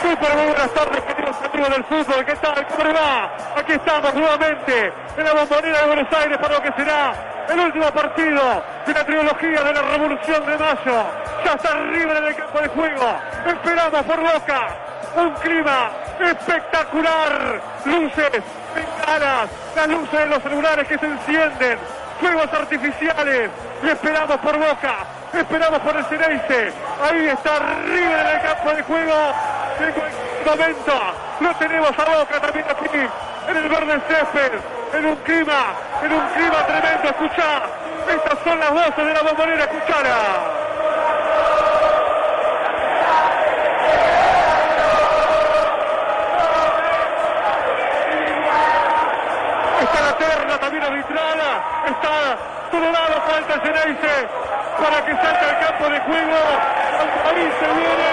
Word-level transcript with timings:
Super 0.00 0.34
buenas 0.34 0.70
tardes, 0.72 1.00
queridos 1.02 1.36
amigos 1.42 1.70
del 1.70 1.84
fútbol. 1.84 2.24
¿Qué 2.24 2.36
tal? 2.36 2.66
¿Cómo 2.66 2.94
va? 2.94 3.30
Aquí 3.56 3.72
estamos 3.72 4.14
nuevamente 4.14 4.92
en 5.16 5.24
la 5.24 5.34
bombonera 5.34 5.80
de 5.80 5.86
Buenos 5.86 6.12
Aires 6.12 6.38
para 6.38 6.54
lo 6.54 6.62
que 6.62 6.72
será 6.72 7.46
el 7.48 7.60
último 7.60 7.90
partido 7.90 8.62
de 8.86 8.94
la 8.94 9.04
trilogía 9.04 9.62
de 9.64 9.72
la 9.74 9.82
Revolución 9.82 10.46
de 10.46 10.58
Mayo. 10.58 11.04
Ya 11.44 11.52
está 11.52 11.72
arriba 11.72 12.18
en 12.18 12.24
el 12.24 12.36
campo 12.36 12.60
de 12.60 12.68
juego. 12.68 13.20
Esperamos 13.46 14.02
por 14.04 14.20
Boca. 14.20 14.68
Un 15.16 15.30
clima 15.34 15.90
espectacular. 16.20 17.60
Luces, 17.84 18.42
bengalas, 18.74 19.50
las 19.74 19.88
luces 19.88 20.20
de 20.20 20.26
los 20.26 20.42
celulares 20.42 20.86
que 20.86 20.98
se 20.98 21.06
encienden. 21.06 21.78
Fuegos 22.20 22.52
artificiales. 22.52 23.50
Y 23.82 23.88
esperamos 23.88 24.36
por 24.38 24.58
Boca. 24.58 24.96
Esperamos 25.32 25.78
por 25.80 25.96
el 25.96 26.04
Ceneice. 26.06 26.72
Ahí 27.02 27.26
está 27.28 27.56
arriba 27.56 28.20
en 28.20 28.26
el 28.26 28.42
campo 28.42 28.74
de 28.74 28.82
juego. 28.82 29.14
En 29.80 29.92
cualquier 29.92 30.46
momento 30.46 30.92
lo 31.40 31.54
tenemos 31.54 31.90
a 31.90 32.18
Boca 32.18 32.40
también 32.40 32.66
aquí 32.68 33.08
en 33.48 33.56
el 33.56 33.68
verde 33.68 34.00
césped. 34.08 34.58
En 34.94 35.06
un 35.06 35.16
clima, 35.16 35.74
en 36.02 36.12
un 36.12 36.28
clima 36.28 36.66
tremendo. 36.66 37.08
Escuchá. 37.08 37.62
Estas 38.08 38.38
son 38.42 38.58
las 38.58 38.70
voces 38.70 39.06
de 39.06 39.14
la 39.14 39.22
bombonera. 39.22 39.64
Escuchala. 39.64 40.67
También 50.60 50.82
arbitrada. 50.84 51.48
Está 51.86 52.36
todo 52.70 52.80
lado 52.92 53.22
falta 53.26 53.54
Ceneice 53.64 54.28
para 54.78 55.04
que 55.04 55.12
salte 55.16 55.44
al 55.46 55.58
campo 55.66 55.88
de 55.88 56.00
juego. 56.00 56.40
Ahí 57.26 57.52
se 57.58 57.66
viene. 57.78 58.12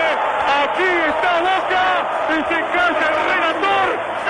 Aquí 0.63 0.89
está 1.09 1.31
Boca. 1.41 1.85
Y 2.29 2.37
se 2.53 2.59
calla 2.73 3.05
el 3.09 3.17
relator. 3.29 3.87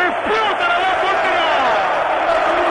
Explota 0.08 0.67
la 0.67 0.77
bombonera. 0.80 2.66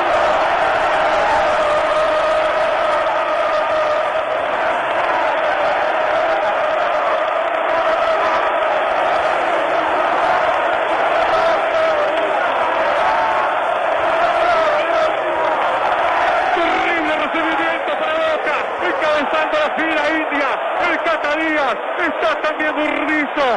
Terrible 16.54 17.16
recibimiento 17.16 17.92
para 17.98 18.14
Boca, 18.14 18.56
encabezando 18.88 19.54
la 19.58 19.70
fila 19.76 20.02
india, 20.10 20.48
el 20.88 20.96
Cata 21.02 21.36
Díaz, 21.36 21.76
está 21.98 22.40
también 22.42 22.74
Burdizo, 22.74 23.48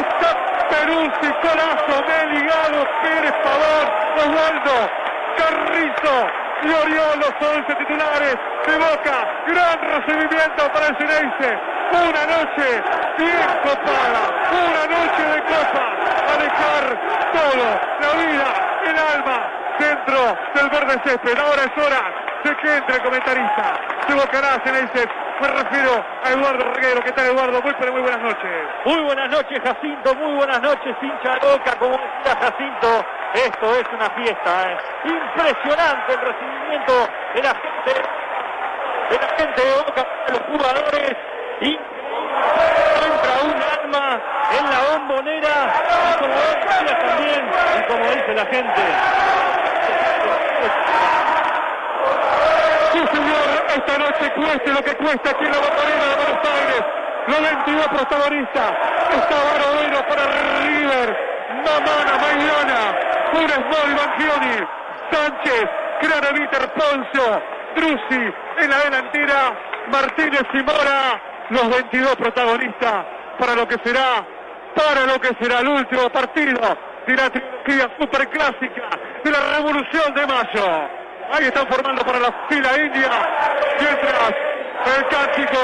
está 0.00 0.30
Peruzzi, 0.70 1.30
Colazo, 1.42 1.96
Meli, 2.06 2.40
Galo, 2.46 2.86
Pérez, 3.02 3.34
Pavón, 3.42 3.86
Osvaldo, 4.22 4.76
Carrizo 5.36 6.16
y 6.62 6.68
Oriol, 6.72 7.18
los 7.20 7.48
11 7.48 7.74
titulares 7.74 8.36
de 8.66 8.76
Boca, 8.76 9.16
gran 9.48 9.85
recibimiento 10.00 10.72
para 10.72 10.86
el 10.88 10.96
Ceneice, 10.96 11.58
una 11.92 12.26
noche 12.26 12.82
bien 13.18 13.48
copada, 13.62 14.22
una 14.52 14.84
noche 14.86 15.22
de 15.22 15.42
copa, 15.42 15.86
a 16.26 16.36
dejar 16.42 16.84
todo, 17.32 17.80
la 18.00 18.26
vida, 18.26 18.46
el 18.84 18.98
alma, 18.98 19.48
dentro 19.78 20.38
del 20.54 20.70
verde 20.70 21.00
césped, 21.04 21.38
ahora 21.38 21.62
es 21.64 21.84
hora 21.84 22.26
de 22.44 22.56
que 22.56 22.76
entre 22.76 22.96
el 22.96 23.02
comentarista. 23.02 23.80
Se 24.06 24.12
evocará 24.12 24.60
Ceneice. 24.64 25.08
Me 25.40 25.48
refiero 25.48 26.02
a 26.24 26.30
Eduardo 26.30 26.72
Reguero. 26.72 27.02
¿Qué 27.02 27.12
tal, 27.12 27.26
Eduardo? 27.26 27.60
Muy, 27.60 27.74
muy 27.92 28.00
buenas 28.00 28.20
noches. 28.20 28.50
Muy 28.86 29.02
buenas 29.02 29.28
noches, 29.28 29.60
Jacinto. 29.62 30.14
Muy 30.14 30.34
buenas 30.34 30.62
noches, 30.62 30.96
hincha 31.02 31.34
de 31.34 31.46
Boca. 31.46 31.76
Como 31.78 31.92
decía 31.92 32.36
Jacinto, 32.40 33.04
esto 33.34 33.76
es 33.76 33.84
una 33.92 34.08
fiesta. 34.10 34.72
¿eh? 34.72 34.78
Impresionante 35.04 36.12
el 36.14 36.20
recibimiento 36.20 37.08
de 37.34 37.42
la 37.42 37.54
gente, 37.54 38.15
de 39.10 39.18
la 39.18 39.28
gente 39.36 39.62
de 39.62 39.74
Boca, 39.78 40.06
de 40.26 40.32
los 40.32 40.42
jugadores. 40.42 41.16
Increíble. 41.60 41.96
Entra 43.06 43.32
un 43.44 43.58
alma 43.80 44.20
en 44.58 44.64
la 44.70 44.78
bombonera. 44.90 45.56
Y 46.10 46.18
como 46.18 46.34
también, 47.06 47.42
y 47.78 47.82
como 47.86 48.04
dice 48.04 48.34
la 48.34 48.46
gente. 48.46 48.82
Sí, 52.92 52.98
señor. 53.12 53.46
Esta 53.76 53.98
noche 53.98 54.32
cueste 54.34 54.72
lo 54.72 54.82
que 54.82 54.96
cueste 54.96 55.30
aquí 55.30 55.44
en 55.44 55.52
la 55.52 55.58
bombonera 55.58 56.04
de 56.06 56.16
Buenos 56.16 56.48
Aires. 56.48 56.84
Los 57.26 57.40
22 57.42 57.88
protagonistas. 57.88 58.72
Está 59.12 59.36
Barodero 59.44 60.08
para 60.08 60.22
River. 60.62 61.08
Mamana, 61.64 62.18
Maidana. 62.22 62.80
Funes 63.32 63.58
Mori, 63.58 63.94
Bangioni. 63.94 64.68
Sánchez, 65.10 65.64
Craneviter, 66.00 66.68
Poncio. 66.72 67.55
Drusi 67.76 68.34
en 68.58 68.70
la 68.70 68.78
delantera. 68.78 69.52
Martínez 69.88 70.42
y 70.52 70.62
Mora. 70.62 71.22
Los 71.50 71.68
22 71.68 72.16
protagonistas 72.16 73.04
para 73.38 73.54
lo 73.54 73.68
que 73.68 73.76
será, 73.84 74.26
para 74.74 75.06
lo 75.06 75.20
que 75.20 75.28
será 75.40 75.60
el 75.60 75.68
último 75.68 76.10
partido 76.10 76.60
de 77.06 77.16
la 77.16 77.30
trilogía 77.30 77.88
superclásica 78.00 78.82
de 79.22 79.30
la 79.30 79.56
Revolución 79.56 80.12
de 80.14 80.26
Mayo. 80.26 80.88
Ahí 81.32 81.44
están 81.44 81.68
formando 81.68 82.04
para 82.04 82.18
la 82.18 82.34
fila 82.48 82.68
india. 82.78 83.10
Mientras 83.78 84.34
el 84.86 85.06
cántico 85.06 85.58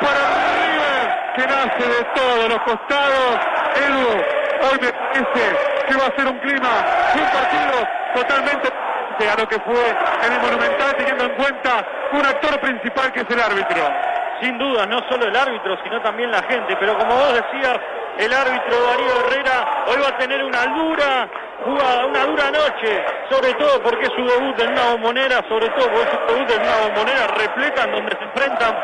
para 0.00 0.20
River, 0.54 1.34
que 1.34 1.46
nace 1.46 1.88
de 1.88 2.04
todos 2.14 2.48
los 2.48 2.58
costados. 2.60 3.40
Edu, 3.74 4.08
hoy 4.62 4.78
me 4.80 4.92
parece 4.92 5.56
que 5.88 5.94
va 5.96 6.06
a 6.06 6.16
ser 6.16 6.26
un 6.28 6.38
clima, 6.38 6.70
un 7.14 7.30
partido 7.30 7.88
totalmente 8.14 8.68
a 9.20 9.36
lo 9.36 9.46
que 9.46 9.60
fue 9.60 9.88
en 10.24 10.32
el 10.32 10.40
Monumental, 10.40 10.96
teniendo 10.96 11.24
en 11.24 11.34
cuenta 11.34 11.84
un 12.12 12.24
actor 12.24 12.58
principal 12.60 13.12
que 13.12 13.20
es 13.20 13.30
el 13.30 13.40
árbitro. 13.40 13.82
Sin 14.40 14.58
duda, 14.58 14.86
no 14.86 14.98
solo 15.08 15.26
el 15.26 15.36
árbitro, 15.36 15.76
sino 15.84 16.00
también 16.00 16.30
la 16.30 16.42
gente. 16.42 16.76
Pero 16.80 16.98
como 16.98 17.14
vos 17.14 17.34
decías, 17.34 17.78
el 18.18 18.32
árbitro 18.32 18.82
Darío 18.82 19.26
Herrera 19.26 19.84
hoy 19.86 20.02
va 20.02 20.08
a 20.08 20.18
tener 20.18 20.42
una 20.42 20.66
dura 20.66 21.28
jugada, 21.64 22.06
una 22.06 22.24
dura 22.24 22.50
noche, 22.50 23.04
sobre 23.30 23.54
todo 23.54 23.82
porque 23.82 24.06
es 24.06 24.12
su 24.16 24.24
debut 24.24 24.58
en 24.60 24.72
una 24.72 24.90
bombonera, 24.92 25.44
sobre 25.48 25.68
todo 25.70 25.86
porque 25.90 26.10
es 26.10 26.18
su 26.26 26.34
debut 26.34 26.50
en 26.50 26.62
una 26.62 26.76
bombonera 26.88 27.26
repleta 27.28 27.84
en 27.84 27.92
donde 27.92 28.16
se 28.16 28.24
enfrentan 28.24 28.76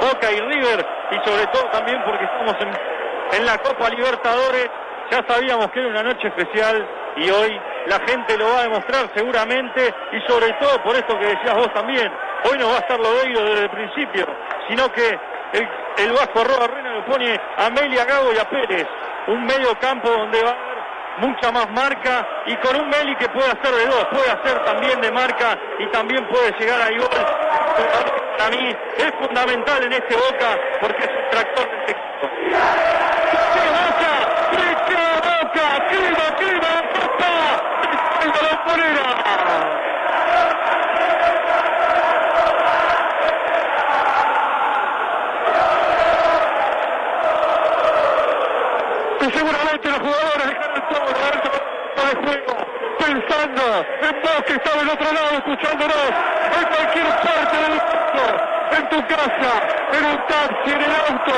Boca 0.00 0.30
y 0.30 0.40
River, 0.40 0.86
y 1.10 1.28
sobre 1.28 1.46
todo 1.48 1.64
también 1.70 2.02
porque 2.04 2.24
estamos 2.24 2.56
en 3.32 3.46
la 3.46 3.58
Copa 3.58 3.90
Libertadores, 3.90 4.70
ya 5.10 5.24
sabíamos 5.26 5.70
que 5.70 5.80
era 5.80 5.88
una 5.88 6.02
noche 6.02 6.28
especial 6.28 6.86
y 7.16 7.30
hoy 7.30 7.60
la 7.88 8.00
gente 8.00 8.36
lo 8.36 8.48
va 8.48 8.60
a 8.60 8.62
demostrar 8.62 9.10
seguramente 9.14 9.94
y 10.12 10.20
sobre 10.30 10.52
todo 10.54 10.82
por 10.82 10.94
esto 10.96 11.18
que 11.18 11.26
decías 11.26 11.54
vos 11.54 11.72
también, 11.72 12.10
hoy 12.44 12.58
no 12.58 12.68
va 12.68 12.76
a 12.76 12.78
estar 12.78 12.98
Lodeiro 12.98 13.44
desde 13.44 13.62
el 13.64 13.70
principio, 13.70 14.26
sino 14.68 14.92
que 14.92 15.18
el, 15.52 15.68
el 15.98 16.12
Vasco 16.12 16.44
Roa 16.44 16.66
Reina 16.66 16.92
lo 16.92 17.04
pone 17.06 17.40
a 17.56 17.66
Amelia 17.66 18.04
Gago 18.04 18.32
y 18.32 18.38
a 18.38 18.44
Pérez, 18.48 18.86
un 19.28 19.44
medio 19.44 19.74
campo 19.80 20.08
donde 20.10 20.42
va 20.42 20.50
a 20.50 20.52
haber 20.52 20.78
mucha 21.18 21.50
más 21.50 21.70
marca 21.70 22.26
y 22.46 22.56
con 22.56 22.76
un 22.76 22.88
Meli 22.88 23.16
que 23.16 23.28
puede 23.28 23.48
hacer 23.48 23.74
de 23.74 23.86
dos, 23.86 24.04
puede 24.10 24.30
hacer 24.30 24.64
también 24.64 25.00
de 25.00 25.10
marca 25.10 25.58
y 25.78 25.86
también 25.88 26.26
puede 26.28 26.52
llegar 26.58 26.80
a 26.80 26.90
gol. 26.90 27.08
Para 28.36 28.50
mí 28.50 28.76
es 28.96 29.12
fundamental 29.20 29.82
en 29.82 29.92
este 29.92 30.14
Boca 30.14 30.58
porque 30.80 31.04
es 31.04 31.10
un 31.10 31.30
tractor 31.30 31.68
de 31.68 31.76
este 31.76 31.90
equipo. 31.90 32.28
¡Qué 33.54 33.64
boca! 33.74 34.12
¡Qué 34.86 34.94
boca! 34.94 35.88
¡Clima, 35.88 36.36
clima! 36.36 36.82
¡Boca! 36.94 37.47
¡El 38.66 38.80
de 38.80 38.94
la 38.94 39.02
bombonera! 39.02 39.88
Y 49.20 49.30
seguramente 49.30 49.88
los 49.90 49.98
jugadores 49.98 50.46
dejaron 50.46 50.88
todo 50.88 51.06
resto 51.06 51.50
de 52.04 52.14
juego. 52.24 52.52
pensando 52.98 53.62
en 54.02 54.22
vos 54.22 54.42
que 54.46 54.52
estás 54.54 54.74
del 54.76 54.88
otro 54.88 55.12
lado 55.12 55.30
escuchándonos 55.38 56.10
en 56.58 56.64
cualquier 56.68 57.06
parte 57.06 57.56
del 57.56 57.72
mundo, 57.72 58.24
en 58.76 58.88
tu 58.88 59.06
casa, 59.06 59.52
en 59.92 60.04
un 60.04 60.26
taxi, 60.26 60.70
en 60.72 60.80
el 60.82 60.92
auto, 61.08 61.36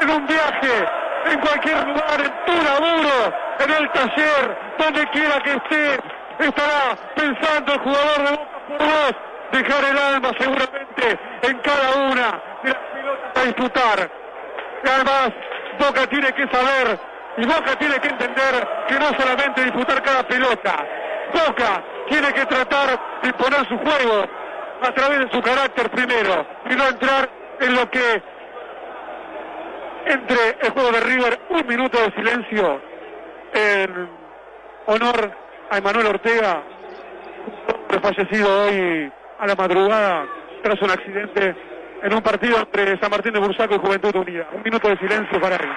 en 0.00 0.10
un 0.10 0.26
viaje, 0.26 0.88
en 1.26 1.40
cualquier 1.40 1.86
lugar, 1.86 2.20
en 2.20 2.32
tu 2.46 2.52
laburo, 2.62 3.16
en 3.60 3.70
el 3.70 3.90
taller, 3.92 4.58
donde 4.78 5.06
quiera 5.10 5.40
que 5.40 5.52
estés, 5.52 5.98
estará 6.44 6.96
pensando 7.14 7.72
el 7.72 7.78
jugador 7.80 8.18
de 8.18 8.30
Boca 8.30 8.58
por 8.68 8.78
vos, 8.78 9.14
dejar 9.52 9.84
el 9.84 9.98
alma 9.98 10.30
seguramente 10.38 11.18
en 11.42 11.58
cada 11.58 12.10
una 12.10 12.42
de 12.62 12.68
las 12.70 12.82
pelotas 12.92 13.36
a 13.36 13.44
disputar. 13.44 14.10
Además, 14.84 15.32
Boca 15.78 16.06
tiene 16.06 16.32
que 16.32 16.48
saber 16.48 16.98
y 17.36 17.46
Boca 17.46 17.76
tiene 17.78 17.98
que 18.00 18.08
entender 18.08 18.68
que 18.88 18.98
no 18.98 19.06
solamente 19.18 19.64
disputar 19.64 20.02
cada 20.02 20.22
pelota, 20.24 20.86
Boca 21.32 21.82
tiene 22.08 22.32
que 22.32 22.46
tratar 22.46 23.00
de 23.22 23.32
poner 23.34 23.66
su 23.68 23.78
juego 23.78 24.24
a 24.82 24.92
través 24.92 25.18
de 25.20 25.30
su 25.30 25.42
carácter 25.42 25.90
primero 25.90 26.46
y 26.70 26.74
no 26.74 26.88
entrar 26.88 27.28
en 27.60 27.74
lo 27.74 27.90
que 27.90 28.22
entre 30.06 30.56
el 30.60 30.70
juego 30.70 30.92
de 30.92 31.00
River 31.00 31.40
un 31.50 31.66
minuto 31.66 31.98
de 32.00 32.12
silencio 32.12 32.80
en 33.52 34.08
honor 34.86 35.47
a 35.70 35.78
Emanuel 35.78 36.06
Ortega, 36.06 36.62
fallecido 38.02 38.64
hoy 38.64 39.12
a 39.38 39.46
la 39.46 39.54
madrugada 39.54 40.26
tras 40.62 40.80
un 40.80 40.90
accidente 40.90 41.54
en 42.02 42.14
un 42.14 42.22
partido 42.22 42.58
entre 42.58 42.98
San 42.98 43.10
Martín 43.10 43.32
de 43.32 43.40
Bursaco 43.40 43.74
y 43.74 43.78
Juventud 43.78 44.14
Unida. 44.14 44.48
Un 44.52 44.62
minuto 44.62 44.88
de 44.88 44.96
silencio 44.98 45.40
para 45.40 45.56
él. 45.56 45.70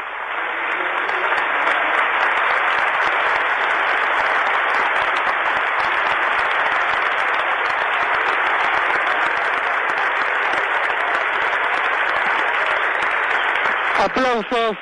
aplausos, 14.04 14.78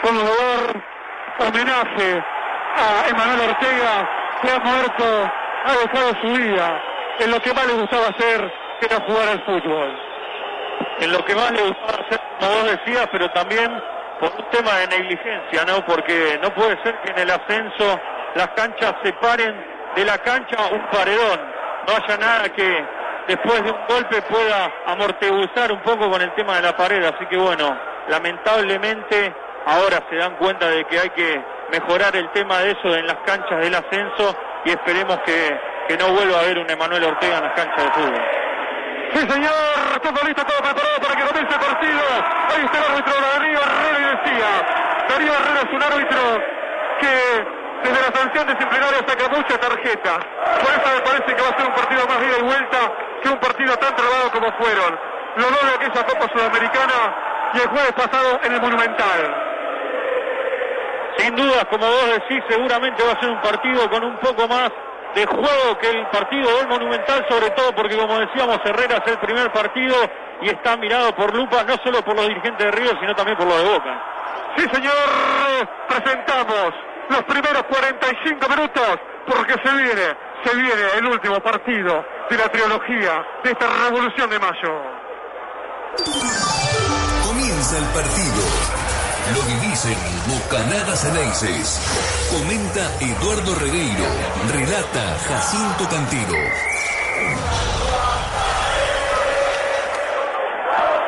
conmovedor 0.00 0.82
homenaje 1.40 2.22
a 2.76 3.08
Emanuel 3.08 3.50
Ortega, 3.50 4.08
que 4.42 4.50
ha 4.50 4.58
muerto, 4.58 5.30
ha 5.64 5.72
dejado 5.72 6.12
su 6.22 6.28
vida 6.28 6.82
en 7.18 7.30
lo 7.30 7.40
que 7.40 7.52
más 7.52 7.66
le 7.66 7.74
gustaba 7.74 8.08
hacer, 8.08 8.52
que 8.80 8.86
era 8.86 9.04
jugar 9.04 9.28
al 9.28 9.44
fútbol. 9.44 9.98
En 11.00 11.12
lo 11.12 11.24
que 11.24 11.34
más 11.34 11.50
le 11.52 11.62
gustaba 11.62 12.04
hacer, 12.06 12.20
como 12.38 12.52
vos 12.52 12.64
decías, 12.64 13.06
pero 13.12 13.30
también 13.30 13.70
por 14.20 14.30
un 14.32 14.50
tema 14.50 14.76
de 14.78 14.86
negligencia, 14.88 15.64
¿no? 15.66 15.84
Porque 15.84 16.38
no 16.42 16.50
puede 16.54 16.80
ser 16.82 16.94
que 17.00 17.10
en 17.12 17.18
el 17.20 17.30
ascenso 17.30 18.00
las 18.34 18.48
canchas 18.48 18.94
separen 19.02 19.54
de 19.96 20.04
la 20.04 20.18
cancha 20.18 20.56
un 20.72 20.86
paredón. 20.86 21.40
No 21.86 21.96
haya 21.96 22.16
nada 22.18 22.48
que 22.50 22.84
después 23.26 23.62
de 23.64 23.70
un 23.70 23.78
golpe 23.88 24.22
pueda 24.22 24.70
amortiguar 24.86 25.72
un 25.72 25.80
poco 25.80 26.10
con 26.10 26.20
el 26.20 26.32
tema 26.34 26.56
de 26.56 26.62
la 26.62 26.76
pared. 26.76 27.02
Así 27.04 27.26
que 27.26 27.36
bueno, 27.36 27.76
lamentablemente 28.08 29.34
ahora 29.70 30.02
se 30.10 30.16
dan 30.16 30.36
cuenta 30.36 30.68
de 30.68 30.84
que 30.86 30.98
hay 30.98 31.10
que 31.10 31.44
mejorar 31.70 32.14
el 32.16 32.28
tema 32.32 32.58
de 32.58 32.72
eso 32.72 32.94
en 32.94 33.06
las 33.06 33.18
canchas 33.24 33.60
del 33.60 33.74
ascenso 33.74 34.36
y 34.64 34.70
esperemos 34.70 35.18
que, 35.24 35.60
que 35.88 35.96
no 35.96 36.12
vuelva 36.12 36.38
a 36.38 36.40
haber 36.40 36.58
un 36.58 36.68
Emanuel 36.68 37.04
Ortega 37.04 37.38
en 37.38 37.44
las 37.44 37.54
canchas 37.54 37.84
de 37.84 37.90
fútbol. 37.92 38.22
Sí, 39.14 39.18
señor, 39.28 40.00
todo 40.02 40.18
listo, 40.24 40.44
todo 40.44 40.58
preparado 40.58 40.98
para 41.02 41.14
que 41.14 41.26
comience 41.26 41.54
el 41.54 41.60
partido. 41.60 42.02
Ahí 42.50 42.64
está 42.64 42.78
el 42.78 42.84
árbitro 42.92 43.14
Darío 43.20 43.58
Herrera 43.58 43.98
y 43.98 44.04
decía, 44.16 44.48
Darío 45.08 45.32
Herrera 45.34 45.60
es 45.66 45.72
un 45.74 45.82
árbitro 45.82 46.20
que 47.00 47.60
desde 47.82 48.00
la 48.00 48.16
sanción 48.18 48.46
disciplinaria 48.46 48.98
saca 49.06 49.28
mucha 49.28 49.58
tarjeta. 49.58 50.12
Por 50.62 50.70
eso 50.70 50.88
me 50.94 51.00
parece 51.00 51.34
que 51.34 51.42
va 51.42 51.48
a 51.48 51.56
ser 51.56 51.66
un 51.66 51.74
partido 51.74 52.06
más 52.06 52.18
ida 52.22 52.38
y 52.38 52.42
vuelta 52.42 52.78
que 53.22 53.28
un 53.28 53.38
partido 53.38 53.76
tan 53.76 53.96
trabado 53.96 54.30
como 54.30 54.52
fueron. 54.58 54.98
Lo 55.36 55.46
de 55.46 55.74
aquella 55.74 56.06
Copa 56.06 56.26
Sudamericana 56.32 56.98
y 57.54 57.58
el 57.58 57.68
jueves 57.68 57.92
pasado 57.92 58.40
en 58.42 58.52
el 58.52 58.60
Monumental. 58.60 59.39
Sin 61.20 61.36
duda, 61.36 61.64
como 61.68 61.86
vos 61.86 62.06
decís, 62.06 62.42
seguramente 62.48 63.02
va 63.04 63.12
a 63.12 63.20
ser 63.20 63.28
un 63.28 63.42
partido 63.42 63.90
con 63.90 64.04
un 64.04 64.16
poco 64.18 64.48
más 64.48 64.70
de 65.14 65.26
juego 65.26 65.78
que 65.78 65.90
el 65.90 66.06
partido 66.06 66.56
del 66.56 66.68
Monumental, 66.68 67.26
sobre 67.28 67.50
todo 67.50 67.74
porque, 67.74 67.96
como 67.96 68.18
decíamos, 68.18 68.58
Herrera 68.64 69.02
es 69.04 69.12
el 69.12 69.18
primer 69.18 69.52
partido 69.52 69.96
y 70.40 70.48
está 70.48 70.76
mirado 70.76 71.14
por 71.14 71.34
lupa, 71.34 71.62
no 71.64 71.76
solo 71.84 72.02
por 72.02 72.16
los 72.16 72.28
dirigentes 72.28 72.64
de 72.64 72.70
Río, 72.70 72.92
sino 73.00 73.14
también 73.14 73.36
por 73.36 73.46
los 73.46 73.62
de 73.62 73.68
Boca. 73.70 74.02
Sí, 74.56 74.66
señor, 74.72 74.94
presentamos 75.88 76.74
los 77.10 77.22
primeros 77.24 77.62
45 77.64 78.48
minutos, 78.48 78.98
porque 79.26 79.54
se 79.62 79.76
viene, 79.76 80.16
se 80.44 80.56
viene 80.56 80.82
el 80.96 81.06
último 81.06 81.40
partido 81.40 82.04
de 82.30 82.36
la 82.36 82.48
trilogía 82.48 83.26
de 83.44 83.50
esta 83.50 83.66
revolución 83.84 84.30
de 84.30 84.38
mayo. 84.38 84.82
Comienza 87.26 87.78
el 87.78 87.84
partido. 87.92 88.89
Lo 89.34 89.42
vivís 89.42 89.84
en 89.84 89.98
Bocanadas 90.26 91.04
Eneises. 91.04 91.78
Comenta 92.32 92.80
Eduardo 93.00 93.54
Regueiro. 93.60 94.04
Relata 94.52 95.18
Jacinto 95.28 95.88
Cantero. 95.88 96.34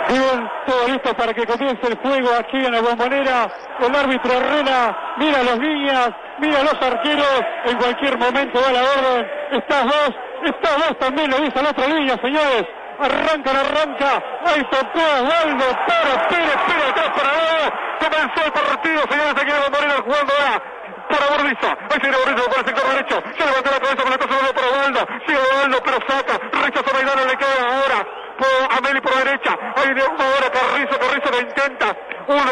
Bien, 0.08 0.50
todo 0.66 0.88
listo 0.88 1.14
para 1.16 1.34
que 1.34 1.46
comience 1.46 1.84
el 1.84 1.96
juego 1.98 2.28
aquí 2.38 2.58
en 2.58 2.70
la 2.70 2.80
bombonera. 2.80 3.52
El 3.80 3.96
árbitro 3.96 4.32
Herrera 4.32 5.14
mira 5.18 5.40
a 5.40 5.42
los 5.42 5.58
líneas, 5.58 6.10
mira 6.38 6.62
los 6.62 6.80
arqueros. 6.80 7.42
En 7.64 7.76
cualquier 7.76 8.18
momento 8.18 8.60
da 8.60 8.72
la 8.72 8.82
orden. 8.82 9.26
Estás 9.50 9.84
vos, 9.84 10.14
estás 10.44 10.76
vos 10.76 10.98
también, 11.00 11.28
lo 11.28 11.38
dice 11.38 11.60
la 11.60 11.70
otra 11.70 11.88
línea, 11.88 12.16
señores. 12.22 12.66
Arranca, 13.00 13.50
arranca. 13.50 14.22
Ahí 14.44 14.62
tocó 14.70 15.00
Osvaldo. 15.00 15.64
Para 15.88 16.28
Pérez, 16.28 16.56
Pérez 16.68 16.88
atrás 16.90 17.10
para 17.16 17.32
lado. 17.32 17.81
Comenzó 18.02 18.44
el 18.44 18.52
partido, 18.52 19.00
señores. 19.08 19.34
Aquí 19.36 19.50
en 19.50 19.54
la 19.54 19.62
bombonera 19.62 20.02
jugando 20.02 20.32
ahora 20.34 20.62
para 21.08 21.26
Bordizo. 21.30 21.68
Ahí 21.70 21.98
sigue 22.02 22.16
Bordizo 22.18 22.50
por 22.50 22.58
el 22.58 22.66
sector 22.66 22.86
derecho. 22.90 23.22
Se 23.38 23.46
levantó 23.46 23.70
la 23.70 23.80
cabeza 23.80 24.02
con 24.02 24.12
el 24.12 24.18
paso 24.18 24.54
para 24.54 24.66
Osvaldo. 24.66 25.00
Sigue 25.26 25.38
Osvaldo, 25.38 25.78
pero 25.84 25.98
saca. 26.08 26.34
Rechaza 26.62 26.92
Maidana, 26.92 27.24
le 27.24 27.36
queda 27.36 27.54
ahora 27.62 27.98
a 28.42 28.80
Meli 28.80 29.00
por 29.00 29.12
la 29.14 29.24
derecha. 29.24 29.58
Ahí 29.76 29.94
de 29.94 30.02
ahora 30.02 30.50
Carrizo, 30.50 30.98
Carrizo 30.98 31.30
lo 31.30 31.40
intenta. 31.40 31.96
Un 32.26 32.42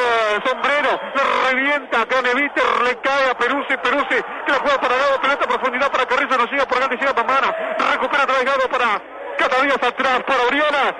sombrero, 0.46 1.00
le 1.14 1.22
revienta. 1.50 2.06
Caneviter 2.06 2.82
le 2.84 2.94
cae 3.00 3.30
a 3.30 3.34
Peruzzi, 3.34 3.76
Peruzzi 3.76 4.22
que 4.46 4.52
la 4.52 4.58
juega 4.58 4.80
para 4.80 4.94
Gado, 4.96 5.20
pelota 5.20 5.46
profundidad 5.48 5.90
para 5.90 6.06
Carrizo, 6.06 6.38
no 6.38 6.46
sigue 6.46 6.66
por 6.66 6.78
acá, 6.82 6.96
sigue 6.98 7.14
Pamana. 7.14 7.50
Recupera 7.90 8.22
otra 8.22 8.36
vez 8.36 8.44
Gado 8.44 8.68
para 8.68 9.02
Catavías 9.36 9.82
atrás, 9.82 10.22
para 10.26 10.42
Oriana. 10.46 10.94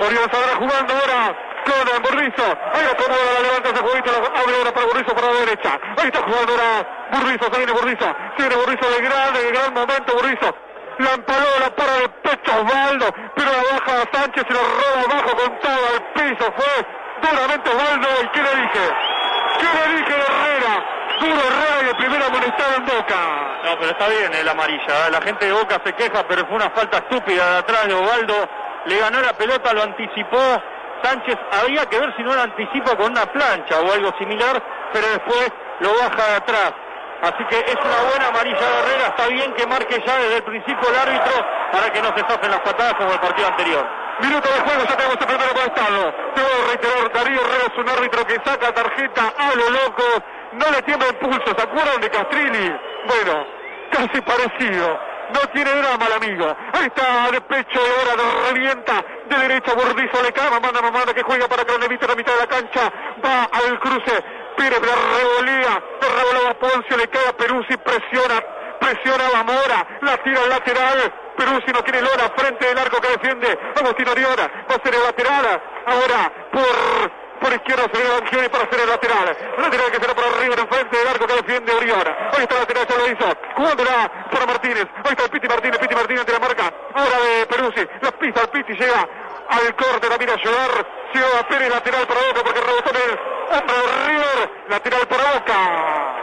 Oriana 0.00 0.26
estará 0.26 0.56
jugando 0.56 0.94
ahora 0.94 1.51
con 1.62 2.02
Burrizo. 2.02 2.46
Ahí 2.72 2.82
la 2.84 2.90
acomoda, 2.92 3.32
la 3.34 3.40
levanta 3.40 3.68
ese 3.70 3.80
jueguito, 3.80 4.10
abre 4.10 4.56
ahora 4.56 4.74
para 4.74 4.86
Burrizo 4.86 5.14
por 5.14 5.24
la 5.24 5.32
derecha. 5.32 5.80
Ahí 5.96 6.06
está 6.06 6.22
jugando 6.22 6.52
ahora 6.52 7.08
Burrizo, 7.12 7.44
se 7.52 7.56
viene 7.58 7.72
Burrizo. 7.72 8.06
Se 8.36 8.42
viene 8.42 8.56
Burrizo 8.56 8.90
de 8.90 9.00
gran, 9.02 9.34
de 9.34 9.52
gran 9.52 9.74
momento 9.74 10.14
Burrizo 10.14 10.54
la 10.98 11.14
empaló, 11.14 11.46
la 11.60 11.70
para 11.74 11.92
de 11.98 12.08
pecho 12.08 12.52
Osvaldo, 12.52 13.06
pero 13.34 13.50
la 13.50 13.62
baja 13.62 14.02
a 14.02 14.16
Sánchez 14.16 14.44
y 14.48 14.52
lo 14.52 14.60
roba 14.60 15.00
abajo 15.08 15.36
con 15.36 15.58
todo 15.60 15.86
al 15.92 16.02
piso, 16.12 16.52
fue 16.52 17.30
duramente 17.30 17.70
Osvaldo, 17.70 18.08
¿y 18.22 18.28
qué 18.28 18.42
le 18.42 18.62
dije? 18.62 18.84
¿Qué 19.58 19.66
le 19.78 19.96
dije 19.96 20.12
Herrera? 20.12 20.84
Duro 21.20 21.40
Herrera 21.40 21.82
y 21.82 21.88
el 21.88 21.96
primero 21.96 22.24
amonestado 22.26 22.76
en 22.76 22.84
Boca. 22.84 23.20
No, 23.64 23.78
pero 23.78 23.90
está 23.92 24.08
bien 24.08 24.34
el 24.34 24.48
amarilla, 24.48 25.06
¿eh? 25.06 25.10
la 25.10 25.22
gente 25.22 25.46
de 25.46 25.52
Boca 25.52 25.80
se 25.84 25.92
queja, 25.92 26.24
pero 26.26 26.46
fue 26.46 26.56
una 26.56 26.70
falta 26.70 26.98
estúpida 26.98 27.50
de 27.50 27.58
atrás 27.58 27.86
de 27.86 27.94
Osvaldo, 27.94 28.48
le 28.86 28.98
ganó 28.98 29.20
la 29.20 29.32
pelota, 29.34 29.72
lo 29.72 29.82
anticipó, 29.82 30.62
Sánchez 31.02 31.36
había 31.62 31.86
que 31.86 31.98
ver 31.98 32.14
si 32.16 32.22
no 32.22 32.34
lo 32.34 32.42
anticipa 32.42 32.96
con 32.96 33.12
una 33.12 33.26
plancha 33.26 33.80
o 33.80 33.92
algo 33.92 34.12
similar, 34.18 34.62
pero 34.92 35.06
después 35.08 35.52
lo 35.80 35.90
baja 35.94 36.30
de 36.30 36.36
atrás. 36.36 36.72
Así 37.22 37.44
que 37.44 37.58
es 37.58 37.76
una 37.76 38.10
buena 38.10 38.28
amarilla 38.28 38.58
de 38.58 38.78
Herrera. 38.80 39.06
Está 39.08 39.28
bien 39.28 39.54
que 39.54 39.66
marque 39.66 40.02
ya 40.04 40.18
desde 40.18 40.36
el 40.38 40.42
principio 40.42 40.88
el 40.88 40.96
árbitro 40.96 41.46
para 41.70 41.92
que 41.92 42.02
no 42.02 42.08
se 42.16 42.20
saquen 42.26 42.50
las 42.50 42.60
patadas 42.60 42.94
como 42.94 43.12
el 43.12 43.20
partido 43.20 43.46
anterior. 43.46 43.86
Minuto 44.20 44.48
de 44.48 44.60
juego, 44.60 44.84
ya 44.84 44.96
tenemos 44.96 45.18
el 45.20 45.26
primero 45.26 45.52
para 45.54 45.66
estarlo. 45.66 46.14
Tengo 46.34 46.48
que 46.48 46.66
reiterar, 46.66 47.12
Darío 47.12 47.40
Herrera 47.40 47.64
es 47.72 47.78
un 47.78 47.88
árbitro 47.88 48.26
que 48.26 48.34
saca 48.44 48.74
tarjeta 48.74 49.32
a 49.38 49.54
lo 49.54 49.70
loco. 49.70 50.02
No 50.52 50.70
le 50.70 50.82
tiembla 50.82 51.08
el 51.08 51.16
pulso. 51.16 51.54
¿Se 51.56 51.62
acuerdan 51.62 52.00
de 52.00 52.10
Castrilli? 52.10 52.76
Bueno, 53.06 53.46
casi 53.90 54.20
parecido. 54.20 55.00
No 55.32 55.40
tiene 55.52 55.70
drama 55.70 56.06
el 56.06 56.12
amigo. 56.12 56.56
Ahí 56.74 56.86
está 56.86 57.30
de 57.30 57.40
pecho 57.40 57.80
y 57.80 58.00
ahora 58.00 58.16
lo 58.16 58.52
revienta. 58.52 59.04
De 59.32 59.38
derecha 59.38 59.72
Bordizo 59.72 60.22
le 60.22 60.32
cae. 60.32 60.50
Manda, 60.50 60.82
manda 60.82 61.14
que 61.14 61.22
juega 61.22 61.48
para 61.48 61.64
lo 61.64 61.84
evite 61.84 62.06
la 62.06 62.14
mitad 62.14 62.34
de 62.34 62.40
la 62.40 62.46
cancha. 62.46 62.92
Va 63.24 63.44
al 63.44 63.80
cruce. 63.80 64.42
Pérez 64.56 64.80
la 64.80 65.42
le 65.42 66.08
revolaba 66.08 66.54
Poncio, 66.58 66.96
le 66.96 67.08
cae 67.08 67.28
a 67.28 67.32
Peruzzi, 67.32 67.76
presiona, 67.78 68.42
presiona 68.78 69.24
a 69.34 69.42
Mora, 69.42 69.86
la 70.02 70.16
tira 70.18 70.42
al 70.42 70.50
lateral, 70.50 71.12
Peruzzi 71.36 71.72
no 71.72 71.82
tiene 71.82 72.02
lora 72.02 72.30
frente 72.36 72.66
del 72.66 72.78
arco 72.78 73.00
que 73.00 73.08
defiende 73.08 73.58
Agustín 73.76 74.08
Oriona, 74.08 74.50
va 74.68 74.74
a 74.74 74.82
ser 74.82 74.94
el 74.94 75.02
lateral, 75.02 75.62
ahora 75.86 76.32
por 76.52 77.12
Por 77.42 77.52
izquierda 77.52 77.84
se 77.92 77.98
viene 77.98 78.20
Bangioni 78.20 78.48
para 78.48 78.64
hacer 78.64 78.80
el 78.80 78.88
lateral. 78.88 79.36
Lateral 79.58 79.90
que 79.90 79.98
será 79.98 80.14
para 80.14 80.28
arriba 80.28 80.54
en 80.56 80.68
frente 80.68 80.96
del 80.96 81.08
arco 81.08 81.26
que 81.26 81.34
defiende 81.34 81.72
Oriona. 81.72 82.16
Ahí 82.32 82.42
está 82.42 82.54
el 82.54 82.60
lateral, 82.60 82.86
ya 82.86 82.96
lo 82.96 83.06
hizo. 83.10 83.36
Jugándola 83.56 84.28
para 84.30 84.46
Martínez. 84.46 84.86
Ahí 85.04 85.10
está 85.10 85.24
el 85.24 85.30
Piti 85.30 85.48
Martínez. 85.48 85.78
Piti 85.80 85.94
Martínez 85.94 86.20
ante 86.20 86.32
la 86.32 86.38
marca. 86.38 86.72
Ahora 86.94 87.18
de 87.18 87.46
Peruzzi. 87.46 87.88
La 88.00 88.12
pisa 88.12 88.40
el 88.42 88.48
Piti. 88.48 88.72
Llega 88.74 89.08
al 89.48 89.74
corte. 89.74 90.08
La 90.08 90.18
mira 90.18 90.34
a 90.34 90.36
llorar. 90.36 90.86
Llega 91.12 91.38
a 91.40 91.48
Pérez 91.48 91.68
lateral 91.68 92.06
para 92.06 92.20
Boca 92.20 92.42
porque 92.44 92.60
rebotó 92.60 92.90
en 92.90 92.96
el 92.96 93.18
hombro 93.58 93.74
de 93.74 94.06
River. 94.06 94.50
Lateral 94.68 95.08
para 95.08 95.32
Boca. 95.32 96.22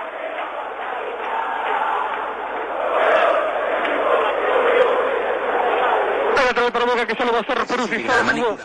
lateral 6.46 6.72
para 6.72 6.86
Boca 6.86 7.06
que 7.06 7.16
ya 7.16 7.26
lo 7.26 7.32
va 7.32 7.38
a 7.38 7.42
hacer 7.42 7.68
Peruzzi. 7.68 8.08
Se 8.08 8.08
lo 8.08 8.32
jugó, 8.32 8.58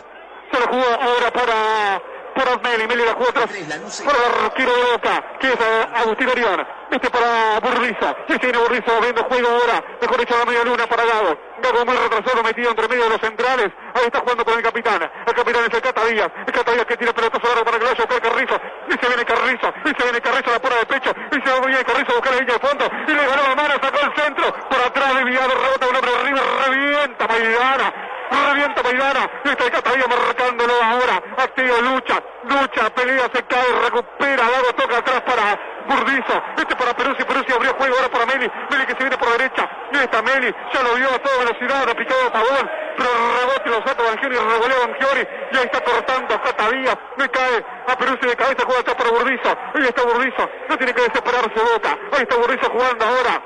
se 0.51 0.59
lo 0.59 0.67
jugó 0.67 0.85
ahora 1.01 1.31
para, 1.31 2.01
para 2.35 2.57
Meli. 2.57 2.87
Meli 2.87 3.05
la 3.05 3.13
jugó 3.13 3.29
atrás 3.29 3.49
para 3.49 4.17
el 4.17 4.45
arquero 4.45 4.71
de 4.75 4.91
Boca, 4.91 5.23
que 5.39 5.47
es 5.47 5.59
Agustín 5.95 6.29
Orión. 6.29 6.67
Este 6.91 7.09
para 7.09 7.59
Burriza. 7.59 8.15
Y 8.27 8.37
viene 8.37 8.57
Burriza 8.57 8.99
viendo 9.01 9.23
juego 9.23 9.47
ahora. 9.47 9.83
Mejor 10.01 10.19
dicho, 10.19 10.37
la 10.37 10.45
media 10.45 10.63
luna 10.63 10.85
para 10.85 11.05
Gago. 11.05 11.37
Gago 11.63 11.85
muy 11.85 11.95
retrasado, 11.95 12.43
metido 12.43 12.69
entre 12.69 12.87
medio 12.87 13.03
de 13.05 13.09
los 13.09 13.21
centrales. 13.21 13.71
Ahí 13.95 14.05
está 14.05 14.19
jugando 14.19 14.45
con 14.45 14.53
el 14.53 14.63
capitán. 14.63 15.01
El 15.25 15.33
capitán 15.33 15.63
es 15.65 15.73
el 15.73 15.81
Cata 15.81 16.05
Díaz. 16.05 16.31
El 16.45 16.53
Cata 16.53 16.71
Díaz 16.71 16.85
que 16.85 16.97
tira 16.97 17.13
pelotazo 17.13 17.47
largo 17.47 17.65
para 17.65 17.77
que 17.79 17.83
lo 17.85 17.89
vaya 17.91 18.03
a 18.03 18.05
buscar 18.05 18.21
Carrizo. 18.21 18.61
Y 18.89 18.91
se 18.91 19.07
viene 19.07 19.25
Carrizo. 19.25 19.73
Y 19.85 19.89
se 19.89 20.03
viene 20.03 20.21
Carrizo 20.21 20.49
a 20.49 20.53
la 20.53 20.59
pura 20.59 20.75
de 20.75 20.85
pecho. 20.85 21.11
Y 21.31 21.35
se 21.41 21.59
viene 21.61 21.83
Carrizo 21.85 22.11
a 22.11 22.15
buscar 22.15 22.33
la 22.33 22.39
línea 22.39 22.53
de 22.53 22.67
fondo. 22.67 22.85
Y 23.07 23.11
le 23.11 23.27
ganó 23.27 23.43
la 23.43 23.55
mano, 23.55 23.73
sacó 23.81 23.99
el 23.99 24.13
centro. 24.21 24.53
Por 24.69 24.79
atrás 24.79 25.15
desviado, 25.15 25.53
rebota 25.55 25.87
un 25.87 25.95
hombre 25.95 26.11
arriba. 26.15 26.41
Revienta 26.67 27.27
Maidana. 27.27 28.14
Revienta 28.31 28.83
Maidana. 28.83 29.29
Está 29.43 29.63
el 29.65 29.71
Cata 29.71 29.91
Díaz 29.91 30.07
marcándolo 30.07 30.73
ahora. 30.83 31.21
Activo, 31.37 31.81
lucha. 31.81 32.23
Lucha, 32.43 32.89
pelea, 32.89 33.29
se 33.33 33.43
cae, 33.43 33.79
recupera. 33.83 34.43
Gago 34.49 34.73
toca 34.75 34.97
atrás 34.97 35.21
para 35.21 35.59
Burdizo. 35.87 36.43
Este 36.57 36.75
para 36.75 36.93
Peruzzi. 36.95 37.23
Peruzzi 37.23 37.53
abrió 37.53 37.73
juego 37.75 37.95
ahora 37.95 38.09
para 38.09 38.25
Meli. 38.25 38.51
Meli 38.69 38.85
que 38.85 38.93
se 38.93 38.99
viene 38.99 39.17
por 39.17 39.29
derecha. 39.29 39.69
Y 39.91 39.97
está 39.97 40.21
Meli. 40.21 40.53
Ya 40.73 40.83
lo 40.83 40.95
vio 40.95 41.09
a 41.09 41.19
toda 41.19 41.37
velocidad. 41.39 41.89
Ha 41.89 41.95
picado 41.95 42.31
Pavón. 42.31 42.71
Pero 42.97 43.09
rebote 43.39 43.69
lo 43.69 43.87
saca 43.87 44.03
Bangioni. 44.03 44.35
Revolea 44.35 44.77
Bangioni. 44.87 45.27
Y 45.51 45.57
ahí 45.57 45.65
está 45.65 45.81
cortando 45.81 46.35
a 46.35 46.41
Cata 46.41 46.69
Díaz. 46.69 46.97
Me 47.17 47.29
cae 47.29 47.65
a 47.87 47.95
Peruzzi 47.95 48.27
de 48.27 48.35
cabeza. 48.35 48.63
Juega 48.65 48.81
atrás 48.81 48.95
para 48.95 49.09
Burdizo. 49.11 49.57
Ahí 49.75 49.85
está 49.85 50.03
Burdizo. 50.03 50.49
No 50.69 50.77
tiene 50.77 50.93
que 50.93 51.01
desesperarse 51.01 51.59
Boca. 51.73 51.97
Ahí 52.13 52.21
está 52.23 52.35
Burdizo 52.35 52.69
jugando 52.69 53.05
ahora 53.05 53.41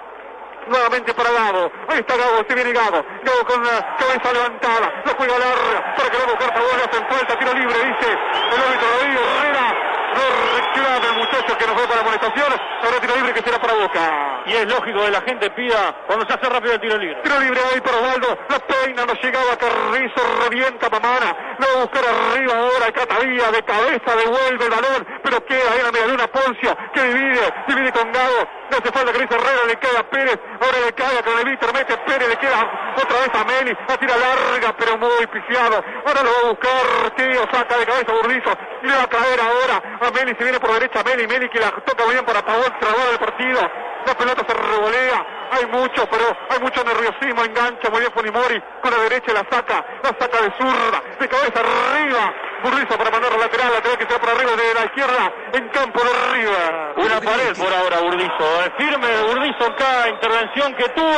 nuevamente 0.90 1.14
para 1.14 1.32
Gago. 1.32 1.72
Ahí 1.88 2.00
está 2.00 2.18
Gago, 2.18 2.44
se 2.48 2.56
viene 2.56 2.74
Gago. 2.74 3.06
Gago 3.24 3.46
con 3.46 3.64
la 3.64 3.96
cabeza 3.96 4.34
levantada. 4.34 5.04
Lo 5.06 5.14
juega 5.14 5.38
larga 5.38 5.96
para 5.96 6.10
que 6.10 6.18
buscar 6.18 6.54
favor. 6.54 6.78
Le 6.78 6.84
hacen 6.84 7.08
falta. 7.08 7.40
Tiro 7.40 7.54
libre, 7.54 7.76
dice 7.76 8.10
el 8.10 8.62
árbitro 8.62 8.88
David 8.98 9.18
Herrera. 9.18 9.90
No 10.10 10.26
reclama 10.58 11.08
el 11.08 11.18
muchacho 11.20 11.58
que 11.58 11.68
nos 11.68 11.78
va 11.78 11.88
para 11.88 12.02
amonestación. 12.02 12.54
Ahora 12.84 13.00
tiro 13.00 13.16
libre 13.16 13.34
que 13.34 13.42
será 13.42 13.62
para 13.62 13.74
Boca. 13.74 14.42
Y 14.48 14.54
es 14.54 14.68
lógico 14.68 15.04
que 15.06 15.12
la 15.12 15.22
gente 15.22 15.50
pida 15.52 15.96
cuando 16.08 16.26
se 16.26 16.34
hace 16.34 16.50
rápido 16.50 16.74
el 16.74 16.82
tiro 16.82 16.98
libre. 16.98 17.22
Tiro 17.22 17.40
libre 17.40 17.62
ahí 17.72 17.82
para 17.82 17.98
Osvaldo. 17.98 18.40
La 18.50 18.60
peina, 18.60 19.06
no 19.06 19.14
llegaba 19.14 19.58
Carrizo, 19.58 20.22
revienta 20.44 20.90
Mamana. 20.90 21.56
Lo 21.60 21.66
va 21.68 21.74
a 21.74 21.86
buscar 21.86 22.04
arriba 22.06 22.54
ahora. 22.58 22.92
Catavía 22.92 23.52
de 23.52 23.64
cabeza, 23.64 24.16
devuelve 24.16 24.66
el 24.66 24.72
balón. 24.72 25.08
Pero 25.24 25.46
queda 25.46 25.72
ahí 25.72 25.80
en 25.80 25.86
la 25.86 25.92
media 25.92 26.08
luna 26.08 26.28
Poncio 26.28 26.76
que 26.94 27.04
divide, 27.04 27.54
divide 27.68 27.92
con 27.92 28.12
Gago. 28.12 28.59
No 28.70 28.78
falta 28.92 29.12
que 29.12 29.20
dice 29.20 29.36
Herrera, 29.36 29.66
le 29.68 29.76
queda 29.78 30.00
a 30.00 30.04
Pérez. 30.04 30.40
Ahora 30.62 30.80
le 30.86 30.94
cae 30.94 31.24
con 31.24 31.40
el 31.40 31.46
Víctor, 31.46 31.74
mete 31.74 31.98
Pérez, 31.98 32.30
le 32.30 32.38
queda 32.38 32.94
otra 32.96 33.18
vez 33.20 33.32
a 33.34 33.44
Meli. 33.44 33.78
La 33.88 33.98
tira 33.98 34.16
larga, 34.16 34.76
pero 34.78 34.98
muy 34.98 35.28
pifiado. 35.28 35.84
Ahora 36.06 36.22
lo 36.24 36.30
va 36.32 36.40
a 36.40 36.50
buscar 36.50 37.16
Tío, 37.16 37.42
saca 37.52 37.78
de 37.78 37.86
cabeza 37.86 38.12
Burdizo. 38.14 38.52
Y 38.84 38.88
le 38.88 38.96
va 38.96 39.04
a 39.04 39.08
caer 39.08 39.40
ahora 39.42 39.82
a 40.02 40.12
Meli. 40.12 40.36
Se 40.38 40.44
viene 40.44 40.60
por 40.60 40.72
derecha 40.74 41.04
Meli. 41.04 41.28
Meli 41.28 41.50
que 41.50 41.60
la 41.60 41.72
toca 41.72 42.06
bien 42.06 42.24
para 42.26 42.46
Pavón, 42.46 42.74
trabar 42.80 43.08
el 43.12 43.20
partido. 43.20 43.60
La 44.06 44.14
pelota 44.14 44.46
se 44.48 44.54
revolea. 44.54 45.26
Hay 45.52 45.66
mucho, 45.66 46.08
pero 46.10 46.38
hay 46.50 46.60
mucho 46.60 46.84
nerviosismo. 46.84 47.44
Engancha 47.44 47.90
muy 47.90 48.02
bien 48.02 48.12
Funimori. 48.14 48.62
Con 48.82 48.92
la 48.92 48.98
derecha 48.98 49.34
la 49.34 49.46
saca. 49.50 49.86
La 50.04 50.10
saca 50.20 50.42
de 50.42 50.52
zurda. 50.58 51.02
De 51.20 51.28
cabeza 51.28 51.60
arriba. 51.60 52.34
Burdizo 52.64 52.98
para 52.98 53.12
mandar 53.12 53.32
lateral. 53.40 53.72
Lateral 53.74 53.98
que 53.98 54.06
sea 54.08 54.20
por 54.20 54.30
arriba 54.30 54.52
de 54.52 54.74
la 54.74 54.86
izquierda. 54.86 55.34
En 55.54 55.70
campo 55.70 56.00
de 56.04 56.10
arriba. 56.10 56.94
Una 56.98 57.22
pared 57.22 57.56
por 57.58 57.74
ahora 57.74 58.00
Burdizo. 58.00 58.64
eh. 58.66 58.72
Firme 58.78 59.22
Burdizo 59.24 59.66
en 59.68 59.74
cada 59.74 60.10
intervención 60.10 60.74
que 60.76 60.90
tuvo. 60.90 61.18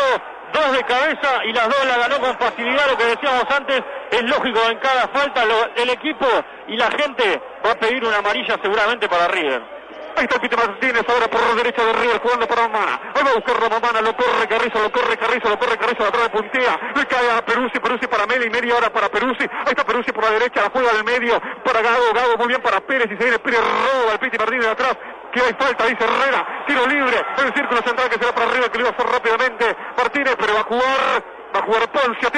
Dos 0.53 0.74
de 0.74 0.83
cabeza 0.83 1.45
y 1.45 1.53
las 1.53 1.69
dos 1.69 1.86
la 1.86 1.98
ganó 1.98 2.19
con 2.19 2.38
facilidad. 2.38 2.86
Lo 2.89 2.98
que 2.98 3.05
decíamos 3.05 3.45
antes 3.55 3.81
es 4.12 4.21
lógico 4.24 4.60
en 4.69 4.77
cada 4.79 5.07
falta. 5.07 5.45
lo- 5.45 5.69
el 5.75 5.89
equipo 5.91 6.27
y 6.67 6.75
la 6.75 6.91
gente 6.91 7.41
va 7.65 7.71
a 7.71 7.75
pedir 7.75 8.03
una 8.03 8.17
amarilla 8.17 8.57
seguramente 8.62 9.07
para 9.07 9.29
River. 9.29 9.80
Ahí 10.15 10.27
está 10.30 10.36
el 10.36 10.58
Martínez 10.58 11.06
ahora 11.08 11.27
por 11.27 11.41
la 11.41 11.56
derecha 11.56 11.86
de 11.86 11.94
River 11.94 12.20
jugando 12.22 12.48
para 12.48 12.68
Mamana. 12.68 13.00
Ahí 13.15 13.24
va 13.24 13.32
a 13.32 13.36
buscar 13.36 13.56
a 13.63 13.70
Mamana, 13.70 14.01
lo 14.01 14.15
corre 14.15 14.48
Carrizo, 14.48 14.80
lo 14.80 14.91
corre 14.91 15.18
Carrizo, 15.18 15.50
lo 15.50 15.60
corre 15.60 15.77
Carrizo, 15.77 16.06
atrás 16.06 16.24
de 16.24 16.30
puntea. 16.30 16.80
Le 16.96 17.06
cae 17.06 17.32
a 17.32 17.46
Peruzzi, 17.46 17.80
Peruzzi 17.80 18.08
para 18.08 18.25
Meli, 18.25 18.50
media 18.50 18.75
hora 18.75 18.91
para 18.91 19.10
Peruzzi. 19.10 19.44
Ahí 19.44 19.72
está 19.72 19.84
Peruzzi 19.84 20.12
por 20.12 20.24
la 20.24 20.32
derecha, 20.32 20.62
la 20.62 20.70
juega 20.70 20.94
del 20.94 21.03
medio 21.03 21.41
para 21.63 21.82
Gago, 21.82 22.13
Gago 22.13 22.38
muy 22.38 22.48
bien 22.48 22.62
para 22.62 22.82
Pérez 22.82 23.08
y 23.12 23.18
se 23.18 23.24
viene 23.24 23.39
Pérez, 23.39 23.60
roba 23.60 24.12
al 24.13 24.20
Piti 24.20 24.38
Martínez 24.38 24.65
de 24.65 24.72
atrás. 24.72 24.98
Que 25.32 25.39
hay 25.39 25.53
falta, 25.53 25.86
dice 25.86 26.03
Herrera. 26.03 26.65
Tiro 26.68 26.86
libre 26.88 27.25
el 27.38 27.53
círculo 27.53 27.82
central 27.82 28.10
que 28.10 28.20
será 28.20 28.36
para 28.36 28.51
arriba, 28.51 28.70
que 28.70 28.77
lo 28.77 28.86
iba 28.86 28.89
a 28.89 28.94
hacer 28.94 29.08
rápidamente 29.08 29.75
Martínez, 29.98 30.30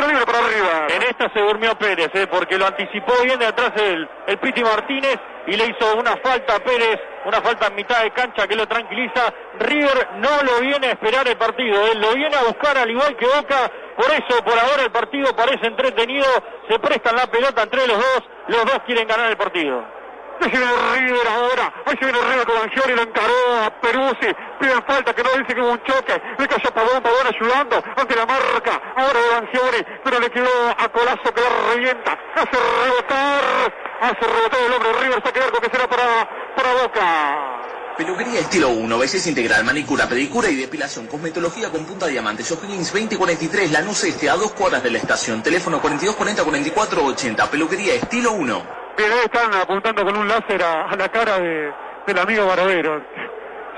libre 0.08 0.25
para 0.25 0.39
arriba. 0.39 0.88
En 0.89 1.01
esta 1.03 1.32
se 1.34 1.39
durmió 1.39 1.75
Pérez, 1.75 2.10
eh, 2.13 2.27
porque 2.27 2.58
lo 2.58 2.65
anticipó 2.65 3.13
bien 3.24 3.39
de 3.39 3.48
atrás 3.48 3.72
el, 3.77 4.08
Piti 4.39 4.63
Martínez 4.63 5.18
y 5.48 5.56
le 5.56 5.65
hizo 5.65 5.96
una 5.96 6.15
falta 6.18 6.56
a 6.56 6.60
Pérez, 6.60 7.00
una 7.25 7.42
falta 7.42 7.68
en 7.68 7.75
mitad 7.75 8.03
de 8.03 8.12
cancha 8.12 8.48
que 8.48 8.56
lo 8.56 8.68
tranquiliza. 8.68 9.34
River 9.60 10.10
no 10.15 10.44
lo 10.44 10.60
viene 10.62 10.88
a 10.88 10.92
esperar 10.92 11.27
el 11.27 11.38
partido, 11.38 11.86
él 11.88 12.00
lo 12.00 12.13
viene 12.13 12.36
a 12.36 12.44
buscar 12.44 12.77
al 12.77 12.89
igual 12.89 13.15
que 13.15 13.25
Boca, 13.25 13.72
por 13.96 14.12
eso 14.12 14.44
por 14.44 14.58
ahora 14.58 14.84
el 14.84 14.92
partido 14.92 15.36
parece 15.36 15.68
entretenido, 15.68 16.25
se 16.70 16.80
prestan 16.80 17.15
la 17.15 17.27
pelota 17.27 17.63
entre 17.63 17.88
los 17.88 17.98
dos, 17.98 18.24
los 18.48 18.65
dos 18.65 18.80
quieren 18.86 19.08
ganar 19.08 19.30
el 19.30 19.38
partido. 19.38 20.02
Ahí 20.43 20.51
se 20.51 20.57
viene 20.57 20.73
River 20.75 21.27
ahora. 21.29 21.73
Ahí 21.85 21.95
se 21.97 22.05
viene 22.05 22.19
River 22.19 22.45
con 22.45 22.57
Angioli, 22.57 22.95
lo 22.95 23.01
encaró 23.03 23.63
a 23.63 23.69
Peruzzi. 23.79 24.27
Piden 24.59 24.83
falta 24.83 25.13
que 25.15 25.23
no 25.23 25.29
dice 25.38 25.55
que 25.55 25.62
hubo 25.62 25.71
un 25.71 25.83
choque. 25.83 26.21
Le 26.38 26.47
cayó 26.50 26.69
Pavón, 26.73 27.01
Pavón 27.01 27.27
ayudando 27.27 27.81
ante 27.95 28.13
la 28.13 28.25
marca. 28.25 28.81
Ahora 28.93 29.19
de 29.21 29.35
Angioli, 29.35 29.85
pero 30.03 30.19
le 30.19 30.29
quedó 30.29 30.69
a 30.77 30.89
Colazo 30.89 31.33
que 31.33 31.41
la 31.41 31.73
revienta. 31.73 32.19
Hace 32.35 32.57
rebotar. 32.83 33.73
Hace 34.01 34.27
rebotar 34.27 34.59
el 34.65 34.73
hombre 34.73 34.93
River. 35.01 35.17
Está 35.19 35.31
quedar 35.31 35.51
con 35.51 35.62
que 35.62 35.69
será 35.69 35.88
para, 35.88 36.29
para 36.57 36.73
Boca. 36.73 37.59
Peluquería 37.95 38.39
estilo 38.41 38.69
1, 38.69 38.97
belleza 38.97 39.29
integral, 39.29 39.63
manicura, 39.63 40.09
pedicura 40.09 40.50
y 40.50 40.55
depilación, 40.55 41.05
cosmetología 41.05 41.69
con 41.69 41.85
punta 41.85 42.07
diamante, 42.07 42.41
O'Higgins 42.41 42.91
2043, 42.91 43.71
Lanús 43.71 44.03
Este, 44.03 44.31
a 44.31 44.35
dos 44.35 44.51
cuadras 44.53 44.81
de 44.81 44.89
la 44.89 44.97
estación, 44.97 45.43
teléfono 45.43 45.79
4240-4480, 45.79 47.50
peluquería 47.50 47.93
estilo 47.93 48.31
1. 48.31 48.83
Bien, 48.97 49.12
ahí 49.12 49.19
están 49.25 49.53
apuntando 49.55 50.05
con 50.05 50.15
un 50.15 50.27
láser 50.27 50.62
a, 50.63 50.85
a 50.89 50.95
la 50.95 51.09
cara 51.09 51.39
de, 51.39 51.73
del 52.05 52.19
amigo 52.19 52.45
Barovero. 52.45 53.01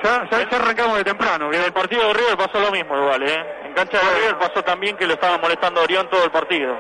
Ya, 0.04 0.28
ya, 0.30 0.50
ya 0.50 0.58
arrancamos 0.58 0.98
de 0.98 1.04
temprano. 1.06 1.52
En 1.54 1.62
el 1.62 1.72
partido 1.72 2.08
de 2.08 2.14
River 2.14 2.38
pasó 2.38 2.60
lo 2.60 2.72
mismo 2.72 2.98
igual, 2.98 3.24
¿eh? 3.24 3.46
En 3.64 3.74
cancha 3.74 3.98
de 3.98 4.16
River 4.20 4.38
pasó 4.38 4.62
también 4.64 4.98
que 4.98 5.08
lo 5.08 5.14
estaba 5.14 5.38
molestando 5.38 5.80
a 5.80 5.84
Orión 5.84 6.10
todo 6.10 6.26
el 6.26 6.32
partido. 6.32 6.78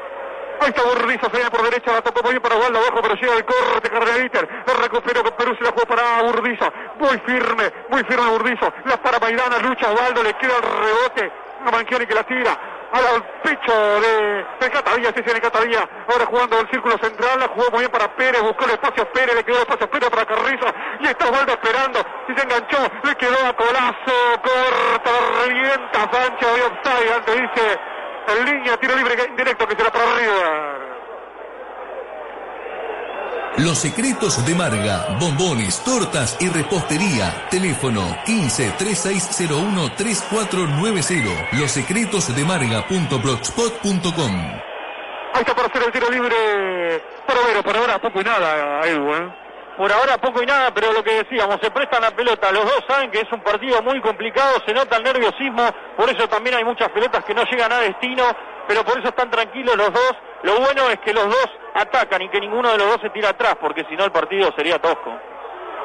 Ahí 0.59 0.69
está 0.69 0.83
Burrizo, 0.83 1.25
se 1.25 1.35
viene 1.35 1.51
por 1.51 1.63
derecha, 1.63 1.91
la 1.91 2.01
tocó 2.01 2.23
muy 2.23 2.31
bien 2.31 2.41
para 2.41 2.55
Waldo 2.55 2.79
abajo, 2.79 2.99
pero 3.01 3.15
llega 3.15 3.33
el 3.33 3.43
corte, 3.43 3.89
Cardeliter, 3.89 4.47
la 4.65 4.73
recuperó 4.81 5.21
con 5.21 5.33
Perú, 5.33 5.53
se 5.57 5.65
la 5.65 5.71
jugó 5.71 5.85
para 5.85 6.21
Burdizo, 6.23 6.71
muy 6.97 7.19
firme, 7.25 7.73
muy 7.89 8.03
firme 8.05 8.29
Burdizo, 8.29 8.73
la 8.85 8.95
para 8.95 9.19
Maidana, 9.19 9.57
lucha 9.59 9.91
Waldo, 9.91 10.23
le 10.23 10.33
queda 10.35 10.55
el 10.55 10.63
rebote, 10.63 11.31
a 11.65 11.71
Manchioni 11.71 12.05
que 12.05 12.13
la 12.13 12.23
tira, 12.23 12.57
al 13.03 13.23
pecho 13.43 13.73
de, 14.01 14.45
de 14.59 14.71
Catavilla, 14.71 15.11
sí, 15.15 15.23
sí, 15.25 15.41
Catavilla, 15.41 15.87
ahora 16.07 16.25
jugando 16.25 16.59
el 16.59 16.69
círculo 16.69 16.97
central, 16.97 17.39
la 17.39 17.47
jugó 17.47 17.71
muy 17.71 17.79
bien 17.79 17.91
para 17.91 18.15
Pérez, 18.15 18.41
buscó 18.41 18.65
el 18.65 18.71
espacio 18.71 19.11
Pérez, 19.11 19.35
le 19.35 19.43
quedó 19.43 19.57
el 19.57 19.61
espacio 19.63 19.85
a 19.85 19.89
Pérez 19.89 20.09
para 20.09 20.25
Carrizo, 20.25 20.67
y 20.99 21.07
está 21.07 21.29
Waldo 21.29 21.51
esperando, 21.51 21.99
y 22.27 22.35
se 22.35 22.43
enganchó, 22.43 22.77
le 23.03 23.15
quedó 23.15 23.47
a 23.47 23.53
Colazo, 23.53 24.41
corta, 24.41 25.11
revienta, 25.43 26.11
Sánchez, 26.11 26.55
de 26.55 26.63
offside, 26.63 27.13
antes 27.13 27.35
dice, 27.35 27.79
en 28.27 28.45
línea, 28.45 28.77
tiro 28.77 28.95
libre 28.95 29.25
indirecto 29.29 29.67
que 29.67 29.75
será 29.75 29.91
para 29.91 30.05
River. 30.15 30.74
Los 33.57 33.77
secretos 33.77 34.45
de 34.45 34.53
Marga, 34.53 35.15
bombones, 35.17 35.81
tortas 35.85 36.35
y 36.41 36.49
repostería. 36.49 37.47
Teléfono 37.49 38.01
15 38.25 38.73
3601 38.77 39.91
3490. 39.95 41.55
Los 41.57 41.71
secretos 41.71 42.35
de 42.35 42.43
Marga.blogspot.com. 42.43 44.33
Ahí 45.33 45.39
está 45.39 45.55
para 45.55 45.69
hacer 45.69 45.83
el 45.83 45.91
tiro 45.93 46.11
libre. 46.11 47.01
Para 47.25 47.39
ver, 47.47 47.63
para 47.63 47.79
ahora 47.79 47.97
poco 47.99 48.19
y 48.19 48.25
nada, 48.25 48.85
Edu, 48.87 49.13
¿eh? 49.13 49.33
Por 49.77 49.89
ahora 49.89 50.17
poco 50.17 50.43
y 50.43 50.45
nada, 50.45 50.73
pero 50.73 50.91
lo 50.91 51.01
que 51.01 51.23
decíamos, 51.23 51.57
se 51.61 51.71
prestan 51.71 52.01
la 52.01 52.11
pelota. 52.11 52.51
Los 52.51 52.65
dos 52.65 52.83
saben 52.89 53.09
que 53.09 53.21
es 53.21 53.31
un 53.31 53.39
partido 53.39 53.81
muy 53.81 54.01
complicado, 54.01 54.61
se 54.65 54.73
nota 54.73 54.97
el 54.97 55.03
nerviosismo, 55.03 55.63
por 55.95 56.09
eso 56.09 56.27
también 56.27 56.57
hay 56.57 56.65
muchas 56.65 56.89
pelotas 56.89 57.23
que 57.23 57.33
no 57.33 57.45
llegan 57.45 57.71
a 57.71 57.79
destino. 57.79 58.23
pero 58.67 58.83
por 58.83 58.97
eso 58.99 59.09
están 59.09 59.29
tranquilos 59.29 59.77
los 59.77 59.93
dos. 59.93 60.13
Lo 60.45 60.59
bueno 60.59 60.91
es 60.91 60.99
que 60.99 61.11
los 61.11 61.25
dos 61.25 61.49
atacan 61.73 62.21
y 62.21 62.29
que 62.29 62.39
ninguno 62.39 62.71
de 62.71 62.77
los 62.77 62.87
dos 62.87 63.01
se 63.01 63.09
tira 63.09 63.29
atrás, 63.29 63.55
porque 63.59 63.83
si 63.89 63.95
no 63.95 64.05
el 64.05 64.11
partido 64.11 64.53
sería 64.55 64.79
tosco. 64.79 65.11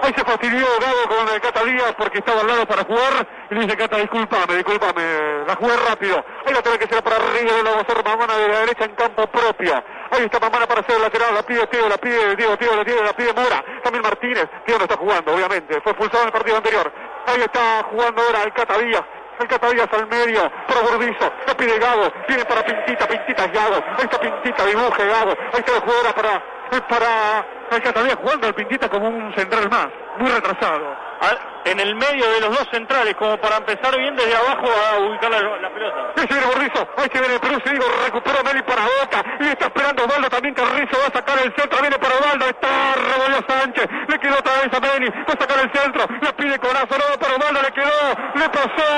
Ahí 0.03 0.13
se 0.15 0.23
fastidió 0.23 0.67
Gago 0.81 1.17
con 1.17 1.35
el 1.35 1.41
Cata 1.41 1.65
Díaz 1.65 1.95
porque 1.97 2.19
estaba 2.19 2.43
al 2.43 2.47
lado 2.47 2.67
para 2.67 2.85
jugar. 2.85 3.27
Y 3.51 3.55
dice 3.55 3.75
Cata, 3.75 3.97
discúlpame, 3.97 4.57
discúlpame, 4.57 5.03
la 5.47 5.57
jugué 5.57 5.77
rápido. 5.89 6.23
Ahí 6.45 6.53
la 6.53 6.61
tiene 6.61 6.79
que 6.79 6.87
ser 6.89 7.03
para 7.03 7.17
arriba, 7.17 7.53
la 7.65 7.71
va 7.71 7.81
a 7.81 8.03
Mamana 8.03 8.37
de 8.37 8.49
la 8.49 8.61
derecha 8.61 8.85
en 8.85 8.95
campo 8.97 9.27
propio. 9.29 9.83
Ahí 10.11 10.25
está 10.25 10.39
Mamana 10.39 10.67
para 10.67 10.83
hacer 10.83 10.97
el 10.97 11.03
lateral, 11.03 11.35
la 11.35 11.43
pide 11.43 11.67
Tío, 11.67 11.89
la 11.89 11.97
pide 11.97 12.37
Diego, 12.37 12.57
Tío, 12.59 12.77
la 12.77 12.85
pide, 12.85 13.03
la 13.03 13.13
pide 13.15 13.33
Mora. 13.33 13.65
También 13.83 14.03
Martínez, 14.03 14.47
Tío 14.67 14.77
no 14.77 14.85
está 14.85 14.97
jugando, 14.99 15.35
obviamente. 15.35 15.81
Fue 15.81 15.93
expulsado 15.93 16.23
en 16.23 16.27
el 16.29 16.33
partido 16.33 16.57
anterior. 16.59 16.93
Ahí 17.27 17.41
está 17.41 17.83
jugando 17.91 18.23
ahora 18.23 18.43
el 18.43 18.53
Cata 18.53 18.77
Díaz. 18.77 19.05
Cata 19.49 19.71
Díaz 19.71 19.89
al 19.93 20.07
medio, 20.07 20.51
para 20.67 20.81
Burdizo, 20.83 21.33
la 21.47 21.57
pide 21.57 21.79
Gago, 21.79 22.13
viene 22.29 22.45
para 22.45 22.65
Pintita, 22.65 23.07
Pintita 23.07 23.47
Gago, 23.47 23.77
ahí 23.99 24.05
está 24.05 24.21
Pintita, 24.21 24.65
dibuje 24.67 25.07
Gago, 25.07 25.31
ahí 25.31 25.61
está 25.61 25.75
el 25.75 25.81
jugador 25.81 26.15
para, 26.15 26.43
para 26.89 27.47
el 27.71 27.83
Cata 27.83 28.03
Díaz 28.03 28.19
jugando 28.21 28.47
al 28.47 28.55
Pintita 28.55 28.89
como 28.89 29.09
un 29.09 29.35
central 29.35 29.71
más, 29.71 29.89
muy 30.21 30.31
retrasado. 30.31 31.11
En 31.65 31.79
el 31.79 31.95
medio 31.95 32.25
de 32.31 32.41
los 32.41 32.51
dos 32.51 32.67
centrales, 32.73 33.15
como 33.17 33.37
para 33.37 33.59
empezar 33.59 33.95
bien 33.99 34.17
desde 34.17 34.35
abajo 34.35 34.65
a 34.65 34.99
ubicar 35.01 35.31
la, 35.31 35.43
la 35.43 35.69
pelota. 35.69 36.13
Ahí 36.17 36.27
se 36.27 36.33
viene 36.33 36.47
Burdizo, 36.47 36.89
ahí 36.97 37.09
se 37.13 37.21
viene 37.21 37.39
Perú, 37.39 37.61
se 37.63 37.73
digo, 37.73 37.85
recupera 38.07 38.43
Meli 38.43 38.63
para 38.63 38.83
Boca, 38.83 39.25
y 39.39 39.49
está 39.49 39.67
esperando 39.67 40.05
Osvaldo 40.05 40.31
también 40.31 40.55
Carrizo, 40.55 40.97
va 40.99 41.09
a 41.09 41.13
sacar 41.13 41.39
el 41.45 41.55
centro, 41.55 41.79
viene 41.83 41.99
para 41.99 42.15
Osvaldo, 42.15 42.47
está 42.47 42.95
Rebolio 42.97 43.45
Sánchez, 43.47 43.87
le 44.09 44.19
quedó 44.19 44.39
otra 44.39 44.53
vez 44.63 44.73
a 44.73 44.81
Meli, 44.81 45.11
va 45.11 45.35
a 45.37 45.41
sacar 45.41 45.59
el 45.61 45.71
centro, 45.71 46.07
la 46.23 46.33
pide 46.33 46.59
Corazo, 46.59 46.97
no, 46.97 47.19
para 47.21 47.35
Osvaldo 47.37 47.63
le 47.63 47.73
quedó, 47.73 48.01
le 48.35 48.49
pasó 48.49 48.89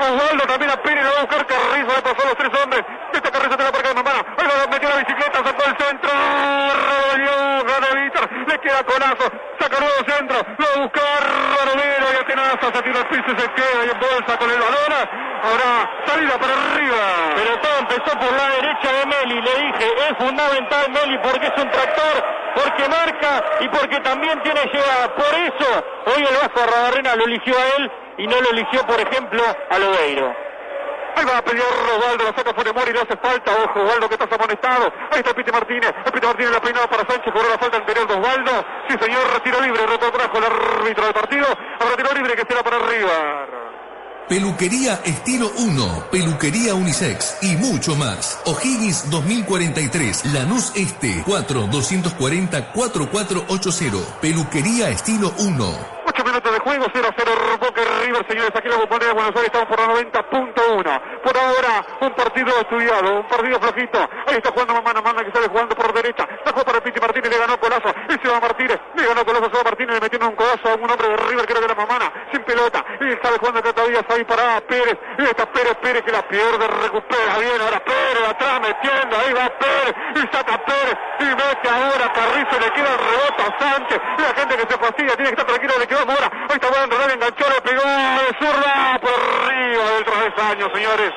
Osvaldo 0.00 0.44
también 0.48 0.70
a 0.70 0.76
Pini, 0.82 0.96
le 0.96 1.04
va 1.04 1.18
a 1.18 1.20
buscar 1.20 1.46
Carrizo, 1.46 1.92
le 1.92 2.02
pasó 2.02 2.22
a 2.24 2.28
los 2.32 2.36
tres 2.36 2.62
hombres, 2.64 2.82
este 3.12 3.30
Carrizo 3.30 3.56
tiene 3.56 3.64
la 3.64 3.72
parca 3.72 3.88
de 3.88 3.94
Mamana, 3.94 4.24
ahí 4.38 4.46
lo 4.48 4.70
metió 4.72 4.88
la 4.88 4.96
bicicleta, 4.96 5.44
sacó 5.44 5.62
el 5.68 5.76
centro, 5.76 6.07
le 8.58 8.68
queda 8.68 8.82
Corazo, 8.84 9.30
saca 9.58 9.80
nuevo 9.80 10.02
centro, 10.06 10.36
lo 10.58 10.66
va 10.66 10.74
a 10.74 10.82
buscar 10.82 11.20
Romero 11.66 12.06
y 12.12 12.16
Atenaza, 12.22 12.72
se 12.74 12.82
tira 12.82 13.00
al 13.00 13.08
piso 13.08 13.24
y 13.26 13.40
se 13.40 13.48
queda 13.52 13.84
y 13.84 13.88
bolsa 13.88 14.38
con 14.38 14.50
el 14.50 14.58
balón, 14.58 14.92
ahora 15.42 15.90
salida 16.06 16.38
para 16.38 16.52
arriba. 16.52 17.34
Pero 17.36 17.58
todo 17.60 17.78
empezó 17.78 18.18
por 18.18 18.32
la 18.32 18.48
derecha 18.50 18.92
de 18.92 19.06
Meli, 19.06 19.42
le 19.42 19.54
dije, 19.66 19.86
es 20.08 20.16
fundamental 20.18 20.90
Meli 20.90 21.18
porque 21.18 21.46
es 21.46 21.62
un 21.62 21.70
tractor, 21.70 22.24
porque 22.54 22.88
marca 22.88 23.44
y 23.60 23.68
porque 23.68 24.00
también 24.00 24.42
tiene 24.42 24.60
llegada. 24.72 25.14
Por 25.14 25.34
eso 25.34 25.84
hoy 26.06 26.22
el 26.22 26.36
Vasco 26.36 26.60
Rabarrena 26.66 27.16
lo 27.16 27.24
eligió 27.24 27.54
a 27.56 27.76
él 27.76 27.90
y 28.18 28.26
no 28.26 28.40
lo 28.40 28.50
eligió, 28.50 28.84
por 28.86 29.00
ejemplo, 29.00 29.42
a 29.70 29.78
Lodeiro. 29.78 30.47
Ahí 31.18 31.24
va 31.24 31.38
a 31.38 31.42
pelear 31.42 31.66
Osvaldo, 31.66 32.24
la 32.24 32.32
saca 32.32 32.54
Funemori, 32.54 32.92
le 32.92 33.00
hace 33.00 33.16
falta, 33.16 33.50
ojo, 33.50 33.80
Osvaldo 33.82 34.08
que 34.08 34.14
está 34.14 34.36
amonestado. 34.36 34.92
Ahí 35.10 35.18
está 35.18 35.34
Piti 35.34 35.50
Martínez, 35.50 35.92
el 36.06 36.12
Piti 36.12 36.26
Martínez 36.26 36.52
la 36.52 36.60
peinada 36.60 36.88
para 36.88 37.04
Sánchez, 37.08 37.32
cobró 37.32 37.48
la 37.48 37.58
falta 37.58 37.78
anterior 37.78 38.06
de 38.06 38.14
Osvaldo. 38.14 38.64
Sí 38.88 38.96
señor, 39.00 39.26
retiro 39.34 39.60
libre, 39.60 39.84
retrotrajo 39.84 40.38
el 40.38 40.44
árbitro 40.44 41.04
del 41.04 41.14
partido. 41.14 41.46
Ahora 41.80 41.96
tiro 41.96 42.14
libre 42.14 42.36
que 42.36 42.44
será 42.46 42.62
para 42.62 42.76
arriba. 42.76 43.46
Peluquería 44.28 45.00
Estilo 45.04 45.50
1, 45.56 46.04
Peluquería 46.12 46.74
Unisex 46.74 47.38
y 47.42 47.56
mucho 47.56 47.96
más. 47.96 48.40
O'Higgins 48.44 49.10
2043, 49.10 50.26
Lanús 50.34 50.70
Este, 50.76 51.24
4 51.26 51.66
240 51.66 52.72
4480. 52.72 54.20
Peluquería 54.20 54.90
Estilo 54.90 55.32
1. 55.38 55.97
8 56.18 56.24
minutos 56.24 56.52
de 56.52 56.58
juego, 56.58 56.84
0-0 56.86 57.58
Boca 57.60 57.80
River, 58.02 58.26
señores, 58.28 58.50
aquí 58.52 58.66
en 58.66 58.72
la 58.72 58.78
bombonera 58.78 59.06
de 59.06 59.12
Buenos 59.14 59.36
Aires, 59.36 59.52
estamos 59.54 59.68
por 59.68 59.78
la 59.78 59.86
90.1. 59.86 61.22
Por 61.22 61.36
ahora, 61.38 61.86
un 62.00 62.10
partido 62.10 62.60
estudiado, 62.60 63.20
un 63.20 63.28
partido 63.28 63.60
flojito. 63.60 63.98
Ahí 64.26 64.36
está 64.38 64.50
jugando 64.50 64.74
Mamana, 64.74 65.00
Mamana 65.00 65.24
que 65.24 65.30
sale 65.30 65.46
jugando 65.46 65.76
por 65.76 65.92
derecha. 65.92 66.26
La 66.44 66.50
juega 66.50 66.64
para 66.64 66.80
Piti 66.82 67.00
Martínez, 67.00 67.30
le 67.30 67.38
ganó 67.38 67.60
Colazo. 67.60 67.94
Y 68.08 68.18
se 68.18 68.28
va 68.28 68.40
Martínez, 68.40 68.80
le 68.96 69.06
ganó 69.06 69.24
Colazo, 69.24 69.46
se 69.46 69.56
va 69.58 69.62
Martínez, 69.62 69.94
le 69.94 70.00
metiendo 70.00 70.28
un 70.28 70.34
codazo 70.34 70.68
a 70.68 70.74
un 70.74 70.90
hombre 70.90 71.08
de 71.08 71.16
River, 71.18 71.46
creo 71.46 71.58
que 71.60 71.64
era 71.66 71.74
Mamana, 71.76 72.12
sin 72.32 72.42
pelota. 72.42 72.84
Y 72.98 73.06
sale 73.22 73.38
jugando 73.38 73.62
Catadías 73.62 74.04
ahí 74.08 74.24
para 74.24 74.60
Pérez. 74.62 74.98
Y 75.18 75.22
está 75.22 75.46
Pérez, 75.52 75.76
Pérez 75.80 76.02
que 76.02 76.10
la 76.10 76.26
pierde, 76.26 76.66
recupera 76.66 77.38
bien. 77.38 77.62
Ahora 77.62 77.78
Pérez 77.84 78.28
atrás 78.28 78.60
metiendo, 78.60 79.16
ahí 79.18 79.32
va 79.34 79.48
Pérez. 79.54 79.94
Y 80.18 80.34
saca 80.34 80.58
Pérez. 80.66 80.98
Y 81.20 81.24
mete 81.30 81.68
ahora 81.70 82.12
Carrizo, 82.12 82.58
le 82.58 82.72
queda 82.74 82.90
el 82.90 82.98
rebote 83.06 83.42
a 83.46 83.58
Sánchez. 83.58 84.00
La 84.18 84.34
gente 84.34 84.56
que 84.56 84.66
se 84.66 84.78
fastidia, 84.78 85.14
tiene 85.14 85.30
que 85.30 85.40
estar 85.40 85.46
tranquilo, 85.46 85.74
le 85.78 85.86
quedó 85.86 86.07
Mora. 86.08 86.30
Ahí 86.48 86.56
está 86.56 86.68
bueno, 86.70 86.96
René 86.96 87.12
enganchó, 87.12 87.44
le 87.50 87.60
pegó 87.60 87.82
de 87.84 88.32
zurda 88.40 88.98
por 88.98 89.12
arriba 89.12 89.90
del 89.92 90.04
travesaño, 90.04 90.70
señores. 90.72 91.12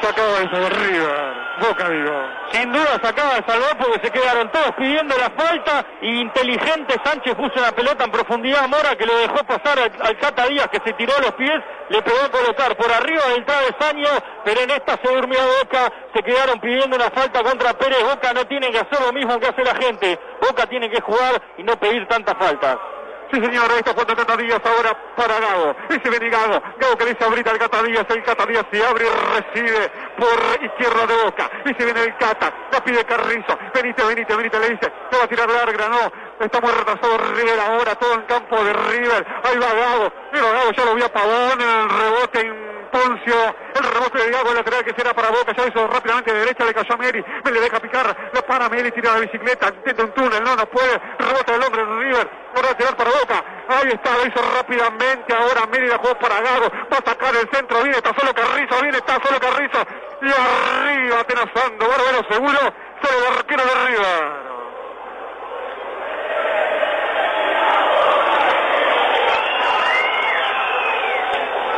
Sacaba 0.00 0.38
eso 0.38 0.56
de 0.56 0.70
River. 0.70 1.34
Boca, 1.60 1.88
digo. 1.88 2.12
Sin 2.52 2.72
duda 2.72 3.00
se 3.02 3.08
acaba 3.08 3.34
de 3.34 3.44
salvar 3.44 3.76
porque 3.78 4.06
se 4.06 4.12
quedaron 4.12 4.52
todos 4.52 4.70
pidiendo 4.76 5.16
la 5.16 5.30
falta 5.30 5.86
inteligente 6.02 6.94
Sánchez 7.04 7.34
puso 7.34 7.60
la 7.60 7.72
pelota 7.72 8.04
en 8.04 8.10
profundidad 8.10 8.64
a 8.64 8.68
Mora 8.68 8.96
que 8.96 9.06
lo 9.06 9.16
dejó 9.18 9.36
pasar 9.44 9.78
al, 9.78 9.92
al 10.00 10.18
Cata 10.18 10.46
Díaz 10.46 10.68
que 10.68 10.80
se 10.84 10.92
tiró 10.94 11.16
a 11.16 11.20
los 11.20 11.32
pies, 11.32 11.60
le 11.88 12.02
pegó 12.02 12.18
a 12.24 12.30
colocar 12.30 12.76
por 12.76 12.92
arriba 12.92 13.22
del 13.28 13.44
travesaño, 13.44 14.08
pero 14.44 14.60
en 14.60 14.70
esta 14.70 14.98
se 15.02 15.12
durmió 15.12 15.38
Boca, 15.60 15.92
se 16.14 16.22
quedaron 16.22 16.60
pidiendo 16.60 16.96
una 16.96 17.10
falta 17.10 17.42
contra 17.42 17.72
Pérez, 17.74 18.02
Boca 18.02 18.32
no 18.32 18.46
tiene 18.46 18.70
que 18.70 18.78
hacer 18.78 19.00
lo 19.00 19.12
mismo 19.12 19.40
que 19.40 19.46
hace 19.46 19.64
la 19.64 19.74
gente, 19.74 20.18
Boca 20.40 20.66
tiene 20.66 20.90
que 20.90 21.00
jugar 21.00 21.40
y 21.56 21.62
no 21.62 21.76
pedir 21.76 22.06
tantas 22.06 22.36
faltas. 22.36 22.78
Sí, 23.32 23.40
señor, 23.40 23.70
está 23.72 23.92
jugando 23.92 24.16
Cata 24.16 24.36
Díaz 24.36 24.60
ahora 24.64 24.96
para 25.16 25.40
Gago. 25.40 25.76
Y 25.90 25.92
se 25.94 26.10
viene 26.10 26.30
Gago. 26.30 26.62
Gago 26.78 26.96
que 26.96 27.06
dice 27.06 27.24
ahorita 27.24 27.50
el 27.50 27.58
Cata 27.58 27.82
Díaz. 27.82 28.06
El 28.08 28.22
Cata 28.22 28.46
Díaz 28.46 28.66
se 28.70 28.84
abre 28.84 29.06
y 29.06 29.40
recibe 29.40 29.90
por 30.16 30.64
izquierda 30.64 31.06
de 31.06 31.24
Boca. 31.24 31.50
Y 31.64 31.74
se 31.74 31.84
viene 31.84 32.02
el 32.02 32.16
Cata. 32.16 32.52
La 32.70 32.84
pide 32.84 33.04
Carrizo. 33.04 33.58
Venite, 33.74 34.04
venite, 34.04 34.36
venite, 34.36 34.60
le 34.60 34.70
dice. 34.70 34.92
Se 35.10 35.18
va 35.18 35.24
a 35.24 35.28
tirar 35.28 35.50
larga, 35.50 35.88
no. 35.88 36.12
Está 36.44 36.60
muy 36.60 36.70
retrasado 36.70 37.18
River 37.18 37.60
ahora, 37.60 37.94
todo 37.96 38.14
en 38.14 38.22
campo 38.22 38.62
de 38.62 38.72
River. 38.72 39.26
Ahí 39.42 39.58
va 39.58 39.72
Gago. 39.72 40.12
Mira 40.32 40.52
Gago, 40.52 40.70
ya 40.72 40.84
lo 40.84 40.94
vio 40.94 41.06
a 41.06 41.08
Pavón 41.08 41.60
el 41.60 41.90
rebote 41.90 42.73
Poncio. 42.94 43.34
El 43.74 43.82
rebote 43.82 44.18
de 44.18 44.30
Gago, 44.30 44.50
el 44.50 44.54
lateral 44.54 44.84
que 44.84 44.94
será 44.94 45.12
para 45.12 45.30
Boca. 45.30 45.52
Ya 45.52 45.66
hizo 45.66 45.86
rápidamente 45.88 46.32
de 46.32 46.38
derecha, 46.38 46.64
le 46.64 46.72
cayó 46.72 46.94
a 46.94 46.96
Meri. 46.96 47.24
Me 47.44 47.50
le 47.50 47.60
deja 47.60 47.80
picar. 47.80 48.30
Le 48.32 48.42
para 48.42 48.68
Meri, 48.68 48.92
tira 48.92 49.14
la 49.14 49.18
bicicleta. 49.18 49.72
Intenta 49.74 50.04
un 50.04 50.12
túnel, 50.12 50.44
no, 50.44 50.54
no 50.54 50.64
puede. 50.66 51.00
Rebote 51.18 51.52
del 51.52 51.62
hombre 51.64 51.84
de 51.84 51.98
River. 51.98 52.30
Ahora 52.54 52.76
tirar 52.76 52.96
para 52.96 53.10
Boca. 53.10 53.44
Ahí 53.66 53.88
está, 53.88 54.16
lo 54.16 54.26
hizo 54.26 54.40
rápidamente. 54.56 55.34
Ahora 55.34 55.66
Mérida 55.66 55.98
jugó 55.98 56.14
para 56.20 56.40
Gago. 56.40 56.68
Va 56.70 56.98
a 56.98 57.10
sacar 57.10 57.34
el 57.34 57.48
centro. 57.50 57.82
Viene, 57.82 57.96
está 57.96 58.14
solo 58.16 58.32
Carrizo. 58.32 58.80
Viene, 58.80 58.98
está 58.98 59.18
solo 59.20 59.40
Carrizo. 59.40 59.82
Y 60.22 60.30
arriba, 60.30 61.18
atenazando. 61.18 61.88
Bárbaro 61.88 62.28
seguro. 62.30 62.60
Solo 63.02 63.26
el 63.26 63.38
arquero 63.38 63.62
de 63.64 63.86
River. 63.88 64.53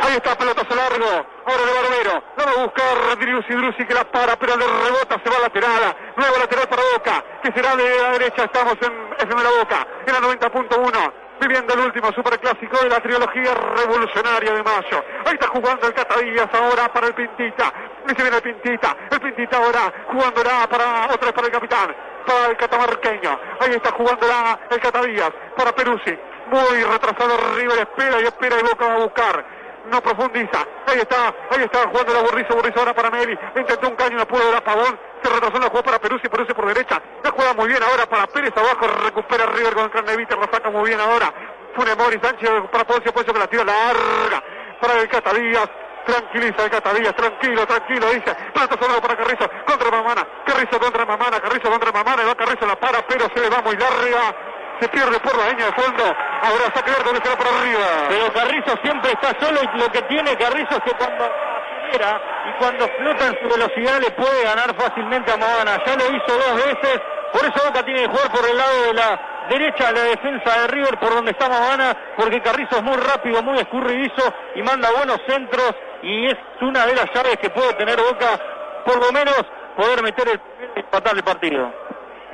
Ahí 0.07 0.15
está, 0.15 0.37
pelotazo 0.37 0.73
largo. 0.73 1.27
Ahora 1.45 1.63
de 1.65 1.73
Barbero. 1.73 2.23
No 2.37 2.45
va 2.45 2.51
a 2.51 2.63
buscar 2.63 3.19
Driussi 3.19 3.53
Drusi 3.53 3.85
que 3.85 3.93
la 3.93 4.05
para, 4.05 4.37
pero 4.37 4.55
le 4.55 4.65
rebota, 4.65 5.19
se 5.21 5.29
va 5.29 5.39
lateral. 5.39 5.95
Nuevo 6.15 6.37
lateral 6.37 6.69
para 6.69 6.81
Boca, 6.95 7.23
que 7.43 7.51
será 7.51 7.75
de 7.75 8.01
la 8.01 8.11
derecha. 8.11 8.45
Estamos 8.45 8.75
en 8.81 8.93
FM 9.19 9.43
La 9.43 9.49
Boca, 9.59 9.87
en 10.05 10.13
la 10.13 10.19
90.1 10.21 11.13
viviendo 11.39 11.73
el 11.73 11.79
último 11.81 12.11
superclásico 12.13 12.77
de 12.81 12.89
la 12.89 12.99
trilogía 12.99 13.53
revolucionaria 13.53 14.53
de 14.53 14.63
Mayo. 14.63 15.03
Ahí 15.25 15.33
está 15.33 15.47
jugando 15.47 15.87
el 15.87 15.93
Catadillas 15.93 16.49
ahora 16.53 16.91
para 16.91 17.07
el 17.07 17.13
Pintita. 17.13 17.71
Y 18.05 18.15
se 18.15 18.21
viene 18.21 18.37
el 18.37 18.41
Pintita. 18.41 18.95
El 19.11 19.19
Pintita 19.19 19.57
ahora 19.57 19.93
jugándola 20.07 20.67
para 20.69 21.05
otra 21.13 21.27
vez 21.27 21.33
para 21.33 21.47
el 21.47 21.53
capitán, 21.53 21.95
para 22.25 22.47
el 22.47 22.57
catamarqueño. 22.57 23.39
Ahí 23.59 23.71
está 23.71 23.91
jugándola 23.91 24.59
el 24.69 24.79
Catadillas 24.79 25.31
para 25.55 25.75
Peruzzi. 25.75 26.17
Muy 26.47 26.83
retrasado 26.83 27.37
River, 27.55 27.79
espera 27.79 28.21
y 28.21 28.23
espera 28.23 28.59
y 28.59 28.63
Boca 28.63 28.87
va 28.87 28.93
a 28.95 28.99
buscar 28.99 29.56
no 29.89 30.01
profundiza. 30.01 30.65
Ahí 30.85 30.99
está, 30.99 31.33
ahí 31.49 31.63
está 31.63 31.87
jugando 31.89 32.13
la 32.13 32.21
Burrizo, 32.21 32.55
Burrizo 32.55 32.79
ahora 32.79 32.93
para 32.93 33.09
Meli. 33.09 33.37
Intentó 33.55 33.87
un 33.87 33.95
caño, 33.95 34.17
no 34.17 34.27
pudo 34.27 34.51
dar 34.51 34.63
Pavón. 34.63 34.99
Se 35.21 35.29
retrasó 35.29 35.59
la 35.59 35.69
jugó 35.69 35.83
para 35.83 35.99
Peruzzi, 35.99 36.29
Peruzzi 36.29 36.53
por 36.53 36.67
derecha. 36.67 37.01
La 37.23 37.31
juega 37.31 37.53
muy 37.53 37.67
bien 37.67 37.81
ahora 37.83 38.05
para 38.05 38.27
Pérez 38.27 38.53
abajo, 38.55 38.87
recupera 39.03 39.45
River 39.47 39.73
con 39.73 39.89
Carnevita, 39.89 40.35
la 40.35 40.49
saca 40.51 40.69
muy 40.69 40.89
bien 40.89 40.99
ahora. 40.99 41.33
Funemori, 41.75 42.19
Sánchez 42.21 42.49
para 42.71 42.85
Poncio, 42.85 43.13
Poncio 43.13 43.33
que 43.33 43.39
la 43.39 43.47
tira 43.47 43.63
larga 43.63 44.43
para 44.79 44.99
el 44.99 45.07
Catadías. 45.09 45.69
Tranquiliza 46.05 46.63
el 46.63 46.69
Catadías, 46.71 47.13
tranquilo, 47.15 47.67
tranquilo, 47.67 48.07
dice. 48.13 48.33
Plata 48.53 48.77
solo 48.79 49.01
para 49.01 49.17
Carrizo, 49.17 49.49
contra 49.65 49.91
Mamana. 49.91 50.25
Carrizo 50.45 50.79
contra 50.79 51.05
Mamana, 51.05 51.39
Carrizo 51.41 51.69
contra 51.69 51.91
Mamana. 51.91 52.23
Y 52.23 52.25
va 52.25 52.35
Carrizo, 52.35 52.65
la 52.65 52.79
para, 52.79 53.05
pero 53.05 53.27
se 53.33 53.41
le 53.41 53.49
va 53.49 53.61
muy 53.61 53.75
larga 53.75 54.35
se 54.79 54.87
pierde 54.89 55.19
por 55.19 55.37
la 55.37 55.49
línea 55.49 55.65
de 55.67 55.73
fondo. 55.73 56.03
Ahora 56.03 56.65
saca 56.73 56.91
verde 56.91 57.19
que 57.19 57.23
será 57.23 57.37
por 57.37 57.47
arriba. 57.47 57.87
Pero 58.09 58.33
Carrizo 58.33 58.77
siempre 58.83 59.11
está 59.11 59.33
solo 59.39 59.59
y 59.63 59.77
lo 59.77 59.91
que 59.91 60.01
tiene 60.03 60.37
Carrizo 60.37 60.77
es 60.77 60.83
que 60.83 60.91
cuando 60.91 61.25
acelera 61.25 62.21
y 62.47 62.59
cuando 62.59 62.87
flota 62.87 63.27
en 63.27 63.39
su 63.41 63.47
velocidad 63.49 64.01
le 64.01 64.11
puede 64.11 64.43
ganar 64.43 64.75
fácilmente 64.75 65.31
a 65.31 65.37
Moana. 65.37 65.81
Ya 65.85 65.95
lo 65.95 66.05
hizo 66.15 66.31
dos 66.33 66.55
veces. 66.55 67.01
Por 67.31 67.41
eso 67.43 67.67
Boca 67.67 67.83
tiene 67.83 68.01
que 68.03 68.07
jugar 68.07 68.31
por 68.31 68.49
el 68.49 68.57
lado 68.57 68.81
de 68.83 68.93
la 68.93 69.19
derecha 69.49 69.87
de 69.87 69.93
la 69.93 70.03
defensa 70.03 70.61
de 70.61 70.67
River 70.67 70.99
por 70.99 71.13
donde 71.13 71.31
está 71.31 71.49
Moana, 71.49 71.95
porque 72.17 72.41
Carrizo 72.41 72.77
es 72.77 72.83
muy 72.83 72.97
rápido, 72.97 73.41
muy 73.43 73.57
escurridizo 73.57 74.33
y 74.55 74.61
manda 74.61 74.89
buenos 74.91 75.19
centros 75.27 75.73
y 76.03 76.27
es 76.27 76.37
una 76.61 76.85
de 76.85 76.95
las 76.95 77.05
llaves 77.13 77.37
que 77.41 77.49
puede 77.49 77.73
tener 77.73 77.97
Boca 77.97 78.39
por 78.85 79.05
lo 79.05 79.11
menos 79.11 79.41
poder 79.75 80.01
meter 80.01 80.27
el 80.29 80.41
empatar 80.75 81.15
el 81.15 81.23
partido. 81.23 81.86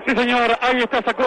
Sí, 0.05 0.15
señor, 0.15 0.57
ahí 0.61 0.79
está, 0.79 1.01
sacó, 1.01 1.23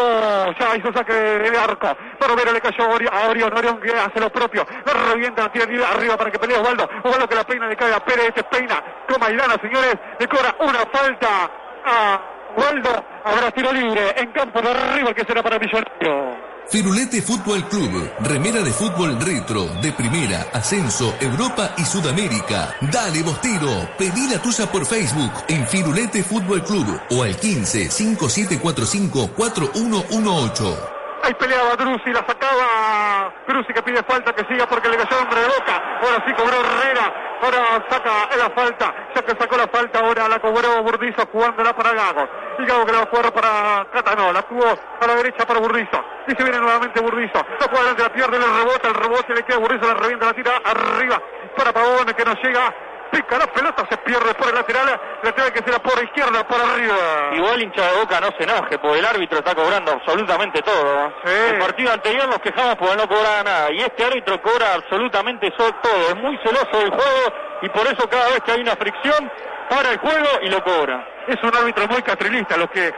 ya 0.59 0.77
hizo 0.77 0.93
saque 0.93 1.12
de 1.12 1.59
arco. 1.59 1.97
Pero 2.19 2.53
le 2.53 2.61
cayó 2.61 2.85
a 2.85 3.29
Orión, 3.29 3.53
Orión 3.57 3.81
que 3.81 3.91
hace 3.91 4.21
lo 4.21 4.31
propio. 4.31 4.67
Le 4.85 4.93
revienta, 5.12 5.51
tira 5.51 5.65
arriba 5.89 6.17
para 6.17 6.31
que 6.31 6.39
pelee 6.39 6.59
Osvaldo. 6.59 6.89
Osvaldo 7.03 7.29
que 7.29 7.35
la 7.35 7.45
peina 7.45 7.69
le 7.69 7.77
cae 7.77 7.95
a 7.95 8.01
Pérez, 8.01 8.29
este 8.29 8.45
peina 8.45 8.83
con 9.09 9.19
Maidana, 9.19 9.55
señores. 9.62 9.95
Le 10.19 10.29
cobra 10.29 10.55
una 10.61 10.81
falta 10.93 11.51
a 11.85 12.21
Osvaldo. 12.55 13.05
Habrá 13.25 13.51
tiro 13.51 13.73
libre 13.73 14.15
en 14.17 14.31
campo 14.33 14.61
de 14.61 14.71
arriba 14.71 15.15
que 15.15 15.25
será 15.25 15.43
para 15.43 15.59
Millonario. 15.59 16.56
Firulete 16.68 17.22
Fútbol 17.22 17.64
Club, 17.68 18.11
remera 18.22 18.61
de 18.61 18.72
fútbol 18.72 19.20
retro, 19.20 19.66
de 19.81 19.92
primera, 19.92 20.48
ascenso, 20.52 21.14
Europa 21.20 21.72
y 21.79 21.85
Sudamérica. 21.85 22.74
Dale 22.92 23.22
Bostero, 23.22 23.88
pedí 23.96 24.29
la 24.29 24.42
tuya 24.42 24.70
por 24.70 24.85
Facebook 24.85 25.31
en 25.46 25.64
Firulete 25.68 26.24
Fútbol 26.24 26.64
Club 26.64 27.00
o 27.11 27.22
al 27.22 27.37
15 27.37 27.88
5745 27.88 29.31
4118. 29.37 30.95
Ahí 31.27 31.35
peleaba 31.35 31.75
Drusi, 31.75 32.12
la 32.12 32.25
sacaba 32.25 33.35
Drusi 33.49 33.73
que 33.73 33.83
pide 33.83 34.01
falta 34.05 34.33
que 34.33 34.45
siga 34.45 34.65
porque 34.67 34.89
le 34.89 34.97
cayó 34.97 35.21
hombre 35.21 35.41
de 35.41 35.49
boca. 35.49 35.83
Ahora 36.01 36.23
sí 36.25 36.33
cobró 36.35 36.55
Herrera. 36.55 37.39
Ahora 37.43 37.85
saca 37.91 38.29
la 38.37 38.51
falta. 38.51 38.95
Ya 39.12 39.23
que 39.23 39.33
sacó 39.33 39.57
la 39.57 39.67
falta, 39.67 39.99
ahora 39.99 40.29
la 40.29 40.39
cobró 40.39 40.85
Burdizo 40.85 41.27
jugándola 41.33 41.75
para 41.75 41.95
Gago. 41.95 42.29
Y 42.61 42.65
Gago 42.65 42.87
que 42.87 42.93
la 42.93 42.99
va 42.99 43.05
a 43.05 43.09
jugar 43.09 43.33
para 43.33 43.87
Catano. 43.93 44.33
La 44.33 44.43
tuvo 44.43 44.67
a 44.67 45.07
la 45.07 45.15
derecha 45.17 45.45
para 45.45 45.59
Burdizo. 45.59 46.01
Y 46.29 46.31
se 46.37 46.45
viene 46.45 46.61
nuevamente 46.61 47.01
Burdizo. 47.01 47.45
La 47.59 47.67
juega 47.67 47.79
adelante, 47.79 48.03
la 48.05 48.12
pierde, 48.12 48.39
le 48.39 48.47
rebota, 48.47 48.87
el 48.89 48.95
rebote 48.95 49.35
le 49.35 49.43
queda 49.43 49.59
Burdizo, 49.59 49.87
la 49.89 49.95
revienta, 49.95 50.27
la 50.27 50.33
tira 50.33 50.53
arriba 50.65 51.21
para 51.57 51.73
Pavone 51.73 52.15
que 52.15 52.25
no 52.25 52.35
llega 52.35 52.73
pica 53.11 53.39
la 53.39 53.47
pelota, 53.47 53.87
se 53.89 53.97
pierde 53.99 54.35
por 54.35 54.49
el 54.49 54.55
lateral, 54.55 55.01
lateral 55.23 55.53
que 55.53 55.62
será 55.65 55.79
por 55.79 56.03
izquierda, 56.03 56.47
por 56.47 56.61
arriba. 56.61 57.26
Igual 57.57 57.62
hincha 57.62 57.90
de 57.90 58.01
boca 58.01 58.21
no 58.21 58.29
se 58.37 58.45
enoje, 58.45 58.79
porque 58.79 58.99
el 58.99 59.07
árbitro 59.07 59.38
está 59.38 59.55
cobrando 59.55 59.92
absolutamente 59.92 60.61
todo. 60.61 61.12
El 61.25 61.59
partido 61.59 61.92
anterior 61.92 62.29
nos 62.29 62.38
quejamos 62.40 62.77
porque 62.77 62.97
no 62.97 63.09
cobraba 63.09 63.42
nada, 63.42 63.73
y 63.73 63.81
este 63.81 64.05
árbitro 64.05 64.42
cobra 64.42 64.75
absolutamente 64.75 65.51
todo, 65.53 66.09
es 66.09 66.16
muy 66.16 66.37
celoso 66.38 66.79
del 66.79 66.90
juego, 66.90 67.33
y 67.62 67.69
por 67.71 67.87
eso 67.87 68.09
cada 68.11 68.29
vez 68.29 68.40
que 68.40 68.53
hay 68.53 68.61
una 68.61 68.77
fricción, 68.77 69.31
para 69.71 69.90
el 69.90 69.99
juego 69.99 70.29
y 70.42 70.49
lo 70.49 70.62
cobra. 70.62 71.09
Es 71.27 71.42
un 71.42 71.57
árbitro 71.57 71.87
muy 71.88 72.03
castrilista, 72.03 72.57
los 72.59 72.71
que 72.71 72.92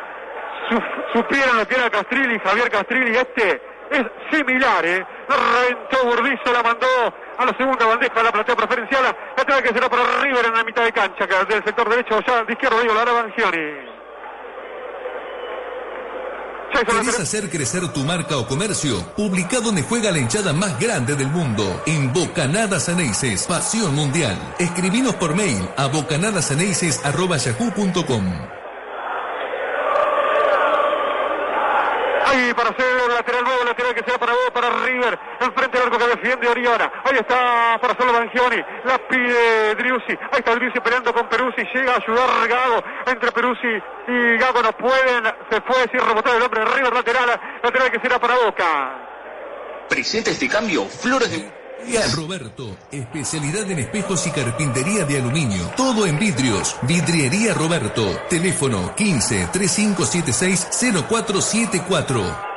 supieron 1.15 1.57
lo 1.57 1.67
que 1.67 1.77
era 1.77 1.89
Castrilli, 1.89 2.39
Javier 2.41 2.71
Castrilli, 2.71 3.17
este 3.17 3.63
es 3.91 4.05
similar, 4.31 4.85
¿eh? 4.85 5.07
Reventó 5.29 6.05
Burdizo, 6.05 6.53
la 6.53 6.63
mandó 6.63 6.87
a 7.39 7.45
la 7.45 7.57
segunda 7.57 7.87
bandeja, 7.87 8.23
la 8.23 8.33
platea 8.33 8.57
preferencial, 8.57 9.03
la 9.05 9.45
trae 9.45 9.63
que 9.63 9.69
será 9.69 9.89
para 9.89 10.03
River 10.21 10.45
en 10.47 10.55
la 10.55 10.65
mitad 10.65 10.83
de 10.83 10.93
cancha, 10.93 11.27
que 11.27 11.55
del 11.55 11.65
sector 11.65 11.89
derecho, 11.89 12.21
ya 12.27 12.45
de 12.45 12.53
izquierdo, 12.53 12.81
digo, 12.83 12.93
la 12.93 13.05
Bangioni. 13.05 13.88
¿Querés 16.73 17.19
hacer 17.19 17.51
crecer 17.51 17.93
tu 17.93 18.05
marca 18.05 18.37
o 18.37 18.47
comercio? 18.47 19.05
Publica 19.17 19.59
donde 19.61 19.83
juega 19.83 20.13
la 20.13 20.19
hinchada 20.19 20.53
más 20.53 20.79
grande 20.79 21.17
del 21.17 21.29
mundo. 21.29 21.83
En 21.87 22.13
Bocanadas 22.13 22.89
Aneises, 22.89 23.47
Pasión 23.47 23.95
Mundial. 23.95 24.37
Escribinos 24.59 25.15
por 25.15 25.35
mail 25.35 25.67
a 25.77 25.87
bocanadasaneises.yahoo.com. 25.87 28.68
Para 32.55 32.71
hacer 32.71 32.87
lateral 33.11 33.45
nuevo, 33.45 33.65
lateral 33.65 33.95
que 33.95 34.05
sea 34.05 34.19
para 34.19 34.33
para 34.53 34.71
River. 34.85 35.19
Enfrente 35.41 35.79
del 35.79 35.87
arco 35.89 35.99
que 35.99 36.07
defiende 36.07 36.49
Oriana. 36.49 36.93
Ahí 37.05 37.17
está 37.19 37.79
para 37.81 37.97
solo 37.97 38.13
Bangioni. 38.13 38.63
La 38.85 38.99
pide 39.09 39.75
Driussi. 39.75 40.13
Ahí 40.31 40.39
está 40.39 40.55
Driussi 40.55 40.81
peleando 40.81 41.13
con 41.13 41.29
Peruzzi. 41.29 41.63
Llega 41.75 41.95
a 41.95 41.97
ayudar 41.97 42.49
Gago. 42.49 42.85
Entre 43.07 43.33
Peruzzi 43.33 43.83
y 44.07 44.37
Gago 44.39 44.63
no 44.63 44.73
pueden. 44.73 45.25
Se 45.51 45.61
fue 45.63 45.89
sin 45.91 46.01
rebotar 46.01 46.37
el 46.37 46.43
hombre 46.43 46.65
River 46.65 46.93
lateral. 46.93 47.41
Lateral 47.63 47.91
que 47.91 48.01
será 48.01 48.19
para 48.19 48.37
Boca. 48.37 49.09
Presenta 49.89 50.31
este 50.31 50.49
cambio 50.49 50.85
Flores 50.85 51.31
de 51.31 51.58
Roberto, 52.15 52.77
especialidad 52.91 53.71
en 53.71 53.79
espejos 53.79 54.27
y 54.27 54.31
carpintería 54.31 55.05
de 55.05 55.19
aluminio. 55.19 55.71
Todo 55.77 56.07
en 56.07 56.19
vidrios. 56.19 56.77
Vidriería 56.83 57.55
Roberto. 57.55 58.03
Teléfono 58.29 58.95
15 58.95 59.49
3576 59.53 60.69
0474. 61.09 62.49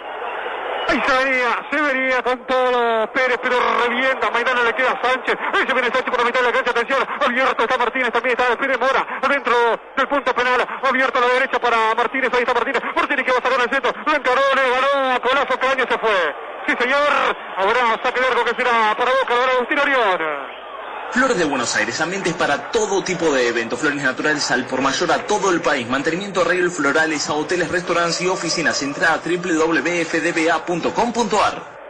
Ahí 0.88 1.02
se 1.08 1.24
venía, 1.24 1.68
se 1.72 1.82
venía 1.82 2.22
con 2.24 2.46
todo 2.48 3.12
Pérez, 3.14 3.38
pero 3.42 3.56
revienta. 3.88 4.30
Maidana 4.32 4.64
le 4.64 4.74
queda 4.74 4.92
a 4.92 5.02
Sánchez. 5.02 5.36
Ahí 5.54 5.66
se 5.66 5.74
viene 5.74 5.88
Sánchez 5.88 6.12
por 6.12 6.20
la 6.20 6.26
mitad 6.26 6.40
de 6.42 6.46
la 6.48 6.52
cancha. 6.52 6.72
Atención, 6.72 7.00
abierto 7.22 7.64
está 7.64 7.78
Martínez, 7.78 8.12
también 8.12 8.38
está 8.38 8.58
Pérez 8.58 8.80
Mora, 8.80 9.20
adentro 9.22 9.54
del 9.96 10.08
punto 10.08 10.36
penal. 10.36 10.68
Abierto 10.84 11.20
a 11.20 11.22
la 11.22 11.28
derecha 11.28 11.60
para 11.60 11.96
Martínez. 11.96 12.30
Ahí 12.34 12.42
está 12.42 12.54
Martínez. 12.54 12.82
Martínez 12.96 13.26
que 13.26 13.32
va 13.32 13.38
a 13.38 13.42
sacar 13.42 13.62
el 13.62 13.70
centro. 13.70 13.94
Lo 14.06 14.16
encaró, 14.16 14.42
le 14.56 14.70
ganó 14.70 15.22
Colazo. 15.22 15.60
Caño 15.60 15.86
se 15.88 15.98
fue. 15.98 16.51
Sí, 16.72 16.78
señor. 16.84 17.10
Habrá 17.58 18.00
saque 18.02 18.22
de 18.22 18.28
arco 18.28 18.46
que 18.46 18.56
será 18.56 18.96
para 18.98 19.12
Boca, 19.12 19.36
ahora 19.36 19.52
Agustín 19.56 19.78
Orión. 19.80 20.18
Flores 21.12 21.38
de 21.38 21.44
Buenos 21.44 21.76
Aires, 21.76 22.00
ambientes 22.00 22.34
para 22.34 22.72
todo 22.72 23.04
tipo 23.04 23.30
de 23.34 23.50
eventos, 23.50 23.78
flores 23.78 24.02
naturales 24.02 24.50
al 24.52 24.66
por 24.66 24.80
mayor 24.80 25.12
a 25.12 25.28
todo 25.28 25.52
el 25.52 25.60
país, 25.60 25.86
mantenimiento 25.90 26.40
arreglos 26.40 26.78
florales 26.78 27.28
a 27.28 27.34
hoteles, 27.34 27.68
restaurantes 27.68 28.22
y 28.22 28.28
oficinas, 28.28 28.82
entrada 28.82 29.16
a 29.16 29.18
www.fdba.com.ar. 29.18 31.81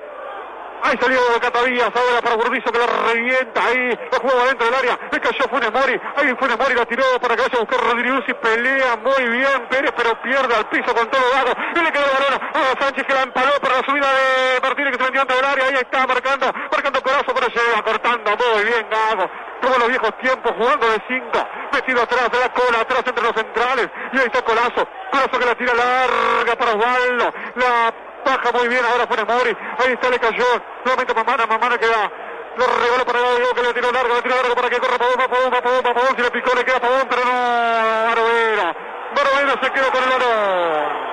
Ahí 0.84 0.98
salió 1.00 1.20
Catavías, 1.39 1.91
ahora 1.96 2.22
para 2.22 2.36
Burdizo 2.36 2.72
que 2.72 2.80
la 2.80 2.88
revienta. 2.88 3.65
Ahí 3.65 3.89
lo 4.12 4.20
juega 4.20 4.46
dentro 4.46 4.65
del 4.65 4.76
área. 4.76 5.00
Le 5.12 5.20
cayó 5.20 5.44
Funes 5.50 5.72
Mori. 5.72 6.00
Ahí 6.15 6.36
Funes 6.39 6.58
Mori 6.58 6.74
la 6.76 6.86
tiró 6.86 7.04
para 7.22 7.36
que 7.36 7.41
vaya 7.44 7.58
a 7.58 7.60
buscar 7.60 7.80
Rodríguez 7.82 8.24
y 8.28 8.34
pelea 8.34 8.96
muy 8.98 9.30
bien 9.30 9.67
Pérez, 9.70 9.94
pero 9.96 10.22
pierde 10.22 10.56
al 10.56 10.65
piso 10.70 10.94
con 10.94 11.10
todo 11.10 11.22
dado. 11.34 11.54
Y 11.76 11.80
le 11.80 11.91
quedó 11.91 12.06
el 12.06 12.12
balón 12.12 12.41
a 12.54 12.82
Sánchez 12.82 13.06
que 13.06 13.13
la 13.13 13.22
empaló 13.24 13.52
para 13.62 13.78
la 13.78 13.84
subida 13.86 14.08
de 14.08 14.62
Martínez 14.62 14.91
que 14.91 14.98
se 14.98 15.04
metió 15.04 15.20
dentro 15.22 15.36
del 15.38 15.46
área. 15.46 15.65
Ahí 15.65 15.76
está 15.76 16.08
marcando, 16.08 16.52
marcando 16.72 17.02
corazón, 17.02 17.36
pero 17.36 17.48
llega 17.48 17.84
cortando 17.84 18.32
muy 18.38 18.63
bien 18.65 18.88
Gago. 18.89 19.30
Como 19.62 19.78
los 19.78 19.88
viejos 19.89 20.17
tiempos, 20.17 20.52
jugando 20.58 20.89
de 20.89 20.98
cinco, 21.08 21.48
metido 21.72 22.02
atrás 22.02 22.32
de 22.32 22.39
la 22.39 22.50
cola, 22.50 22.80
atrás 22.80 23.04
entre 23.06 23.24
los 23.24 23.34
centrales. 23.34 23.88
Y 24.12 24.17
ahí 24.17 24.26
está 24.26 24.41
Colazo. 24.41 24.88
Colazo 25.12 25.39
que 25.39 25.46
la 25.46 25.56
tira 25.56 25.74
larga 25.74 26.56
para 26.58 26.72
Osvaldo. 26.74 27.34
La 27.56 27.94
Baja 28.32 28.52
muy 28.54 28.67
bien 28.70 28.86
ahora 28.86 29.06
Funes 29.08 29.28
Mori. 29.28 29.58
Ahí 29.80 29.91
está, 29.94 30.10
le 30.10 30.20
cayó. 30.20 30.46
Nuevamente 30.86 31.13
Mamana. 31.13 31.46
Mamana 31.46 31.78
queda. 31.78 32.10
Lo 32.58 32.65
regaló 32.65 33.06
para 33.06 33.20
Gabriel 33.20 33.50
que 33.56 33.62
le 33.62 33.74
tiró 33.74 33.91
largo, 33.91 34.15
le 34.15 34.22
tiró 34.22 34.36
largo 34.36 34.56
para 34.56 34.70
que 34.70 34.80
corra 34.80 34.98
Pavón, 34.98 35.15
Pavón, 35.17 35.52
Pavón, 35.52 35.84
Pavón, 35.84 36.15
si 36.17 36.22
le 36.22 36.32
picó 36.32 36.54
le 36.54 36.65
queda 36.65 36.82
Pavón, 36.82 37.08
pero 37.10 37.24
no, 37.24 37.32
Barovero. 37.32 38.74
Barovero 39.15 39.54
se 39.63 39.72
quedó 39.72 39.89
con 39.91 40.04
el 40.04 40.10
balón. 40.10 41.12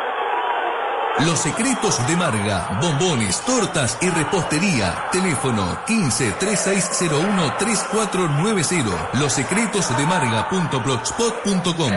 Los 1.27 1.39
secretos 1.41 2.07
de 2.07 2.17
Marga, 2.17 2.69
bombones, 2.81 3.41
tortas 3.43 3.99
y 4.01 4.09
repostería. 4.11 5.09
Teléfono 5.11 5.81
15 5.85 6.33
3601 6.39 7.57
3490. 7.57 9.11
Los 9.15 9.33
secretos 9.33 9.97
de 9.97 10.07
Marga.blogspot.com. 10.07 11.93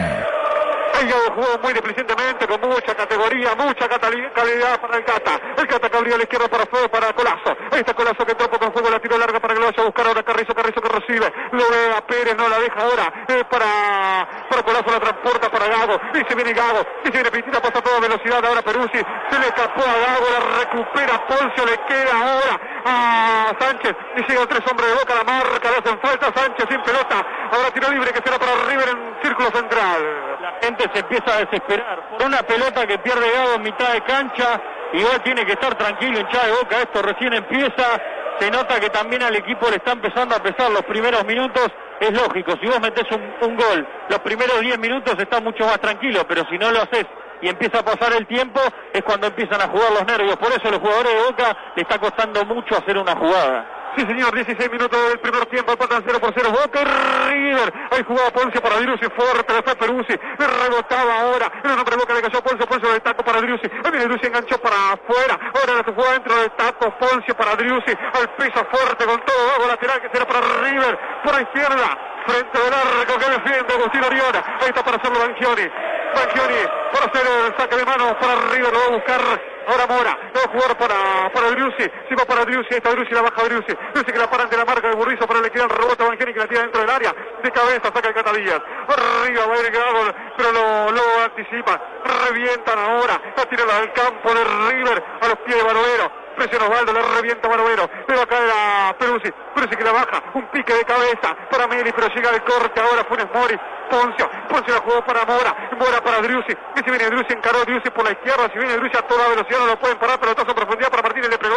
Ella 0.99 1.15
jugó 1.33 1.57
muy 1.63 1.73
difícilmente, 1.73 2.47
con 2.47 2.61
mucha 2.61 2.95
categoría, 2.95 3.55
mucha 3.55 3.87
calidad 3.87 4.79
para 4.81 4.97
el 4.97 5.05
Cata. 5.05 5.39
El 5.57 5.67
Cata 5.67 5.89
que 5.89 5.97
abrió 5.97 6.15
a 6.15 6.17
la 6.17 6.23
izquierda 6.23 6.47
para 6.47 6.65
fuego 6.65 6.89
para 6.89 7.13
Colazo. 7.13 7.55
Ahí 7.71 7.79
está 7.79 7.93
Colazo 7.93 8.25
que 8.25 8.31
entró 8.31 8.49
con 8.49 8.73
fuego, 8.73 8.89
la 8.89 8.99
tiró 8.99 9.17
larga 9.17 9.39
para 9.39 9.53
que 9.53 9.59
lo 9.59 9.71
buscar 9.71 10.07
ahora 10.07 10.23
Carrizo, 10.23 10.53
Carrizo 10.53 10.81
que 10.81 10.89
recibe. 10.89 11.33
Lo 11.51 11.69
ve 11.69 11.93
a 11.95 12.01
Pérez, 12.05 12.35
no 12.35 12.47
la 12.49 12.59
deja 12.59 12.81
ahora. 12.81 13.25
Eh, 13.27 13.43
para, 13.49 14.45
para 14.49 14.63
Colazo 14.63 14.91
la 14.91 14.99
transporta 14.99 15.49
para 15.49 15.67
Gago. 15.67 15.99
Y 16.13 16.25
se 16.27 16.35
viene 16.35 16.53
Gago. 16.53 16.85
Y 17.03 17.05
se 17.05 17.11
viene 17.11 17.31
Pintita, 17.31 17.61
pasa 17.61 17.79
a 17.79 17.81
toda 17.81 17.99
velocidad 17.99 18.45
ahora 18.45 18.61
Peruzzi. 18.61 19.01
Se 19.29 19.39
le 19.39 19.47
escapó 19.47 19.81
a 19.81 19.97
Gago, 20.05 20.25
la 20.29 20.59
recupera 20.59 21.27
Poncio, 21.27 21.65
le 21.65 21.77
queda 21.87 22.13
ahora 22.13 22.59
a 22.85 23.53
Sánchez. 23.59 23.95
Y 24.17 24.31
llega 24.31 24.45
tres 24.47 24.61
hombres 24.69 24.89
de 24.89 24.95
boca, 24.95 25.15
la 25.15 25.23
marca, 25.23 25.71
le 25.71 25.77
hacen 25.77 25.99
falta. 25.99 26.31
Sánchez 26.35 26.65
sin 26.69 26.81
pelota. 26.83 27.20
Ahora 27.51 27.71
tiro 27.71 27.91
libre 27.91 28.11
que 28.11 28.21
será 28.23 28.39
para 28.39 28.55
River 28.65 28.89
en 28.89 29.21
círculo 29.21 29.49
central 29.51 30.31
la 30.41 30.53
gente 30.59 30.89
se 30.91 30.99
empieza 30.99 31.35
a 31.35 31.45
desesperar. 31.45 32.03
Una 32.25 32.39
pelota 32.39 32.87
que 32.87 32.97
pierde 32.97 33.31
Gago 33.31 33.53
en 33.55 33.61
mitad 33.61 33.93
de 33.93 34.01
cancha, 34.01 34.59
igual 34.93 35.21
tiene 35.23 35.45
que 35.45 35.53
estar 35.53 35.75
tranquilo, 35.75 36.19
hinchada 36.19 36.47
de 36.47 36.53
boca, 36.53 36.81
esto 36.81 37.01
recién 37.01 37.33
empieza. 37.33 38.01
Se 38.39 38.49
nota 38.49 38.79
que 38.79 38.89
también 38.89 39.21
al 39.21 39.35
equipo 39.35 39.69
le 39.69 39.75
está 39.75 39.91
empezando 39.91 40.35
a 40.35 40.41
pesar 40.41 40.71
los 40.71 40.83
primeros 40.83 41.23
minutos. 41.25 41.67
Es 41.99 42.11
lógico, 42.11 42.53
si 42.59 42.65
vos 42.65 42.81
metés 42.81 43.05
un, 43.11 43.55
gol 43.55 43.87
los 44.09 44.19
primeros 44.19 44.59
10 44.59 44.79
minutos 44.79 45.13
está 45.19 45.39
mucho 45.39 45.65
más 45.67 45.79
tranquilo, 45.79 46.25
pero 46.27 46.43
si 46.49 46.57
no 46.57 46.71
lo 46.71 46.81
haces 46.81 47.05
y 47.41 47.47
empieza 47.47 47.79
a 47.79 47.85
pasar 47.85 48.13
el 48.13 48.25
tiempo, 48.25 48.59
es 48.91 49.03
cuando 49.03 49.27
empiezan 49.27 49.61
a 49.61 49.67
jugar 49.67 49.91
los 49.91 50.05
nervios. 50.05 50.35
Por 50.37 50.51
eso 50.51 50.67
a 50.67 50.71
los 50.71 50.79
jugadores 50.79 51.13
de 51.13 51.23
Boca 51.23 51.57
le 51.75 51.81
está 51.83 51.99
costando 51.99 52.43
mucho 52.45 52.75
hacer 52.75 52.97
una 52.97 53.15
jugada. 53.15 53.80
Sí, 53.95 54.05
señor, 54.05 54.33
16 54.33 54.71
minutos 54.71 54.97
del 55.09 55.19
primer 55.19 55.45
tiempo, 55.47 55.73
empatan 55.73 56.01
0 56.05 56.19
por 56.21 56.33
0, 56.33 56.49
Boca 56.49 56.79
River. 57.27 57.73
Ahí 57.91 58.03
jugaba 58.07 58.31
Ponce 58.31 58.61
para 58.61 58.77
Driussi, 58.77 59.05
fuerte, 59.11 59.53
fue 59.63 59.75
Peruzzi, 59.75 60.15
rebotaba 60.39 61.19
ahora, 61.19 61.51
el 61.61 61.75
nombre 61.75 61.97
Boca 61.97 62.13
le 62.13 62.21
cayó 62.21 62.41
Ponce, 62.41 62.65
Ponce 62.65 62.87
del 62.87 63.01
taco 63.01 63.21
para 63.23 63.41
Driussi, 63.41 63.67
ahí 63.67 63.91
viene 63.91 64.05
Driussi, 64.05 64.27
enganchó 64.27 64.57
para 64.59 64.93
afuera, 64.93 65.37
ahora 65.53 65.75
la 65.75 65.83
que 65.83 65.91
juega 65.91 66.11
dentro 66.13 66.35
del 66.37 66.51
taco, 66.51 66.97
Ponce 66.97 67.35
para 67.35 67.55
Driussi, 67.57 67.91
al 67.91 68.29
piso 68.35 68.65
fuerte 68.71 69.05
con 69.05 69.19
todo, 69.25 69.47
bajo 69.47 69.67
lateral 69.67 70.01
que 70.01 70.09
será 70.09 70.25
para 70.25 70.39
River, 70.39 70.99
por 71.25 71.33
la 71.33 71.41
izquierda, 71.41 71.97
frente 72.25 72.59
del 72.59 72.73
arco 72.73 73.17
que 73.19 73.29
defiende 73.29 73.73
Agustín 73.73 74.03
Oriona. 74.03 74.39
Ahí 74.61 74.69
está 74.69 74.83
para 74.83 74.97
hacerlo 74.97 75.19
Banchioni. 75.19 75.67
Banchioni 76.15 76.61
para 76.93 77.05
hacer 77.05 77.27
el 77.27 77.57
saque 77.57 77.75
de 77.75 77.85
mano 77.85 78.17
para 78.19 78.33
arriba, 78.33 78.69
lo 78.71 78.79
va 78.79 78.85
a 78.85 78.89
buscar 78.89 79.50
ahora 79.67 79.87
Mora. 79.87 80.17
Va 80.35 80.41
a 80.43 80.49
jugar 80.51 80.77
para, 80.77 81.31
para 81.33 81.51
Driussi. 81.51 81.89
Si 82.09 82.15
va 82.15 82.25
para 82.25 82.45
Driussi, 82.45 82.75
esta 82.75 82.91
Driussi 82.91 83.13
la 83.13 83.21
baja 83.21 83.43
Driussi. 83.43 83.73
Driussi 83.93 84.11
que 84.11 84.19
la 84.19 84.29
para 84.29 84.43
ante 84.43 84.57
la 84.57 84.65
marca 84.65 84.87
de 84.87 84.95
Burrizo, 84.95 85.27
pero 85.27 85.41
le 85.41 85.49
queda 85.49 85.63
el 85.65 85.69
rebote 85.69 86.03
a 86.03 86.07
Banchioni 86.07 86.33
que 86.33 86.39
la 86.39 86.47
tira 86.47 86.61
dentro 86.61 86.81
del 86.81 86.89
área. 86.89 87.15
De 87.43 87.51
cabeza 87.51 87.91
saca 87.93 88.07
el 88.07 88.13
Catadillas. 88.13 88.61
Arriba 88.87 89.45
va 89.47 89.55
a 89.55 89.59
ir 89.59 89.71
Gago, 89.71 90.13
pero 90.37 90.51
lo, 90.51 90.91
lo 90.91 91.23
anticipa. 91.23 91.81
Revientan 92.27 92.79
ahora. 92.79 93.21
La 93.35 93.45
tira 93.45 93.63
al 93.63 93.93
campo 93.93 94.33
de 94.33 94.43
River 94.43 95.03
a 95.21 95.27
los 95.27 95.37
pies 95.39 95.57
de 95.57 95.63
Barovero. 95.63 96.20
Presiona 96.35 96.65
Osvaldo, 96.65 96.93
le 96.93 97.01
revienta 97.01 97.47
Barovero. 97.47 97.89
Le 98.07 98.15
va 98.15 98.23
a 98.23 98.25
caer 98.25 98.49
a 98.51 98.95
Peruzzi. 98.97 99.31
Peruzzi 99.53 99.75
que 99.75 99.83
la 99.83 99.91
baja. 99.91 100.23
Un 100.33 100.47
pique 100.47 100.73
de 100.73 100.83
cabeza 100.83 101.35
para 101.49 101.67
Meli, 101.67 101.91
pero 101.91 102.07
llega 102.07 102.29
el 102.29 102.43
corte 102.43 102.79
ahora 102.79 103.03
Funes 103.05 103.27
Mori. 103.33 103.59
Poncio. 103.89 104.29
Poncio 104.49 104.73
la 104.73 104.81
jugó 104.81 105.03
para 105.03 105.25
Mora. 105.25 105.55
Mora 105.77 106.01
para 106.01 106.21
Driussi. 106.21 106.53
Y 106.75 106.79
si 106.79 106.89
viene 106.89 107.05
Driussi, 107.05 107.33
encaró 107.33 107.63
Driussi 107.65 107.89
por 107.89 108.05
la 108.05 108.11
izquierda. 108.11 108.49
Si 108.51 108.57
viene 108.57 108.77
Driussi 108.77 108.97
a 108.97 109.07
toda 109.07 109.27
velocidad 109.27 109.59
no 109.59 109.65
lo 109.67 109.79
pueden 109.79 109.97
parar. 109.97 110.19
Pelotazo 110.19 110.49
en 110.49 110.55
profundidad 110.55 110.89
para 110.89 111.03
Martínez. 111.03 111.29
Le 111.29 111.37
pegó. 111.37 111.55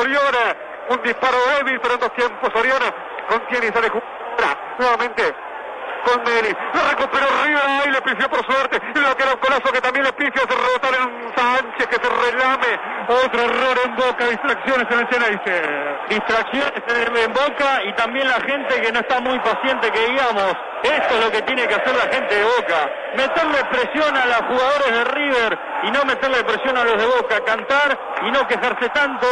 Oriona. 0.00 0.56
Un 0.90 1.02
disparo 1.02 1.38
débil, 1.56 1.80
pero 1.80 1.94
en 1.94 2.00
dos 2.00 2.12
tiempos. 2.14 2.50
Oriona 2.54 2.94
contiene 3.28 3.66
y 3.66 3.70
sale 3.70 3.88
jugada. 3.88 4.58
Nuevamente 4.78 5.34
con 6.04 6.22
Meli. 6.22 6.54
La 6.74 6.82
recuperó 6.90 7.26
River 7.42 7.88
y 7.88 7.90
le 7.90 8.02
pifió 8.02 8.28
por 8.28 8.44
suerte. 8.44 8.80
Y 8.94 8.98
lo 8.98 9.16
que 9.16 9.22
era 9.22 9.32
un 9.32 9.40
colazo 9.40 9.72
que 9.72 9.80
también 9.80 10.04
le 10.04 10.12
pifia 10.12 10.42
se 10.42 10.54
rebotar 10.54 10.94
en 10.94 11.32
Sánchez 11.34 11.86
que 11.88 11.96
se 11.96 12.08
relame. 12.08 12.80
Otro 13.06 13.42
error 13.42 13.76
en 13.84 13.96
Boca, 13.96 14.26
distracciones 14.28 14.86
en 14.90 14.98
el 14.98 15.08
Ceneice. 15.08 15.62
Distracciones 16.08 16.72
en, 16.88 17.32
Boca 17.32 17.82
y 17.84 17.92
también 17.94 18.26
la 18.28 18.40
gente 18.40 18.80
que 18.80 18.92
no 18.92 19.00
está 19.00 19.20
muy 19.20 19.38
paciente, 19.40 19.90
que 19.90 20.06
digamos, 20.06 20.54
esto 20.82 21.14
es 21.14 21.24
lo 21.24 21.30
que 21.30 21.42
tiene 21.42 21.66
que 21.66 21.74
hacer 21.74 21.94
la 21.94 22.12
gente 22.12 22.34
de 22.34 22.44
Boca. 22.44 22.90
Meterle 23.16 23.64
presión 23.64 24.16
a 24.16 24.26
los 24.26 24.42
jugadores 24.48 24.90
de 24.90 25.04
River 25.04 25.58
y 25.82 25.90
no 25.90 26.04
meterle 26.04 26.44
presión 26.44 26.76
a 26.78 26.84
los 26.84 26.96
de 26.96 27.06
Boca. 27.06 27.40
Cantar 27.44 27.98
y 28.22 28.30
no 28.30 28.46
quejarse 28.46 28.88
tanto, 28.88 29.26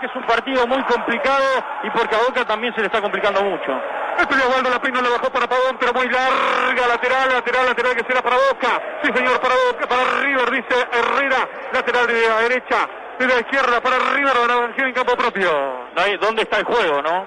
que 0.00 0.06
es 0.06 0.14
un 0.14 0.26
partido 0.26 0.66
muy 0.66 0.82
complicado 0.84 1.64
y 1.82 1.90
porque 1.90 2.16
a 2.16 2.18
Boca 2.18 2.44
también 2.44 2.74
se 2.74 2.80
le 2.80 2.86
está 2.86 3.00
complicando 3.00 3.42
mucho. 3.42 3.72
Este 4.18 4.36
de 4.36 4.42
Osvaldo 4.42 4.70
la 4.70 4.80
pina 4.80 5.00
le 5.00 5.08
bajó 5.08 5.30
para 5.30 5.46
Pavón, 5.46 5.76
pero 5.80 5.92
muy 5.92 6.08
larga, 6.08 6.86
lateral, 6.88 7.32
lateral, 7.32 7.66
lateral 7.66 7.96
que 7.96 8.04
será 8.06 8.22
para 8.22 8.36
Boca. 8.36 8.82
Sí, 9.02 9.10
señor, 9.14 9.40
para 9.40 9.54
Boca, 9.70 9.86
para 9.88 10.04
River, 10.20 10.50
dice 10.50 10.88
Herrera, 10.92 11.48
lateral 11.72 12.06
de 12.06 12.28
la 12.28 12.40
derecha, 12.42 12.88
de 13.18 13.26
la 13.26 13.40
izquierda, 13.40 13.80
para 13.80 13.98
River, 13.98 14.32
van 14.48 14.50
a 14.50 14.86
en 14.86 14.92
campo 14.92 15.16
propio. 15.16 15.50
No 15.94 16.02
hay, 16.02 16.16
¿Dónde 16.16 16.42
está 16.42 16.58
el 16.58 16.64
juego, 16.64 17.02
no? 17.02 17.26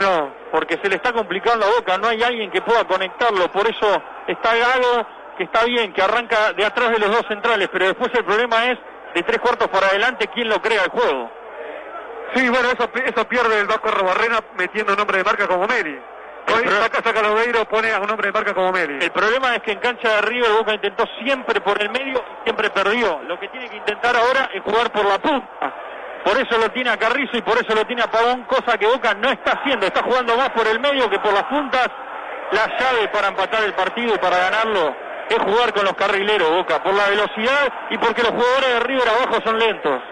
No. 0.00 0.34
Porque 0.50 0.78
se 0.82 0.88
le 0.88 0.96
está 0.96 1.12
complicando 1.12 1.66
a 1.66 1.70
Boca, 1.70 1.98
no 1.98 2.08
hay 2.08 2.22
alguien 2.22 2.50
que 2.50 2.62
pueda 2.62 2.84
conectarlo, 2.84 3.50
por 3.50 3.66
eso 3.68 4.02
está 4.26 4.54
Gago, 4.54 5.06
que 5.36 5.44
está 5.44 5.64
bien, 5.64 5.92
que 5.92 6.02
arranca 6.02 6.52
de 6.52 6.64
atrás 6.64 6.90
de 6.90 6.98
los 6.98 7.10
dos 7.10 7.26
centrales, 7.28 7.68
pero 7.72 7.86
después 7.86 8.10
el 8.14 8.24
problema 8.24 8.66
es 8.66 8.78
de 9.14 9.22
tres 9.22 9.40
cuartos 9.40 9.68
para 9.68 9.88
adelante 9.88 10.28
quién 10.28 10.48
lo 10.48 10.60
crea 10.60 10.84
el 10.84 10.90
juego. 10.90 11.30
Sí, 12.34 12.48
bueno, 12.48 12.68
eso, 12.70 12.88
eso 13.04 13.28
pierde 13.28 13.60
el 13.60 13.66
Vasco 13.66 13.90
Robarrena 13.90 14.40
metiendo 14.56 14.96
nombre 14.96 15.18
de 15.18 15.24
marca 15.24 15.46
como 15.46 15.66
Meri. 15.66 15.98
Hoy 16.54 16.64
saca, 16.68 17.02
saca 17.02 17.22
Lodeiro, 17.22 17.64
pone 17.66 17.92
a 17.92 18.00
un 18.00 18.06
nombre 18.06 18.28
de 18.28 18.32
marca 18.32 18.54
como. 18.54 18.76
El 18.76 19.10
problema 19.10 19.56
es 19.56 19.62
que 19.62 19.72
en 19.72 19.80
cancha 19.80 20.08
de 20.16 20.20
River 20.22 20.52
Boca 20.52 20.74
intentó 20.74 21.04
siempre 21.22 21.60
por 21.60 21.80
el 21.80 21.90
medio 21.90 22.18
y 22.18 22.44
siempre 22.44 22.70
perdió. 22.70 23.20
Lo 23.22 23.38
que 23.38 23.48
tiene 23.48 23.68
que 23.68 23.76
intentar 23.76 24.16
ahora 24.16 24.48
es 24.54 24.62
jugar 24.62 24.90
por 24.92 25.04
la 25.04 25.18
punta. 25.18 25.74
Por 26.24 26.36
eso 26.38 26.58
lo 26.58 26.70
tiene 26.70 26.90
a 26.90 26.96
Carrizo 26.96 27.36
y 27.36 27.42
por 27.42 27.56
eso 27.56 27.74
lo 27.74 27.84
tiene 27.84 28.02
a 28.02 28.10
Pavón, 28.10 28.44
cosa 28.44 28.76
que 28.76 28.86
Boca 28.86 29.14
no 29.14 29.30
está 29.30 29.52
haciendo. 29.52 29.86
Está 29.86 30.02
jugando 30.02 30.36
más 30.36 30.50
por 30.50 30.66
el 30.66 30.80
medio 30.80 31.08
que 31.08 31.18
por 31.18 31.32
las 31.32 31.44
puntas. 31.44 31.88
La 32.52 32.66
llave 32.78 33.08
para 33.08 33.28
empatar 33.28 33.64
el 33.64 33.74
partido 33.74 34.14
y 34.14 34.18
para 34.18 34.38
ganarlo 34.38 34.94
es 35.28 35.38
jugar 35.38 35.72
con 35.72 35.84
los 35.84 35.94
carrileros, 35.94 36.50
Boca, 36.50 36.82
por 36.82 36.94
la 36.94 37.08
velocidad 37.08 37.72
y 37.90 37.98
porque 37.98 38.22
los 38.22 38.30
jugadores 38.30 38.68
de 38.74 38.80
River 38.80 39.08
abajo 39.08 39.40
son 39.44 39.58
lentos. 39.58 40.02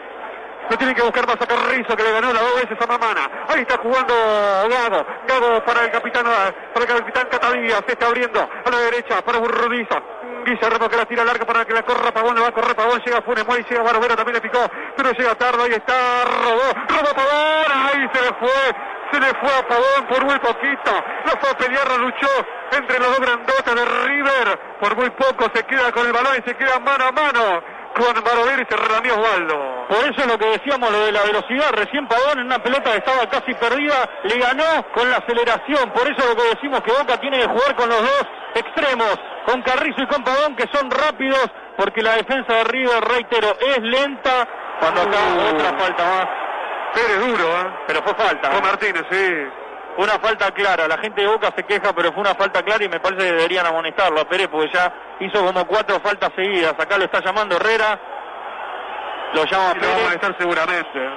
Lo 0.70 0.79
tiene 0.79 0.94
que 0.94 1.03
buscar 1.03 1.27
más 1.27 1.37
a 1.40 1.46
Carrizo 1.46 1.96
que 1.96 2.03
le 2.03 2.12
ganó 2.12 2.33
las 2.33 2.42
dos 2.42 2.55
veces 2.62 2.79
a 2.81 2.87
Mamana. 2.87 3.31
Ahí 3.48 3.61
está 3.61 3.77
jugando 3.79 4.14
Gago. 4.14 5.07
Gago 5.27 5.64
para 5.64 5.85
el 5.85 5.90
capitán, 5.90 6.24
para 6.24 6.85
el 6.85 7.00
capitán 7.00 7.29
Catadillas. 7.31 7.83
Se 7.87 7.92
está 7.92 8.07
abriendo 8.07 8.40
a 8.40 8.70
la 8.70 8.79
derecha 8.79 9.22
para 9.22 9.38
Burrudiza. 9.38 10.03
Guillermo 10.44 10.88
que 10.88 10.96
la 10.96 11.07
tira 11.07 11.24
larga 11.24 11.46
para 11.46 11.64
que 11.64 11.72
la 11.72 11.83
corra 11.83 12.12
Pavón, 12.12 12.35
le 12.35 12.42
va 12.42 12.48
a 12.48 12.53
correr 12.53 12.77
Pavón, 12.77 13.00
llega 13.05 13.22
Funes 13.22 13.46
Mori, 13.46 13.64
llega 13.68 13.83
Barovero, 13.83 14.14
también 14.14 14.35
le 14.35 14.40
picó, 14.42 14.61
pero 14.96 15.12
llega 15.12 15.35
tarde, 15.37 15.62
ahí 15.64 15.72
está, 15.72 16.24
robó, 16.24 16.68
robó 16.88 17.14
Pavón, 17.14 17.72
ahí 17.72 18.09
se 18.12 18.20
le 18.20 18.33
fue, 18.35 18.74
se 19.11 19.20
le 19.20 19.35
fue 19.40 19.55
a 19.59 19.66
Pavón 19.66 20.07
por 20.09 20.24
muy 20.24 20.38
poquito, 20.38 20.92
lo 21.24 21.40
fue 21.40 21.50
a 21.50 21.57
pelear, 21.57 21.88
lo 21.88 21.98
luchó 21.98 22.29
entre 22.72 22.98
los 22.98 23.09
dos 23.09 23.20
grandotes 23.20 23.74
de 23.74 23.85
River, 23.85 24.59
por 24.81 24.96
muy 24.96 25.11
poco 25.11 25.50
se 25.55 25.62
queda 25.64 25.90
con 25.92 26.07
el 26.07 26.12
balón 26.12 26.35
y 26.38 26.48
se 26.48 26.55
queda 26.57 26.79
mano 26.79 27.07
a 27.07 27.12
mano 27.12 27.74
con 27.94 28.24
Barovero 28.24 28.62
y 28.62 28.66
se 28.66 29.12
Osvaldo. 29.12 29.87
Por 29.88 30.04
eso 30.04 30.26
lo 30.26 30.38
que 30.38 30.50
decíamos, 30.50 30.90
lo 30.90 31.07
de 31.07 31.12
la 31.12 31.22
velocidad, 31.22 31.70
recién 31.72 32.07
Pavón 32.09 32.40
en 32.40 32.46
una 32.46 32.59
pelota 32.59 32.90
que 32.90 32.98
estaba 32.98 33.28
casi 33.28 33.54
perdida, 33.54 34.09
le 34.24 34.38
ganó 34.38 34.85
con 34.92 35.09
la 35.11 35.18
aceleración. 35.18 35.90
Por 35.92 36.02
eso 36.09 36.26
lo 36.28 36.35
que 36.35 36.48
decimos 36.54 36.80
que 36.83 36.92
Boca 36.92 37.20
tiene 37.20 37.38
que 37.38 37.46
jugar 37.46 37.76
con 37.76 37.88
los 37.88 38.00
dos 38.00 38.26
extremos, 38.54 39.14
con 39.46 39.62
Carrizo 39.62 40.02
y 40.02 40.07
con 40.07 40.24
Pavón, 40.24 40.57
que 40.57 40.68
son 40.72 40.90
rápidos, 40.90 41.50
porque 41.76 42.02
la 42.02 42.16
defensa 42.16 42.52
de 42.52 42.64
River, 42.64 43.04
reitero, 43.04 43.57
es 43.61 43.80
lenta. 43.80 44.48
Cuando 44.80 45.02
acá 45.02 45.16
Uh. 45.16 45.54
otra 45.54 45.78
falta 45.78 46.04
más, 46.04 46.26
Pérez 46.94 47.20
duro, 47.20 47.61
¿eh? 47.61 47.72
pero 47.87 48.02
fue 48.02 48.14
falta. 48.14 48.50
Con 48.50 48.59
¿eh? 48.59 48.62
Martínez, 48.62 49.04
sí. 49.11 49.63
Fue 49.96 50.04
una 50.04 50.18
falta 50.18 50.50
clara. 50.52 50.88
La 50.88 50.98
gente 50.98 51.20
de 51.22 51.26
Boca 51.28 51.52
se 51.57 51.62
queja, 51.64 51.92
pero 51.94 52.12
fue 52.12 52.20
una 52.22 52.35
falta 52.35 52.62
clara 52.62 52.85
y 52.85 52.88
me 52.88 52.98
parece 53.00 53.24
que 53.26 53.33
deberían 53.33 53.66
amonestarlo 53.66 54.20
a 54.20 54.24
Pérez 54.28 54.48
porque 54.48 54.70
ya 54.72 54.92
hizo 55.20 55.44
como 55.44 55.64
cuatro 55.66 56.00
faltas 56.00 56.30
seguidas. 56.35 56.74
Acá 56.78 56.98
lo 56.98 57.04
está 57.04 57.20
llamando 57.24 57.57
Herrera. 57.57 57.98
Lo 59.35 59.44
llama 59.44 59.72
Y 59.76 59.80
lo 59.80 59.87
va 59.87 59.92
a 59.92 59.94
Pérez. 59.96 60.02
molestar 60.04 60.37
seguramente. 60.38 61.11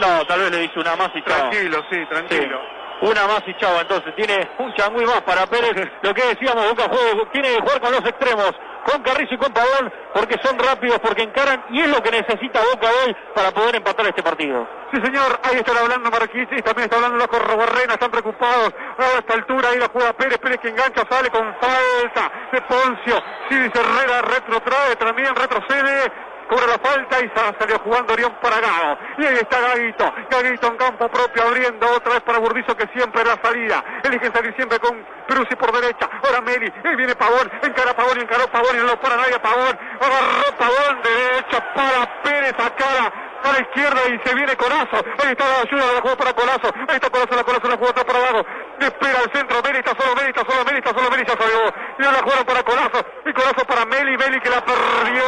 No, 0.00 0.24
tal 0.26 0.40
vez 0.40 0.50
le 0.50 0.58
dice 0.58 0.78
una 0.80 0.96
más 0.96 1.10
y 1.14 1.22
chao. 1.22 1.36
Tranquilo, 1.50 1.78
sí, 1.90 2.06
tranquilo. 2.06 2.60
Sí. 2.60 3.06
Una 3.06 3.26
más 3.26 3.42
y 3.46 3.54
chao, 3.56 3.80
entonces 3.80 4.14
tiene 4.14 4.48
un 4.58 4.72
changüí 4.74 5.04
más 5.04 5.20
para 5.22 5.46
Pérez. 5.46 5.74
Lo 6.02 6.14
que 6.14 6.22
decíamos, 6.24 6.68
Boca 6.70 6.84
juega- 6.90 7.30
tiene 7.32 7.48
que 7.56 7.60
jugar 7.60 7.80
con 7.80 7.92
los 7.92 8.04
extremos, 8.06 8.52
con 8.84 9.02
Carrizo 9.02 9.34
y 9.34 9.38
con 9.38 9.52
Pavón, 9.52 9.92
porque 10.14 10.36
son 10.42 10.58
rápidos, 10.58 10.98
porque 11.00 11.22
encaran, 11.22 11.64
y 11.70 11.80
es 11.80 11.88
lo 11.88 12.02
que 12.02 12.10
necesita 12.10 12.60
Boca 12.72 12.88
hoy 13.04 13.16
para 13.34 13.50
poder 13.50 13.76
empatar 13.76 14.06
este 14.06 14.22
partido. 14.22 14.66
Sí, 14.92 15.00
señor, 15.02 15.40
ahí 15.42 15.56
están 15.56 15.78
hablando 15.78 16.10
Marquisis, 16.10 16.62
también 16.62 16.84
está 16.84 16.96
hablando 16.96 17.16
Loco 17.16 17.38
Roborrena, 17.38 17.94
están 17.94 18.10
preocupados. 18.10 18.74
A 18.98 19.18
esta 19.18 19.34
altura 19.34 19.70
ahí 19.70 19.78
la 19.78 19.88
juega 19.88 20.12
Pérez, 20.12 20.38
Pérez 20.38 20.58
que 20.60 20.68
engancha, 20.68 21.02
sale 21.08 21.30
con 21.30 21.54
falta 21.60 22.30
de 22.52 22.60
Poncio. 22.62 23.22
Sí, 23.48 23.56
Herrera, 23.56 24.22
retrotrae, 24.22 24.96
también 24.96 25.34
retrocede. 25.34 26.12
Cobra 26.52 26.66
la 26.66 26.78
falta 26.78 27.18
y 27.24 27.28
sa- 27.34 27.54
salió 27.58 27.78
jugando 27.78 28.12
Orión 28.12 28.36
para 28.42 28.60
Gago. 28.60 28.98
Y 29.16 29.24
ahí 29.24 29.36
está 29.36 29.58
Gaguito. 29.58 30.12
Gaguito 30.30 30.66
en 30.66 30.76
campo 30.76 31.08
propio 31.08 31.44
abriendo 31.44 31.86
otra 31.96 32.12
vez 32.12 32.22
para 32.22 32.38
Burdizo 32.40 32.76
que 32.76 32.86
siempre 32.88 33.24
la 33.24 33.38
salida. 33.42 33.82
Eligen 34.04 34.30
salir 34.34 34.54
siempre 34.54 34.78
con 34.78 35.02
Peruzzi 35.26 35.56
por 35.56 35.72
derecha. 35.72 36.10
Ahora 36.22 36.42
Meli. 36.42 36.70
Ahí 36.84 36.96
viene 36.96 37.14
Pavón. 37.16 37.50
Encara 37.62 37.94
Pavón 37.96 38.20
encaró 38.20 38.46
Pavón 38.48 38.76
y 38.76 38.78
no 38.80 38.84
lo 38.84 39.00
para 39.00 39.16
nadie 39.16 39.38
Pavón. 39.40 39.78
Agarró 39.98 40.56
Pavón 40.58 41.00
derecha 41.02 41.72
para 41.74 42.22
Pérez 42.22 42.54
a 42.58 42.70
cara 42.76 43.12
a 43.42 43.52
la 43.52 43.58
izquierda 43.60 44.00
y 44.08 44.20
se 44.28 44.34
viene 44.34 44.54
Colazo. 44.56 45.02
Ahí 45.24 45.32
está 45.32 45.44
la 45.48 45.60
ayuda, 45.62 45.92
la 45.94 46.00
jugó 46.00 46.16
para 46.16 46.32
Colazo. 46.32 46.68
Ahí 46.86 46.94
está 46.96 47.10
Colazo, 47.10 47.34
la 47.34 47.44
Colazo, 47.44 47.68
la 47.68 47.74
atrás 47.74 48.04
para 48.04 48.18
abajo. 48.18 48.46
Espera 48.78 49.18
el 49.24 49.32
centro, 49.32 49.62
Meli 49.62 49.78
está 49.78 49.90
solo, 49.98 50.14
Meli 50.14 50.28
está 50.28 50.44
solo, 50.44 50.64
Meli 50.64 50.78
está 50.78 50.90
solo, 50.94 51.10
Meli 51.10 51.24
ya 51.26 51.36
salió. 51.36 51.58
Y 51.98 52.04
ahora 52.04 52.16
la 52.18 52.22
jugaron 52.22 52.44
para 52.44 52.62
Colazo. 52.62 53.04
Y 53.26 53.32
Colazo 53.32 53.64
para 53.66 53.84
Meli, 53.86 54.16
Meli 54.16 54.40
que 54.40 54.50
la 54.50 54.60
perdió. 54.64 55.24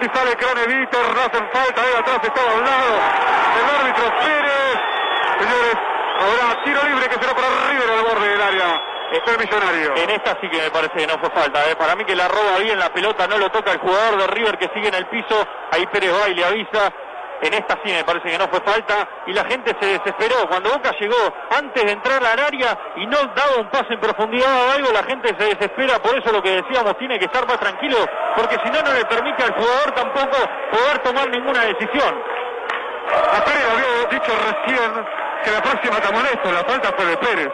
Y 0.00 0.06
sale 0.16 0.36
Craneviter, 0.36 0.97
no 1.14 1.20
hacen 1.20 1.48
falta, 1.52 1.82
ahí 1.82 1.94
atrás 1.98 2.20
está 2.22 2.42
doblado. 2.42 2.94
El 3.58 3.80
árbitro 3.80 4.04
Pérez. 4.18 4.78
Señores, 5.38 5.76
ahora 6.20 6.64
tiro 6.64 6.82
libre 6.84 7.08
que 7.08 7.14
será 7.14 7.34
para 7.34 7.48
River 7.70 7.90
al 7.90 8.04
borde 8.04 8.28
del 8.28 8.42
área. 8.42 8.82
El 9.10 9.38
millonario. 9.38 9.96
En 9.96 10.10
esta 10.10 10.38
sí 10.38 10.48
que 10.50 10.60
me 10.60 10.70
parece 10.70 10.94
que 10.94 11.06
no 11.06 11.18
fue 11.18 11.30
falta. 11.30 11.64
¿eh? 11.70 11.76
Para 11.76 11.96
mí 11.96 12.04
que 12.04 12.14
la 12.14 12.28
roba 12.28 12.58
bien 12.58 12.78
la 12.78 12.92
pelota, 12.92 13.26
no 13.26 13.38
lo 13.38 13.50
toca 13.50 13.72
el 13.72 13.78
jugador 13.78 14.18
de 14.18 14.26
River 14.26 14.58
que 14.58 14.68
sigue 14.74 14.88
en 14.88 14.94
el 14.94 15.06
piso. 15.06 15.46
Ahí 15.72 15.86
Pérez 15.86 16.12
va 16.12 16.28
y 16.28 16.34
le 16.34 16.44
avisa. 16.44 16.92
En 17.40 17.54
esta 17.54 17.78
sí 17.84 17.92
me 17.92 18.04
parece 18.04 18.30
que 18.30 18.38
no 18.38 18.48
fue 18.48 18.60
falta. 18.60 19.08
Y 19.26 19.32
la 19.32 19.44
gente 19.44 19.74
se 19.80 19.86
desesperó. 19.86 20.48
Cuando 20.48 20.70
Boca 20.70 20.92
llegó 20.98 21.16
antes 21.56 21.84
de 21.84 21.92
entrar 21.92 22.24
al 22.24 22.38
área 22.38 22.78
y 22.96 23.06
no 23.06 23.18
daba 23.34 23.56
un 23.58 23.68
pase 23.68 23.94
en 23.94 24.00
profundidad 24.00 24.48
o 24.66 24.72
algo, 24.72 24.92
la 24.92 25.02
gente 25.04 25.34
se 25.38 25.54
desespera. 25.54 25.98
Por 25.98 26.16
eso 26.16 26.32
lo 26.32 26.42
que 26.42 26.62
decíamos, 26.62 26.96
tiene 26.98 27.18
que 27.18 27.26
estar 27.26 27.46
más 27.46 27.58
tranquilo. 27.58 27.98
Porque 28.36 28.56
si 28.64 28.70
no, 28.70 28.82
no 28.82 28.92
le 28.92 29.04
permite 29.04 29.42
al 29.44 29.54
jugador 29.54 29.90
tampoco 29.92 30.36
poder 30.70 30.98
tomar 31.04 31.28
ninguna 31.30 31.62
decisión. 31.62 32.14
A 33.08 33.44
Pérez 33.44 33.64
había 33.72 34.18
dicho 34.18 34.32
recién 34.36 35.06
que 35.44 35.50
la 35.50 35.62
próxima 35.62 36.00
te 36.00 36.12
molesto, 36.12 36.52
la 36.52 36.64
falta 36.64 36.92
fue 36.96 37.06
de 37.06 37.16
Pérez. 37.16 37.52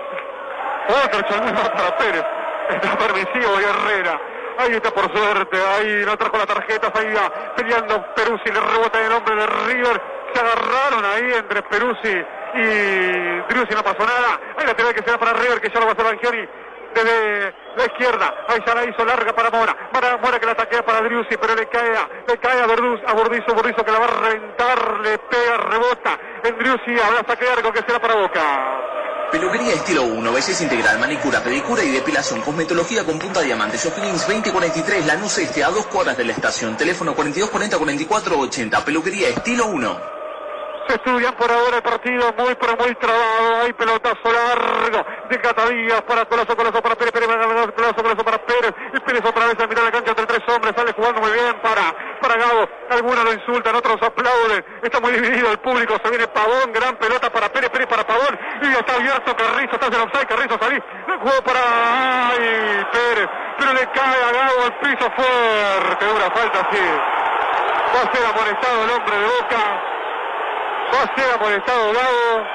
Otro 0.89 1.43
más 1.53 1.71
para 1.71 1.97
Pérez. 1.97 2.25
Está 2.71 2.97
permisivo 2.97 3.61
y 3.61 3.65
Herrera. 3.65 4.21
Ahí 4.57 4.73
está 4.73 4.91
por 4.91 5.11
suerte, 5.17 5.59
ahí 5.59 6.05
no 6.07 6.17
trajo 6.17 6.39
la 6.39 6.47
tarjeta, 6.47 6.93
ahí 6.95 7.15
peleando 7.57 8.15
Peruzzi, 8.15 8.53
le 8.53 8.61
rebota 8.61 9.05
el 9.05 9.13
hombre 9.13 9.35
de 9.35 9.47
River. 9.47 10.01
Se 10.33 10.41
agarraron 10.41 11.05
ahí 11.05 11.33
entre 11.35 11.63
Peruzzi 11.63 12.25
y 12.55 13.41
Driussi 13.49 13.75
no 13.75 13.83
pasó 13.83 14.07
nada. 14.07 14.41
Hay 14.57 14.67
lateral 14.67 14.95
que 14.95 15.03
será 15.03 15.19
para 15.19 15.33
River 15.33 15.61
que 15.61 15.71
ya 15.71 15.81
lo 15.81 15.87
va 15.87 15.93
a 15.93 15.95
hacer 15.95 16.05
Bangioni 16.05 16.49
desde 16.95 17.55
la 17.77 17.85
izquierda. 17.85 18.35
Ahí 18.49 18.61
ya 18.65 18.75
la 18.75 18.85
hizo 18.85 19.05
larga 19.05 19.33
para 19.33 19.51
Mora. 19.51 19.77
Para 19.93 20.17
Mora 20.19 20.39
que 20.39 20.47
la 20.47 20.53
ataquea 20.53 20.85
para 20.85 21.01
Driussi, 21.03 21.37
pero 21.37 21.55
le 21.55 21.67
cae 21.67 21.97
a, 21.97 22.09
le 22.29 22.39
cae 22.39 22.61
a, 22.61 22.67
Borduz, 22.67 23.01
a 23.07 23.85
que 23.85 23.93
la 23.93 23.99
va 23.99 24.05
a 24.05 24.09
reventar, 24.09 25.01
le 25.01 25.19
pega, 25.19 25.57
rebota. 25.57 26.19
En 26.45 26.59
Driussi 26.59 27.01
habrá 27.01 27.27
saque 27.27 27.49
arco 27.49 27.73
que 27.73 27.81
será 27.81 27.99
para 28.01 28.15
Boca. 28.15 29.04
Peluquería 29.31 29.75
estilo 29.75 30.05
1, 30.05 30.33
belleza 30.33 30.63
integral, 30.63 30.99
manicura, 30.99 31.43
pedicura 31.43 31.83
y 31.83 31.91
depilación, 31.91 32.41
cosmetología 32.41 33.05
con 33.05 33.19
punta 33.19 33.41
diamante, 33.41 33.77
Shoppings 33.77 34.27
2043, 34.27 35.07
Lanús 35.07 35.39
Este, 35.39 35.65
a 35.65 35.71
dos 35.71 35.87
cuadras 35.87 36.17
de 36.17 36.25
la 36.25 36.33
estación, 36.33 36.77
teléfono 36.77 37.15
4240 37.15 37.77
44 37.79 38.39
80, 38.39 38.85
peluquería 38.85 39.29
estilo 39.29 39.67
1. 39.67 40.15
Se 40.87 40.97
estudian 40.97 41.35
por 41.37 41.51
ahora 41.51 41.79
el 41.79 41.83
partido, 41.83 42.33
muy 42.37 42.55
pero 42.57 42.77
muy 42.77 42.95
trabado. 42.97 43.63
Hay 43.63 43.73
pelotazo 43.73 44.31
largo 44.31 45.07
de 45.31 45.41
Catadías 45.41 46.03
para 46.03 46.27
Colazo, 46.27 46.55
Colazo 46.55 46.83
para 46.83 46.95
Pérez, 46.95 47.13
Pérez, 47.13 47.29
Colazo, 47.75 48.03
Colazo 48.03 48.25
para 48.25 48.45
Pérez. 48.45 48.75
Y 48.93 49.01
Pérez 49.01 49.23
otra 49.25 49.47
vez 49.47 49.59
a 49.59 49.67
mirar 49.67 49.85
la 49.85 49.93
cancha 49.93 50.11
entre 50.11 50.27
tres 50.27 50.43
hombres, 50.47 50.75
sale 50.77 50.93
jugando 50.93 51.23
muy 51.23 51.33
bien 51.33 51.57
para, 51.63 51.95
para 52.25 52.37
Gabo. 52.41 52.69
Algunos 52.91 53.25
lo 53.25 53.33
insultan, 53.35 53.77
otros 53.77 54.01
aplauden. 54.03 54.65
Está 54.83 55.01
muy 55.01 55.13
dividido 55.13 55.51
el 55.51 55.59
público, 55.59 55.97
se 56.03 56.09
viene 56.09 56.27
Pavón, 56.29 56.73
gran 56.73 56.97
pelota 56.97 57.31
para 57.31 57.51
Pérez, 57.51 57.69
Pérez 57.71 57.87
para 57.87 58.07
Pavón. 58.07 58.39
Y 58.63 58.67
está 58.67 58.95
abierto 58.95 59.37
Carrizo, 59.37 59.75
está 59.75 59.87
en 59.87 60.01
offside, 60.01 60.27
Carrizo 60.27 60.59
salí. 60.59 60.81
Juego 61.07 61.43
para 61.45 61.61
ay, 62.31 62.87
Pérez, 62.93 63.29
pero 63.59 63.73
le 63.75 63.87
cae 63.93 64.25
a 64.25 64.33
Gabo 64.33 64.65
al 64.65 64.75
piso 64.81 65.11
fuerte. 65.13 66.05
Una 66.09 66.31
falta 66.31 66.61
así. 66.61 66.85
Va 67.95 68.01
a 68.01 68.13
ser 68.13 68.23
el 68.25 68.91
hombre 68.91 69.17
de 69.19 69.27
Boca. 69.27 69.63
Va 70.93 71.03
a 71.03 71.15
ser 71.15 71.39
Gago. 71.39 72.47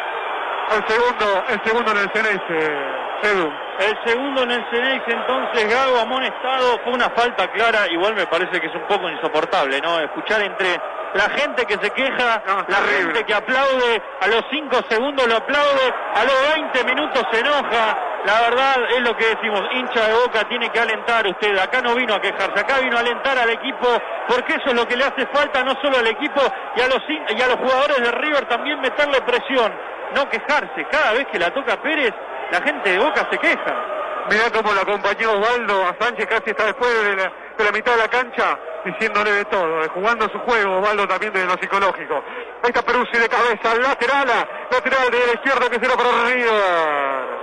El 0.69 0.87
segundo, 0.87 1.43
el 1.49 1.63
segundo 1.63 1.91
en 1.91 1.97
el 1.97 2.11
Ceneice, 2.11 2.77
Edu. 3.23 3.68
El 3.79 3.97
segundo 4.05 4.43
en 4.43 4.51
el 4.51 4.65
Ceneice, 4.69 5.05
entonces 5.07 5.69
Gago 5.69 5.99
amonestado. 5.99 6.79
Fue 6.83 6.93
una 6.93 7.09
falta 7.11 7.49
clara. 7.51 7.87
Igual 7.89 8.13
me 8.13 8.27
parece 8.27 8.59
que 8.59 8.67
es 8.67 8.75
un 8.75 8.85
poco 8.87 9.09
insoportable, 9.09 9.79
¿no? 9.79 9.99
Escuchar 10.01 10.41
entre 10.41 10.79
la 11.13 11.29
gente 11.29 11.65
que 11.65 11.77
se 11.77 11.89
queja, 11.91 12.43
la 12.67 12.75
gente 12.75 13.23
que 13.23 13.33
aplaude, 13.33 14.01
a 14.21 14.27
los 14.27 14.43
5 14.51 14.81
segundos 14.89 15.27
lo 15.27 15.37
aplaude, 15.37 15.93
a 16.13 16.23
los 16.23 16.53
20 16.55 16.83
minutos 16.83 17.23
se 17.31 17.39
enoja. 17.39 17.97
La 18.25 18.41
verdad 18.41 18.91
es 18.91 19.01
lo 19.01 19.15
que 19.15 19.27
decimos, 19.27 19.63
hincha 19.73 20.07
de 20.07 20.13
boca 20.13 20.43
tiene 20.49 20.69
que 20.69 20.79
alentar 20.79 21.25
usted. 21.25 21.57
Acá 21.57 21.81
no 21.81 21.95
vino 21.95 22.13
a 22.13 22.21
quejarse, 22.21 22.59
acá 22.59 22.79
vino 22.79 22.97
a 22.97 22.99
alentar 22.99 23.37
al 23.37 23.49
equipo, 23.49 23.87
porque 24.27 24.55
eso 24.55 24.67
es 24.67 24.73
lo 24.73 24.85
que 24.85 24.97
le 24.97 25.05
hace 25.05 25.25
falta 25.27 25.63
no 25.63 25.73
solo 25.81 25.97
al 25.97 26.07
equipo 26.07 26.41
y 26.75 26.81
a 26.81 26.87
los, 26.87 26.99
y 27.07 27.41
a 27.41 27.47
los 27.47 27.55
jugadores 27.55 27.97
de 28.01 28.11
River 28.11 28.45
también 28.45 28.81
meterle 28.81 29.21
presión, 29.21 29.73
no 30.13 30.27
quejarse. 30.29 30.85
Cada 30.91 31.13
vez 31.13 31.27
que 31.31 31.39
la 31.39 31.51
toca 31.53 31.81
Pérez, 31.81 32.13
la 32.51 32.61
gente 32.61 32.89
de 32.89 32.99
boca 32.99 33.27
se 33.31 33.37
queja. 33.37 33.99
Mirá 34.29 34.51
cómo 34.51 34.73
lo 34.73 34.81
acompañó 34.81 35.31
Osvaldo 35.31 35.87
a 35.87 35.95
Sánchez 35.99 36.27
casi 36.27 36.51
está 36.51 36.65
después 36.65 36.91
de 37.03 37.15
la, 37.15 37.31
de 37.57 37.63
la 37.63 37.71
mitad 37.71 37.93
de 37.93 37.97
la 37.97 38.07
cancha 38.07 38.59
diciéndole 38.85 39.31
de 39.31 39.45
todo, 39.45 39.89
jugando 39.89 40.29
su 40.29 40.39
juego, 40.39 40.79
Osvaldo 40.79 41.07
también 41.07 41.33
de 41.33 41.45
lo 41.45 41.53
psicológico. 41.53 42.23
Ahí 42.63 42.69
está 42.69 42.81
Peruzzi 42.81 43.17
de 43.17 43.27
cabeza, 43.27 43.75
lateral, 43.75 44.27
lateral 44.71 45.11
de 45.11 45.27
la 45.27 45.33
izquierda 45.33 45.69
que 45.69 45.79
será 45.79 45.95
para 45.95 46.25
River. 46.25 47.39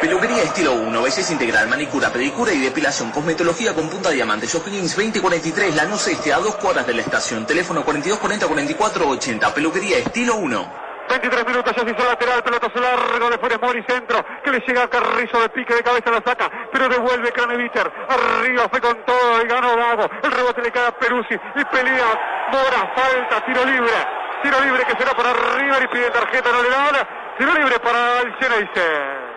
Peluquería 0.00 0.42
estilo 0.42 0.74
1, 0.74 1.02
belleza 1.02 1.32
integral, 1.32 1.68
manicura, 1.68 2.12
pedicura 2.12 2.52
y 2.52 2.60
depilación, 2.60 3.10
cosmetología 3.12 3.74
con 3.74 3.88
punta 3.88 4.10
diamante, 4.10 4.46
Shoppings 4.46 4.94
2043, 4.94 5.74
Lanús 5.74 6.06
Este, 6.08 6.34
a 6.34 6.38
dos 6.38 6.56
cuadras 6.56 6.86
de 6.86 6.94
la 6.94 7.00
estación, 7.00 7.46
teléfono 7.46 7.82
4240 7.82 8.46
44 8.46 9.08
80, 9.08 9.54
peluquería 9.54 9.98
estilo 9.98 10.36
1. 10.36 10.85
23 11.08 11.46
minutos, 11.46 11.76
ya 11.76 11.82
se 11.82 11.90
hizo 11.90 12.04
lateral, 12.04 12.42
pelotazo 12.42 12.80
largo 12.80 13.30
de 13.30 13.38
Funes 13.38 13.60
Mori, 13.60 13.84
centro, 13.88 14.24
que 14.42 14.50
le 14.50 14.60
llega 14.60 14.82
a 14.84 14.88
Carrizo 14.88 15.40
de 15.40 15.48
pique 15.50 15.74
de 15.74 15.82
cabeza, 15.82 16.10
la 16.10 16.22
saca, 16.24 16.50
pero 16.72 16.88
devuelve 16.88 17.32
Craneviter, 17.32 17.90
arriba 18.08 18.68
fue 18.70 18.80
con 18.80 19.04
todo 19.04 19.42
y 19.42 19.48
ganó 19.48 19.76
Gago, 19.76 20.08
el 20.22 20.32
rebote 20.32 20.62
le 20.62 20.72
cae 20.72 20.86
a 20.86 20.92
Peruzzi 20.92 21.34
y 21.34 21.64
pelea 21.64 22.46
Mora, 22.50 22.92
falta, 22.94 23.44
tiro 23.44 23.64
libre, 23.64 23.92
tiro 24.42 24.60
libre 24.60 24.84
que 24.84 24.96
será 24.96 25.12
para 25.12 25.32
River 25.32 25.82
y 25.82 25.88
pide 25.88 26.10
tarjeta, 26.10 26.50
no 26.52 26.62
le 26.62 26.70
da, 26.70 27.08
tiro 27.38 27.52
libre 27.54 27.78
para 27.80 28.20
el 28.20 28.34
Ceneice. 28.38 29.35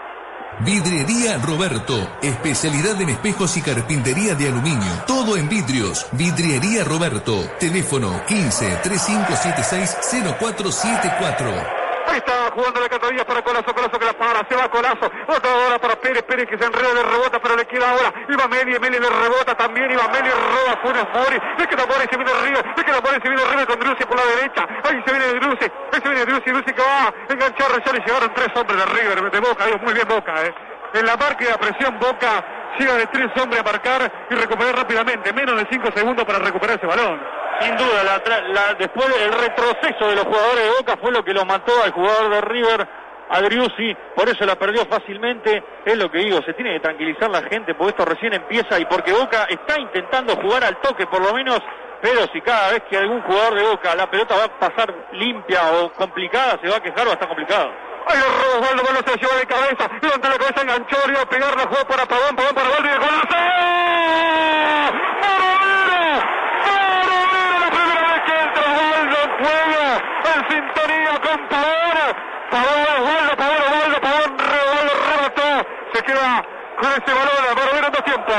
Vidriería 0.62 1.38
Roberto, 1.38 2.10
especialidad 2.22 3.02
en 3.02 3.10
espejos 3.10 3.56
y 3.56 3.62
carpintería 3.62 4.36
de 4.36 4.50
aluminio. 4.50 4.92
Todo 5.08 5.38
en 5.38 5.48
vidrios. 5.48 6.06
Vidriería 6.12 6.84
Roberto, 6.84 7.50
teléfono 7.60 8.22
15 8.28 8.80
3576 8.84 9.98
0474. 10.38 11.79
Está 12.16 12.52
jugando 12.54 12.82
la 12.82 12.90
Catadilla 12.90 13.26
para 13.26 13.42
Colazo, 13.42 13.74
Colazo 13.74 14.00
que 14.00 14.06
la 14.06 14.14
para, 14.14 14.48
se 14.48 14.56
va 14.56 14.70
Colazo. 14.70 15.12
Otra 15.28 15.56
hora 15.56 15.80
para 15.80 15.96
Pérez, 15.96 16.24
Pérez 16.24 16.48
que 16.48 16.58
se 16.58 16.66
enreda, 16.66 16.94
le 16.94 17.04
rebota, 17.04 17.40
pero 17.40 17.56
le 17.56 17.66
queda 17.66 17.92
ahora. 17.92 18.14
Iba 18.28 18.48
Meli, 18.48 18.80
Meli 18.80 19.00
le 19.00 19.10
rebota 19.10 19.56
también, 19.56 19.90
iba 19.92 20.08
Meli, 20.10 20.30
roba 20.30 20.78
Funes 20.82 21.08
Mori. 21.14 21.40
Le 21.58 21.68
queda 21.68 21.86
Mori, 21.86 22.08
se 22.10 22.18
viene 22.18 22.32
arriba, 22.32 22.60
le 22.76 22.84
queda 22.84 23.02
Mori, 23.02 23.18
se 23.22 23.30
viene 23.30 23.44
arriba 23.44 23.66
con 23.66 23.80
Drusi 23.80 24.06
por 24.06 24.18
la 24.18 24.26
derecha. 24.26 24.68
Ahí 24.84 25.04
se 25.06 25.12
viene 25.12 25.40
Drusi, 25.40 25.66
ahí 25.66 26.02
se 26.02 26.10
viene 26.10 26.26
Drusi, 26.26 26.50
Drusi 26.50 26.74
que 26.74 26.82
va 26.82 27.08
a 27.08 27.34
enganchar, 27.34 27.84
ya 27.86 27.94
le 27.94 28.00
llegaron 28.00 28.34
tres 28.34 28.50
hombres 28.56 28.78
de 28.78 28.86
River, 28.86 29.32
de 29.32 29.40
Boca, 29.40 29.66
Dios, 29.66 29.82
muy 29.82 29.94
bien 29.94 30.08
Boca, 30.08 30.46
eh. 30.46 30.54
En 30.94 31.06
la 31.06 31.16
marca 31.16 31.46
de 31.46 31.52
la 31.52 31.58
presión 31.58 32.00
Boca 32.00 32.44
llega 32.78 32.96
de 32.96 33.06
tres 33.08 33.30
hombres 33.42 33.62
a 33.62 33.64
marcar 33.64 34.12
y 34.30 34.36
recuperar 34.36 34.76
rápidamente, 34.76 35.32
menos 35.34 35.56
de 35.58 35.68
cinco 35.70 35.90
segundos 35.96 36.26
para 36.26 36.40
recuperar 36.40 36.78
ese 36.78 36.88
balón. 36.88 37.39
Sin 37.62 37.76
duda, 37.78 38.04
la, 38.04 38.74
después 38.76 39.08
el 39.22 39.34
retroceso 39.34 40.08
de 40.08 40.16
los 40.16 40.26
jugadores 40.26 40.64
de 40.64 40.70
Boca 40.78 40.98
fue 41.02 41.12
lo 41.12 41.24
que 41.24 41.34
lo 41.34 41.46
mató 41.46 41.72
al 41.84 41.92
jugador 41.92 42.30
de 42.30 42.42
River, 42.42 42.88
Adriusi, 43.30 43.96
por 44.16 44.28
eso 44.28 44.46
la 44.46 44.56
perdió 44.56 44.86
fácilmente. 44.86 45.64
Es 45.86 45.98
lo 45.98 46.10
que 46.10 46.20
digo, 46.20 46.42
se 46.42 46.54
tiene 46.54 46.74
que 46.74 46.80
tranquilizar 46.80 47.30
la 47.30 47.44
gente 47.44 47.76
porque 47.76 47.92
esto 47.92 48.06
recién 48.06 48.34
empieza 48.34 48.80
y 48.80 48.86
porque 48.86 49.14
Boca 49.14 49.46
está 49.50 49.80
intentando 49.80 50.36
jugar 50.38 50.64
al 50.64 50.78
toque 50.82 51.06
por 51.06 51.22
lo 51.22 51.34
menos, 51.34 51.60
pero 52.02 52.26
si 52.34 52.42
cada 52.42 52.72
vez 52.72 52.84
que 52.90 52.98
algún 52.98 53.22
jugador 53.22 53.56
de 53.56 53.64
Boca 53.64 53.96
la 53.96 54.10
pelota 54.10 54.36
va 54.36 54.46
a 54.46 54.60
pasar 54.60 54.94
limpia 55.14 55.72
o 55.74 55.92
complicada, 55.94 56.60
se 56.62 56.70
va 56.70 56.78
a 56.78 56.82
quejar 56.82 57.08
a 57.08 57.12
estar 57.12 57.28
complicado. 57.28 57.72
Ahí 58.08 58.18
lo 58.18 58.26
robó 58.26 58.66
Osvaldo, 58.66 59.02
se 59.06 59.18
lleva 59.20 59.36
de 59.36 59.46
cabeza, 59.46 59.90
levanta 60.02 60.30
la 60.30 60.38
cabeza, 60.38 60.62
enganchó, 60.62 60.98
iba 61.08 61.22
a 61.22 61.26
pegarla, 61.30 61.64
jugó 61.64 61.86
para 61.86 62.06
Pavón, 62.06 62.36
Pavón 62.36 62.56
para 62.56 62.70
Osvaldo 62.70 62.88
y 62.88 63.00
de 69.40 70.30
en 70.30 70.42
sintonía 70.50 71.14
con 71.22 71.48
Pavón. 71.48 72.30
Pavón, 72.52 72.88
Osvaldo, 73.00 73.38
Pavón, 73.38 73.62
Osvaldo, 73.62 74.02
Pavón, 74.02 74.30
Osvaldo 74.40 74.94
remató. 75.10 75.70
Se 75.94 76.04
queda 76.04 76.44
con 76.80 76.92
ese 76.92 77.14
balón 77.14 77.56
para 77.56 77.72
ver 77.72 77.92
dos 77.92 78.04
tiempos. 78.04 78.36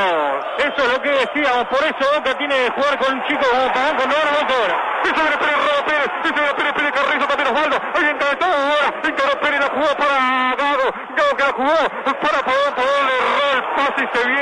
Eso 0.58 0.76
es 0.76 0.92
lo 0.92 1.02
que 1.02 1.10
decíamos, 1.10 1.64
por 1.68 1.82
eso 1.84 2.04
Boca 2.16 2.34
tiene 2.38 2.54
que 2.54 2.70
jugar 2.70 2.98
con 2.98 3.22
chico 3.26 3.46
como 3.50 3.72
Pavón 3.72 3.96
con 3.96 4.08
Boca 4.08 4.54
ahora. 4.60 4.76
Eso 5.04 5.14
viene 5.14 5.36
Pérez, 5.38 5.56
Pérez, 5.86 6.10
eso 6.24 6.56
Pérez, 6.56 6.72
Pérez 6.72 6.92
Carrizo, 6.92 7.26
también 7.26 7.48
Osvaldo. 7.48 7.76
Ahí 7.94 8.04
ahora. 8.40 9.40
Pérez, 9.40 9.60
la 9.60 9.68
jugó 9.68 9.96
para 9.96 10.54
Gago. 10.56 10.88
Gago 11.16 11.36
que 11.36 11.44
la 11.44 11.52
jugó 11.52 11.78
para 12.20 12.38
Pavón, 12.44 12.74
Pavón 12.76 13.04
erró 13.08 13.46
el 13.56 13.62
pase 13.74 14.04
y 14.04 14.18
se 14.18 14.28
viene 14.28 14.39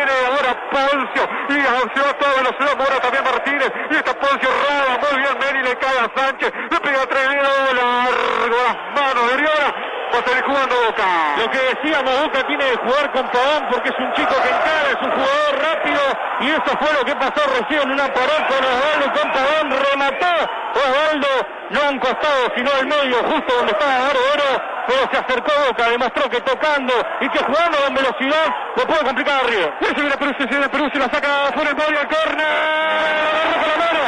Poncio. 0.70 1.28
Y 1.48 1.58
va 1.58 2.10
a 2.10 2.18
toda 2.18 2.32
velocidad 2.36 2.76
Mora 2.76 3.00
también 3.00 3.24
Martínez. 3.24 3.72
Y 3.90 3.94
está 3.94 4.14
Poncio 4.14 4.48
roba, 4.48 4.98
muy 4.98 5.22
bien 5.22 5.38
Meri 5.38 5.62
le 5.62 5.76
cae 5.76 5.98
a 5.98 6.10
Sánchez. 6.14 6.52
Le 6.70 6.80
pega 6.80 7.02
atrevido, 7.02 7.48
largo 7.74 8.56
las 8.62 8.76
manos 8.94 9.26
de 9.28 9.34
Oriona 9.34 9.98
va 10.12 10.18
a 10.18 10.24
salir 10.24 10.44
jugando 10.44 10.74
Boca. 10.86 11.04
Lo 11.38 11.50
que 11.50 11.58
decíamos, 11.58 12.22
Boca 12.22 12.46
tiene 12.46 12.64
que 12.64 12.76
jugar 12.76 13.12
con 13.12 13.28
Pavón 13.28 13.68
porque 13.70 13.88
es 13.90 13.98
un 13.98 14.12
chico 14.14 14.34
que 14.34 14.48
encara, 14.48 14.88
es 14.88 15.02
un 15.02 15.10
jugador 15.10 15.52
rápido 15.62 16.00
y 16.40 16.50
eso 16.50 16.72
fue 16.78 16.92
lo 16.92 17.04
que 17.04 17.14
pasó 17.16 17.40
recién 17.58 17.90
una 17.90 18.06
pared 18.12 18.42
con 18.48 18.62
Osvaldo 18.64 19.06
con 19.12 19.32
Pavón 19.32 19.66
remató 19.70 20.34
Osvaldo, 20.74 21.28
no 21.70 21.80
a 21.80 21.88
un 21.90 21.98
costado 21.98 22.52
sino 22.56 22.70
al 22.72 22.86
medio, 22.86 23.16
justo 23.24 23.54
donde 23.54 23.72
estaba 23.72 24.08
Oro 24.08 24.77
pero 24.88 25.04
se 25.12 25.18
acercó 25.18 25.52
Boca, 25.68 25.90
demostró 25.90 26.30
que 26.30 26.40
tocando 26.40 26.94
y 27.20 27.28
que 27.28 27.38
jugando 27.44 27.76
con 27.84 27.94
velocidad 27.94 28.46
lo 28.74 28.86
puede 28.86 29.04
complicar 29.04 29.44
arriba. 29.44 29.76
Y 29.82 29.84
se 29.84 30.00
viene 30.00 30.16
Perú, 30.16 30.32
se 30.38 30.46
viene 30.46 30.68
Perú, 30.70 30.88
se 30.90 30.98
la 30.98 31.10
saca 31.10 31.52
fuera 31.52 31.70
el 31.70 31.76
medio 31.76 32.00
al 32.00 32.08
córner. 32.08 32.46
La 32.48 33.28
agarró 33.28 33.60
con 33.60 33.68
la 33.68 33.76
mano, 33.84 34.04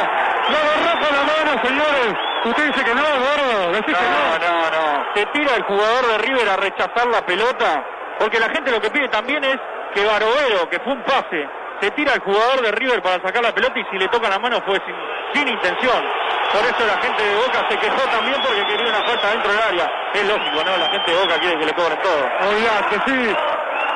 la 0.49 0.57
agarró 0.57 0.93
con 1.05 1.11
la 1.13 1.23
mano, 1.29 1.61
señores. 1.61 2.17
Usted 2.45 2.65
dice 2.65 2.83
que 2.83 2.95
no, 2.95 3.03
Gordo, 3.03 3.85
que 3.85 3.91
no. 3.91 4.39
No, 4.41 4.71
no, 4.71 5.13
Se 5.13 5.25
tira 5.27 5.55
el 5.55 5.63
jugador 5.63 6.07
de 6.07 6.17
River 6.17 6.49
a 6.49 6.57
rechazar 6.57 7.05
la 7.05 7.21
pelota, 7.27 7.85
porque 8.17 8.39
la 8.39 8.49
gente 8.49 8.71
lo 8.71 8.81
que 8.81 8.89
pide 8.89 9.07
también 9.09 9.43
es 9.43 9.57
que 9.93 10.03
Barovero, 10.03 10.67
que 10.67 10.79
fue 10.79 10.93
un 10.93 11.03
pase, 11.03 11.47
se 11.81 11.91
tira 11.91 12.13
el 12.13 12.21
jugador 12.21 12.61
de 12.61 12.71
River 12.71 13.01
para 13.01 13.21
sacar 13.21 13.41
la 13.41 13.51
pelota 13.51 13.79
y 13.79 13.83
si 13.89 13.97
le 13.97 14.07
toca 14.09 14.29
la 14.29 14.39
mano 14.39 14.61
fue 14.65 14.79
sin, 14.85 14.95
sin 15.33 15.47
intención. 15.47 16.01
Por 16.53 16.61
eso 16.61 16.85
la 16.85 17.01
gente 17.01 17.23
de 17.23 17.35
Boca 17.35 17.65
se 17.69 17.77
quejó 17.77 18.01
también 18.11 18.35
porque 18.41 18.65
quería 18.65 18.89
una 18.89 19.03
falta 19.03 19.29
dentro 19.31 19.51
del 19.51 19.61
área. 19.61 19.91
Es 20.13 20.27
lógico, 20.27 20.63
¿no? 20.63 20.77
La 20.77 20.89
gente 20.89 21.11
de 21.11 21.17
Boca 21.17 21.39
quiere 21.39 21.59
que 21.59 21.65
le 21.65 21.73
cobren 21.73 21.99
todo. 21.99 22.21
que 22.89 22.97
sí. 23.07 23.35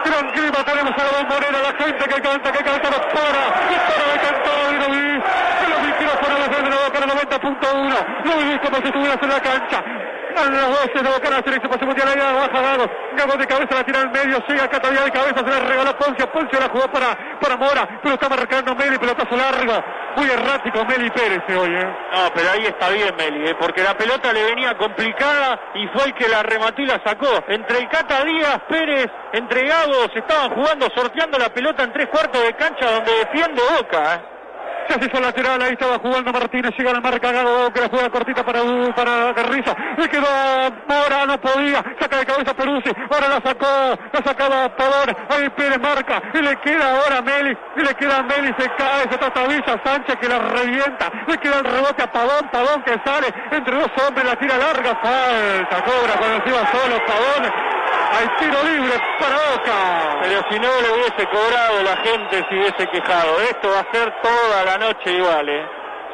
Gran 0.05 0.31
tenemos 0.31 0.93
a 0.93 1.03
la 1.03 1.11
bombonera, 1.17 1.59
la 1.63 1.83
gente 1.83 2.05
que 2.05 2.21
canta, 2.21 2.51
que 2.51 2.63
canta, 2.63 2.89
nos 2.91 2.99
para, 3.09 3.41
nos 3.65 3.81
para 3.89 4.13
de 4.13 4.19
cantar, 4.21 4.73
y 4.73 4.77
lo 4.77 4.88
vi, 4.89 5.07
los 5.67 5.81
micrófonos 5.81 6.39
la 6.39 6.47
Boca, 6.86 6.99
90.1, 6.99 8.23
lo 8.23 8.38
vi 8.38 8.59
como 8.59 8.77
si 8.77 8.86
estuvieras 8.86 9.17
en 9.19 9.29
la 9.29 9.39
cancha, 9.41 9.83
A 10.38 10.49
12 10.49 10.91
de 10.93 11.09
Boca 11.09 11.29
Nacional 11.29 11.61
se 11.61 11.69
pasó 11.69 11.86
mundial 11.86 12.07
ahí 12.09 12.19
baja 12.19 12.61
Gago. 12.61 12.91
Gago 13.15 13.38
de 13.38 13.47
cabeza 13.47 13.75
la 13.75 13.83
tira 13.86 14.01
al 14.01 14.11
medio, 14.11 14.43
llega 14.45 14.67
Catavía 14.67 15.03
de 15.05 15.11
cabeza, 15.11 15.38
se 15.38 15.49
la 15.49 15.59
regaló 15.59 15.97
Poncio. 15.97 16.29
Poncio 16.31 16.59
la 16.59 16.67
jugó 16.67 16.91
para, 16.91 17.39
para 17.39 17.55
Mora, 17.55 17.99
pero 18.03 18.15
está 18.15 18.27
marcando 18.27 18.75
Meli, 18.75 18.97
pelotazo 18.97 19.36
largo. 19.38 19.83
Muy 20.17 20.29
errático 20.29 20.83
Meli 20.86 21.09
Pérez 21.11 21.41
hoy, 21.49 21.73
¿eh? 21.73 21.97
No, 22.11 22.29
pero 22.33 22.51
ahí 22.51 22.65
está 22.65 22.89
bien 22.89 23.15
Meli, 23.15 23.49
¿eh? 23.49 23.55
porque 23.57 23.81
la 23.81 23.97
pelota 23.97 24.33
le 24.33 24.43
venía 24.43 24.77
complicada 24.77 25.59
y 25.73 25.88
fue 25.88 26.05
el 26.05 26.13
que 26.15 26.27
la 26.27 26.43
remató 26.43 26.81
y 26.81 26.86
la 26.86 27.01
sacó. 27.03 27.43
Entre 27.47 27.79
el 27.79 27.88
Cata 27.88 28.23
Díaz, 28.25 28.59
Pérez, 28.67 29.07
entre 29.31 29.67
Gago, 29.67 30.09
se 30.11 30.19
estaban 30.19 30.49
jugando, 30.51 30.89
sorteando 30.93 31.38
la 31.38 31.49
pelota 31.49 31.83
en 31.83 31.93
tres 31.93 32.07
cuartos 32.07 32.43
de 32.43 32.53
cancha 32.55 32.91
donde 32.91 33.11
defiende 33.19 33.61
Boca, 33.77 34.15
¿eh? 34.15 34.34
Se 34.88 35.05
hizo 35.05 35.19
lateral, 35.19 35.61
ahí 35.61 35.73
estaba 35.73 35.97
jugando 35.99 36.31
Martínez, 36.31 36.71
llega 36.77 36.93
la 36.93 37.01
marca 37.01 37.31
Gago, 37.31 37.73
que 37.73 37.81
la 37.81 37.89
juega 37.89 38.09
cortita 38.09 38.45
para, 38.45 38.61
para 38.95 39.33
Carrizo. 39.33 39.75
Le 39.97 40.07
quedó 40.07 40.27
Mora, 40.88 41.25
no 41.25 41.41
podía, 41.41 41.83
saca 41.99 42.17
de 42.17 42.25
cabeza 42.25 42.53
Peruzzi, 42.53 42.91
ahora 43.09 43.27
la 43.27 43.41
sacó, 43.41 43.99
la 44.13 44.21
sacaba 44.23 44.75
Pavón, 44.75 45.15
ahí 45.29 45.49
Pérez 45.49 45.79
marca, 45.81 46.21
y 46.33 46.41
le 46.41 46.55
queda 46.57 46.91
ahora 46.91 47.21
Meli, 47.21 47.57
y 47.75 47.81
le 47.81 47.93
queda 47.95 48.23
Meli, 48.23 48.53
se 48.57 48.69
cae, 48.75 49.01
se 49.09 49.17
trastabilla 49.17 49.81
Sánchez 49.83 50.15
que 50.21 50.29
la 50.29 50.39
revienta, 50.39 51.11
le 51.27 51.38
queda 51.39 51.59
el 51.59 51.65
rebote 51.65 52.03
a 52.03 52.11
Pavón, 52.11 52.49
Pavón 52.51 52.83
que 52.83 52.93
sale, 53.03 53.27
entre 53.51 53.75
dos 53.75 53.91
hombres 54.07 54.25
la 54.25 54.36
tira 54.36 54.57
larga, 54.57 54.95
falta, 55.01 55.83
cobra 55.83 56.13
cuando 56.19 56.43
se 56.43 56.49
iba 56.49 56.71
solo 56.71 57.05
Pavón, 57.05 57.51
hay 58.12 58.28
tiro 58.39 58.64
libre 58.64 58.93
para 59.20 59.36
Boca. 59.36 60.20
Pero 60.22 60.43
si 60.50 60.60
no 60.60 60.70
le 60.82 60.93
hubiese 60.93 61.28
cobrado 61.28 61.84
la 61.84 61.98
gente 61.98 62.46
si 62.50 62.56
hubiese 62.56 62.88
quejado. 62.88 63.41
Esto 63.41 63.70
va 63.70 63.80
a 63.80 63.91
ser 63.91 64.14
toda 64.22 64.64
la 64.66 64.78
noche 64.78 65.14
igual, 65.14 65.50
¿eh? 65.50 65.66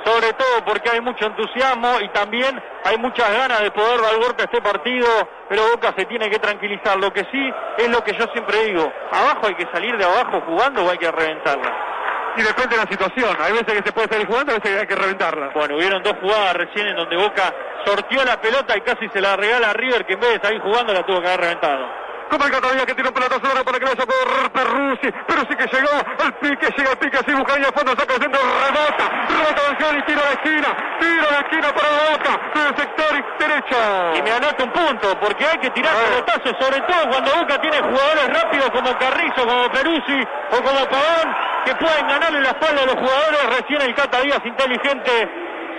Sobre 0.03 0.33
todo 0.33 0.65
porque 0.65 0.89
hay 0.89 0.99
mucho 0.99 1.25
entusiasmo 1.25 1.99
y 2.01 2.09
también 2.09 2.61
hay 2.83 2.97
muchas 2.97 3.31
ganas 3.31 3.61
de 3.61 3.69
poder 3.69 4.01
dar 4.01 4.17
golpe 4.17 4.41
a 4.41 4.45
este 4.45 4.61
partido, 4.61 5.07
pero 5.47 5.61
Boca 5.73 5.93
se 5.95 6.05
tiene 6.05 6.27
que 6.29 6.39
tranquilizar. 6.39 6.97
Lo 6.97 7.13
que 7.13 7.23
sí 7.31 7.53
es 7.77 7.87
lo 7.87 8.03
que 8.03 8.13
yo 8.13 8.25
siempre 8.33 8.65
digo, 8.65 8.91
abajo 9.11 9.47
hay 9.47 9.55
que 9.55 9.67
salir 9.71 9.95
de 9.97 10.03
abajo 10.03 10.41
jugando 10.47 10.83
o 10.83 10.89
hay 10.89 10.97
que 10.97 11.11
reventarla. 11.11 12.00
Y 12.37 12.41
depende 12.43 12.77
de 12.77 12.83
la 12.83 12.89
situación, 12.89 13.35
hay 13.39 13.51
veces 13.51 13.73
que 13.73 13.83
se 13.83 13.91
puede 13.91 14.07
salir 14.07 14.25
jugando, 14.25 14.53
hay 14.53 14.59
veces 14.59 14.71
que 14.71 14.79
hay 14.79 14.87
que 14.87 14.95
reventarla. 14.95 15.49
Bueno, 15.53 15.75
hubieron 15.75 16.01
dos 16.01 16.15
jugadas 16.21 16.55
recién 16.55 16.87
en 16.87 16.95
donde 16.95 17.17
Boca 17.17 17.53
sortió 17.85 18.23
la 18.23 18.39
pelota 18.39 18.77
y 18.77 18.81
casi 18.81 19.09
se 19.09 19.19
la 19.19 19.35
regala 19.35 19.71
a 19.71 19.73
River, 19.73 20.05
que 20.05 20.13
en 20.13 20.19
vez 20.19 20.33
de 20.33 20.47
salir 20.47 20.61
jugando 20.61 20.93
la 20.93 21.05
tuvo 21.05 21.21
que 21.21 21.27
haber 21.27 21.41
reventado. 21.41 22.10
Como 22.31 22.45
el 22.45 22.51
Catavía 22.51 22.85
que 22.85 22.95
tira 22.95 23.09
un 23.09 23.13
pelotazo 23.13 23.45
ahora 23.45 23.61
para 23.61 23.77
que 23.77 23.85
vaya 23.85 24.05
por 24.07 24.51
Perruzzi. 24.55 25.11
Perruzzi 25.27 25.55
que 25.57 25.67
llegó 25.67 25.91
al 26.23 26.33
pique, 26.39 26.67
llega 26.77 26.91
al 26.91 26.97
pique 26.97 27.17
así, 27.17 27.33
busca 27.33 27.53
ahí 27.55 27.63
a 27.67 27.71
fondo, 27.75 27.91
saca 27.91 28.13
el 28.15 28.21
centro, 28.21 28.39
rebota. 28.39 29.05
Rebota 29.27 29.61
Banjel 29.67 29.99
y 29.99 30.03
tira 30.07 30.21
la 30.23 30.31
esquina. 30.39 30.69
Tira 31.01 31.27
la 31.29 31.39
esquina 31.43 31.67
para 31.75 31.89
Boca, 31.91 32.33
en 32.55 32.67
el 32.67 32.75
sector 32.77 33.11
derecho. 33.37 33.77
Y 34.15 34.21
me 34.21 34.31
anota 34.31 34.63
un 34.63 34.71
punto, 34.71 35.19
porque 35.19 35.45
hay 35.45 35.57
que 35.57 35.69
tirar 35.71 35.93
pelotazos, 35.93 36.55
sobre 36.57 36.79
todo 36.87 37.09
cuando 37.09 37.35
Boca 37.35 37.59
tiene 37.59 37.77
jugadores 37.81 38.27
rápidos 38.31 38.69
como 38.71 38.97
Carrizo, 38.97 39.45
como 39.45 39.69
Peruzzi 39.69 40.23
o 40.51 40.63
como 40.63 40.79
Pavón, 40.87 41.35
que 41.65 41.75
pueden 41.75 42.07
ganarle 42.07 42.39
la 42.39 42.49
espalda 42.55 42.83
a 42.83 42.85
los 42.85 42.95
jugadores. 42.95 43.59
Recién 43.59 43.81
el 43.81 43.93
Cata 43.93 44.21
Díaz 44.21 44.39
inteligente. 44.45 45.11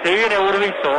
Se 0.05 0.15
viene 0.15 0.37
Burdizo. 0.37 0.93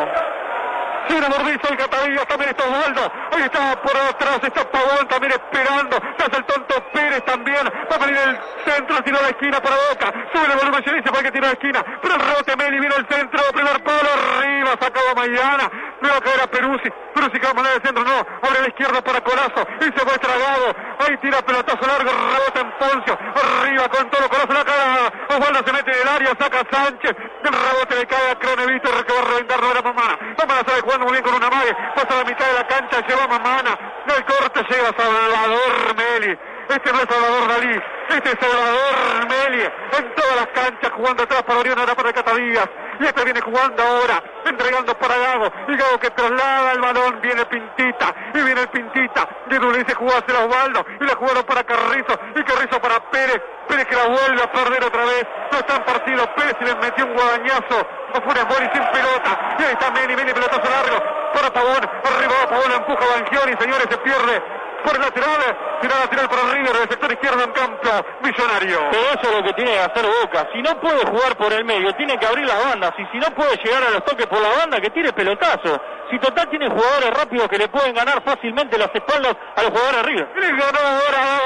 Sigue 1.08 1.28
Burdizo, 1.28 1.68
el 1.70 1.78
Catavillas, 1.78 2.28
también 2.28 2.49
está 2.51 2.64
Osvaldo. 2.64 3.12
Ahí 3.32 3.43
está 3.43 3.82
por 3.82 3.97
atrás, 3.97 4.39
está 4.43 4.72
Pavón 4.72 5.08
también 5.08 5.34
esperando. 5.34 5.97
Se 6.18 6.24
hace 6.26 6.38
el 6.38 6.45
tonto 6.45 6.76
Pérez 6.93 7.24
también. 7.26 7.66
Va 7.66 7.95
a 7.95 7.99
venir 7.99 8.18
el 8.18 8.39
centro, 8.66 9.04
tiro 9.04 9.20
a 9.20 9.22
la 9.22 9.30
esquina 9.30 9.62
para 9.62 9.76
Boca. 9.89 10.14
Sube 10.34 10.54
el 10.54 10.60
volumen, 10.60 10.84
se 10.84 10.93
dice 10.93 11.10
para 11.10 11.24
que 11.24 11.32
tiro 11.32 11.45
a 11.45 11.47
la 11.49 11.54
esquina. 11.54 11.84
Pero 12.01 12.16
el 12.16 12.22
rebote 12.22 12.56
Meli 12.56 12.80
vino 12.80 12.95
el 12.95 13.08
centro, 13.08 13.39
primer 13.54 13.84
palo 13.84 14.10
arriba, 14.10 14.72
sacado 14.80 15.16
Maidana. 15.16 15.70
Le 16.01 16.10
va 16.10 16.18
a 16.18 16.22
caer 16.22 16.41
a 16.41 16.47
Peruzzi. 16.47 16.89
Peruzzi 17.14 17.39
que 17.39 17.45
va 17.45 17.51
a 17.51 17.54
mandar 17.54 17.74
el 17.76 17.82
centro, 17.82 18.04
no. 18.04 18.18
Abre 18.41 18.62
la 18.62 18.68
izquierda 18.68 19.01
para 19.01 19.22
Colazo. 19.22 19.68
Y 19.82 19.86
se 19.86 20.06
va 20.06 20.12
estragado. 20.14 20.76
Ahí 21.04 21.18
tira 21.18 21.41
pelotazo 21.41 21.86
largo, 21.86 22.12
rebote 22.12 22.60
en 22.62 22.72
Poncio. 22.80 23.18
Arriba 23.36 23.89
con 23.89 24.10
todo, 24.10 24.30
Colazo 24.30 24.54
la 24.54 24.64
cara. 24.64 25.12
Osvaldo 25.28 25.60
se 25.66 25.74
mete 25.74 25.91
en 25.91 26.01
el 26.01 26.08
área, 26.08 26.30
saca 26.39 26.60
a 26.62 26.66
Sánchez. 26.72 27.16
El 27.43 27.51
rebote 27.51 27.95
le 27.95 28.08
cae 28.08 28.32
a 28.32 28.36
Cronevito, 28.39 28.89
que 29.06 29.14
va 29.14 29.20
a 29.20 29.26
reventar, 29.26 29.62
no 29.62 29.72
era 29.72 29.82
Mamana. 29.82 30.18
Mamana 30.38 30.62
sale 30.66 30.82
jugando 30.82 31.06
muy 31.06 31.14
bien 31.14 31.24
con 31.24 31.34
una 31.34 31.49
mague. 31.49 31.76
Pasa 31.95 32.08
a 32.14 32.18
la 32.18 32.24
mitad 32.24 32.45
de 32.47 32.54
la 32.54 32.68
cancha, 32.68 33.08
lleva 33.08 33.28
Mamana. 33.28 33.78
El 34.08 34.24
corte 34.24 34.64
llega 34.70 34.93
Salvador 34.95 35.95
Meli. 35.97 36.38
Este 36.70 36.93
no 36.93 36.99
es 36.99 37.08
Salvador 37.10 37.47
Dalí, 37.49 37.82
este 38.10 38.30
es 38.30 38.38
Salvador 38.39 39.28
Meli. 39.28 39.64
En 39.64 40.16
todas 40.16 40.36
las 40.38 40.47
canchas 40.47 40.91
jugando 40.95 41.24
atrás 41.24 41.43
para 41.43 41.60
Orión, 41.60 41.78
ahora 41.78 41.95
para 41.95 42.14
Catadías. 42.14 42.70
Y 42.99 43.05
este 43.05 43.23
viene 43.23 43.41
jugando 43.41 43.81
ahora, 43.83 44.23
entregando 44.45 44.93
para 44.97 45.17
Gago. 45.17 45.51
Y 45.67 45.75
Gago 45.75 45.99
que 45.99 46.09
traslada 46.11 46.71
el 46.73 46.81
balón, 46.81 47.19
viene 47.21 47.45
Pintita. 47.45 48.13
Y 48.33 48.41
viene 48.41 48.61
el 48.61 48.67
Pintita. 48.69 49.27
De 49.47 49.59
donde 49.59 49.79
dice 49.79 49.95
jugarse 49.95 50.31
a 50.35 50.45
Osvaldo. 50.45 50.85
Y 50.99 51.03
la 51.05 51.15
jugaron 51.15 51.43
para 51.43 51.63
Carrizo. 51.63 52.19
Y 52.35 52.43
Carrizo 52.43 52.81
para 52.81 52.99
Pérez. 53.11 53.41
Pérez 53.67 53.85
que 53.87 53.95
la 53.95 54.07
vuelve 54.07 54.43
a 54.43 54.51
perder 54.51 54.83
otra 54.83 55.05
vez. 55.05 55.27
No 55.51 55.57
está 55.59 55.75
en 55.75 55.83
partido. 55.83 56.35
Pérez 56.35 56.55
se 56.59 56.65
le 56.65 56.75
metió 56.75 57.05
un 57.05 57.13
guadañazo. 57.13 57.87
Afuera 58.13 58.45
Mori 58.45 58.69
sin 58.73 58.83
pelota. 58.91 59.55
Y 59.59 59.63
ahí 59.63 59.73
está 59.73 59.91
Meli, 59.91 60.15
Meli, 60.15 60.33
pelotazo 60.33 60.69
largo. 60.69 61.03
Para 61.33 61.51
Pavón. 61.51 61.83
Arriba 61.83 62.33
Pavón, 62.49 62.71
empuja 62.71 63.05
Bangioni. 63.05 63.55
Señores, 63.59 63.87
se 63.89 63.97
pierde 63.97 64.63
por 64.83 64.99
lateral, 64.99 65.57
tira 65.84 65.99
lateral 65.99 66.29
para 66.29 66.43
River 66.53 66.73
del 66.73 66.89
sector 66.89 67.11
izquierdo 67.11 67.43
en 67.43 67.51
campo, 67.51 67.89
millonario. 68.23 68.79
Pero 68.89 69.03
eso 69.03 69.27
es 69.27 69.36
lo 69.36 69.43
que 69.43 69.53
tiene 69.53 69.71
que 69.71 69.79
hacer 69.79 70.05
Boca. 70.05 70.47
Si 70.53 70.61
no 70.61 70.79
puede 70.79 71.05
jugar 71.05 71.36
por 71.36 71.51
el 71.51 71.65
medio, 71.65 71.93
tiene 71.95 72.17
que 72.17 72.25
abrir 72.25 72.47
las 72.47 72.63
bandas. 72.63 72.93
Y 72.97 73.05
si 73.11 73.17
no 73.17 73.27
puede 73.36 73.57
llegar 73.57 73.84
a 73.84 73.89
los 73.91 74.05
toques 74.05 74.27
por 74.27 74.39
la 74.39 74.49
banda, 74.49 74.79
que 74.79 74.89
tire 74.91 75.11
pelotazo. 75.11 75.81
Si 76.09 76.19
total 76.19 76.47
tiene 76.49 76.69
jugadores 76.69 77.09
rápidos 77.11 77.49
que 77.49 77.57
le 77.57 77.67
pueden 77.67 77.93
ganar 77.93 78.21
fácilmente 78.23 78.77
las 78.77 78.93
espaldas 78.93 79.36
a 79.55 79.63
los 79.63 79.71
jugadores 79.71 80.03
River. 80.03 80.27
Le 80.36 80.47
ganó 80.47 80.79
ahora, 80.79 81.43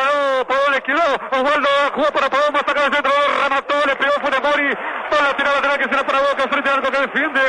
le 0.71 0.81
quedó, 0.81 1.01
Osvaldo 1.31 1.69
jugó 1.93 2.07
para 2.11 2.29
Pavón, 2.29 2.53
va 2.53 2.59
a 2.59 2.67
sacar 2.67 2.85
el 2.85 2.93
centro, 2.93 3.11
remató, 3.43 3.75
le 3.85 3.95
pegó 3.95 4.13
fuera 4.19 4.39
Mori, 4.39 4.75
para 5.09 5.23
lateral, 5.29 5.53
lateral 5.55 5.77
que 5.77 5.83
será 5.85 6.03
para 6.05 6.19
Boca, 6.19 6.43
frente 6.49 6.69
al 6.69 6.75
arco 6.77 6.91
que 6.91 6.99
defiende, 6.99 7.41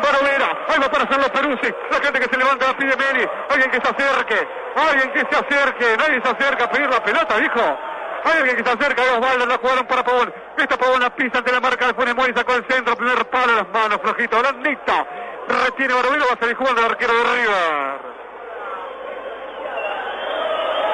Barovera, 0.00 0.48
ahí 0.68 0.78
va 0.80 0.88
para 0.88 1.04
hacerlo 1.04 1.32
Peruzzi, 1.32 1.74
la 1.90 2.00
gente 2.00 2.20
que 2.20 2.28
se 2.30 2.36
levanta 2.38 2.66
la 2.68 2.76
pide 2.76 2.96
Meli, 2.96 3.26
alguien 3.50 3.70
que 3.70 3.80
se 3.80 3.88
acerque, 3.88 4.48
alguien 4.76 5.12
que 5.12 5.20
se 5.20 5.36
acerque, 5.36 5.96
nadie 5.98 6.22
se 6.22 6.29
acerca 6.30 6.64
a 6.64 6.70
pedir 6.70 6.88
la 6.88 7.02
pelota, 7.02 7.38
dijo. 7.38 7.78
Hay 8.22 8.36
alguien 8.38 8.56
que 8.56 8.64
se 8.64 8.70
acerca, 8.70 9.02
ahí 9.02 9.08
Osvaldo, 9.16 9.46
la 9.46 9.56
jugaron 9.58 9.86
para 9.86 10.04
Pavón. 10.04 10.32
Esta 10.56 10.76
Pavón 10.76 11.00
la 11.00 11.14
pisa 11.14 11.38
ante 11.38 11.52
la 11.52 11.60
marca 11.60 11.86
de 11.86 11.94
Funes 11.94 12.14
Mori, 12.14 12.34
sacó 12.34 12.54
el 12.54 12.66
centro, 12.68 12.96
primer 12.96 13.24
palo, 13.30 13.54
las 13.54 13.68
manos, 13.68 13.98
flojito, 14.02 14.38
blandito. 14.38 15.06
Retiene 15.48 15.94
Barovero, 15.94 16.26
va 16.26 16.34
a 16.34 16.38
salir 16.38 16.54
jugando 16.54 16.80
el 16.80 16.86
arquero 16.90 17.14
de 17.14 17.24
River. 17.24 18.20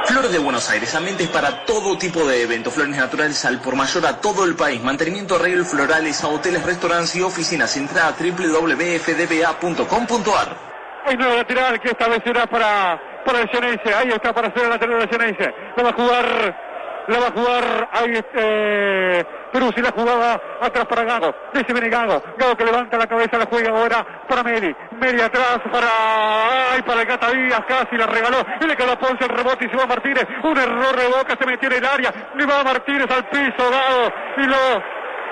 Flores 0.07 0.31
de 0.31 0.39
Buenos 0.39 0.71
Aires, 0.71 0.95
ambientes 0.95 1.29
para 1.29 1.65
todo 1.65 1.99
tipo 1.99 2.25
de 2.25 2.43
eventos, 2.43 2.73
flores 2.73 2.97
naturales 2.97 3.45
al 3.45 3.61
por 3.61 3.75
mayor 3.75 4.07
a 4.07 4.21
todo 4.21 4.45
el 4.45 4.55
país, 4.55 4.81
mantenimiento 4.81 5.35
de 5.35 5.41
arreglos 5.41 5.67
florales 5.69 6.23
a 6.23 6.29
hoteles, 6.29 6.63
restaurantes 6.63 7.17
y 7.17 7.23
oficinas, 7.23 7.77
entrada 7.77 8.11
a 8.11 8.13
www.fdba.com.ar. 8.13 8.97
Hay 11.07 11.17
nuevo 11.17 11.35
lateral 11.35 11.81
que 11.81 11.89
esta 11.89 12.07
vez 12.07 12.23
será 12.25 12.47
para, 12.47 13.01
para 13.27 13.41
el 13.41 13.51
Ceneice, 13.51 13.93
ahí 13.93 14.09
está 14.09 14.33
para 14.33 14.49
hacer 14.49 14.63
el 14.63 14.71
lateral 14.71 15.01
del 15.01 15.11
Ceneice, 15.11 15.55
lo 15.77 15.83
va 15.83 15.91
a 15.91 15.93
jugar, 15.93 16.57
lo 17.09 17.21
va 17.21 17.27
a 17.27 17.31
jugar, 17.33 17.89
ahí 17.93 18.21
eh, 18.35 19.25
Peruzzi 19.53 19.83
la 19.83 19.91
jugaba 19.91 20.41
atrás 20.61 20.87
para 20.87 21.03
Gago, 21.03 21.35
dice 21.53 21.73
viene 21.73 21.89
Gago, 21.89 22.23
Gago 22.39 22.57
que 22.57 22.65
levanta 22.65 22.97
la 22.97 23.07
cabeza, 23.09 23.37
la 23.37 23.47
juega 23.47 23.71
ahora 23.71 24.07
para 24.29 24.45
Meli, 24.45 24.75
Meli 24.93 25.21
atrás 25.21 25.61
para, 25.73 26.73
ay, 26.73 26.83
para 26.83 27.01
el 27.01 27.07
Gata 27.07 27.31
Díaz, 27.33 27.65
casi 27.67 27.97
la 27.97 28.07
regaló, 28.07 28.39
y 28.61 28.67
le 28.67 28.77
quedó 28.77 28.93
a 28.93 28.99
Ponce 28.99 29.25
el 29.25 29.31
rebote 29.31 29.67
y 29.67 29.69
se 29.69 29.77
va 29.77 29.87
Martínez, 29.87 30.27
un 30.45 30.57
error 30.57 30.97
de 30.97 31.07
Boca, 31.09 31.37
se 31.39 31.47
metió 31.47 31.69
en 31.69 31.77
el 31.79 31.85
área, 31.85 32.13
y 32.39 32.45
va 32.45 32.63
Martínez 32.63 33.11
al 33.11 33.29
piso, 33.29 33.71
Gago, 33.71 34.13
y 34.37 34.47
lo, 34.47 34.83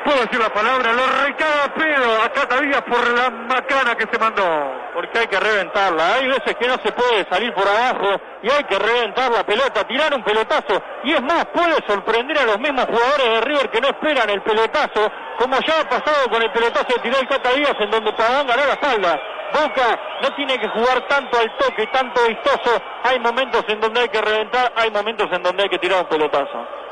puedo 0.05 0.20
decir 0.20 0.38
la 0.38 0.50
palabra, 0.50 0.92
lo 0.92 1.07
recaga 1.24 1.74
pedo 1.74 2.22
a 2.22 2.28
Cata 2.28 2.61
Díaz 2.61 2.82
por 2.82 3.09
la 3.09 3.30
macana 3.30 3.96
que 3.96 4.07
se 4.11 4.18
mandó. 4.18 4.44
Porque 4.92 5.18
hay 5.18 5.26
que 5.26 5.40
reventarla. 5.40 6.14
Hay 6.14 6.28
veces 6.28 6.55
que 6.57 6.68
no 6.68 6.76
se 6.84 6.92
puede 6.92 7.26
salir 7.28 7.52
por 7.55 7.66
abajo 7.66 8.20
y 8.42 8.50
hay 8.50 8.62
que 8.64 8.78
reventar 8.78 9.32
la 9.32 9.44
pelota, 9.44 9.86
tirar 9.86 10.14
un 10.14 10.22
pelotazo. 10.22 10.82
Y 11.02 11.12
es 11.12 11.22
más, 11.22 11.46
puede 11.46 11.74
sorprender 11.86 12.38
a 12.38 12.44
los 12.44 12.59
mismos 12.61 12.84
jugadores 12.84 13.26
de 13.26 13.40
River 13.40 13.70
que 13.70 13.80
no 13.80 13.88
esperan 13.88 14.30
el 14.30 14.42
pelotazo, 14.42 15.11
como 15.38 15.57
ya 15.61 15.80
ha 15.80 15.88
pasado 15.88 16.30
con 16.30 16.42
el 16.42 16.52
pelotazo 16.52 16.94
de 16.94 17.02
tiró 17.02 17.18
el 17.18 17.28
Cata 17.28 17.50
Díaz 17.52 17.74
en 17.80 17.90
donde 17.90 18.12
Pavón 18.12 18.46
ganó 18.46 18.66
la 18.66 18.74
espalda. 18.74 19.20
Boca 19.52 20.00
no 20.22 20.34
tiene 20.34 20.59
que 20.59 20.68
jugar 20.68 21.07
tanto 21.09 21.38
al 21.38 21.57
toque, 21.57 21.86
tanto 21.88 22.20
vistoso. 22.28 22.82
Hay 23.05 23.18
momentos 23.20 23.64
en 23.68 23.80
donde 23.80 24.00
hay 24.00 24.09
que 24.09 24.20
reventar, 24.20 24.72
hay 24.76 24.90
momentos 24.90 25.28
en 25.32 25.42
donde 25.42 25.62
hay 25.62 25.68
que 25.68 25.78
tirar 25.78 26.00
un 26.00 26.09
pelotazo. 26.09 26.84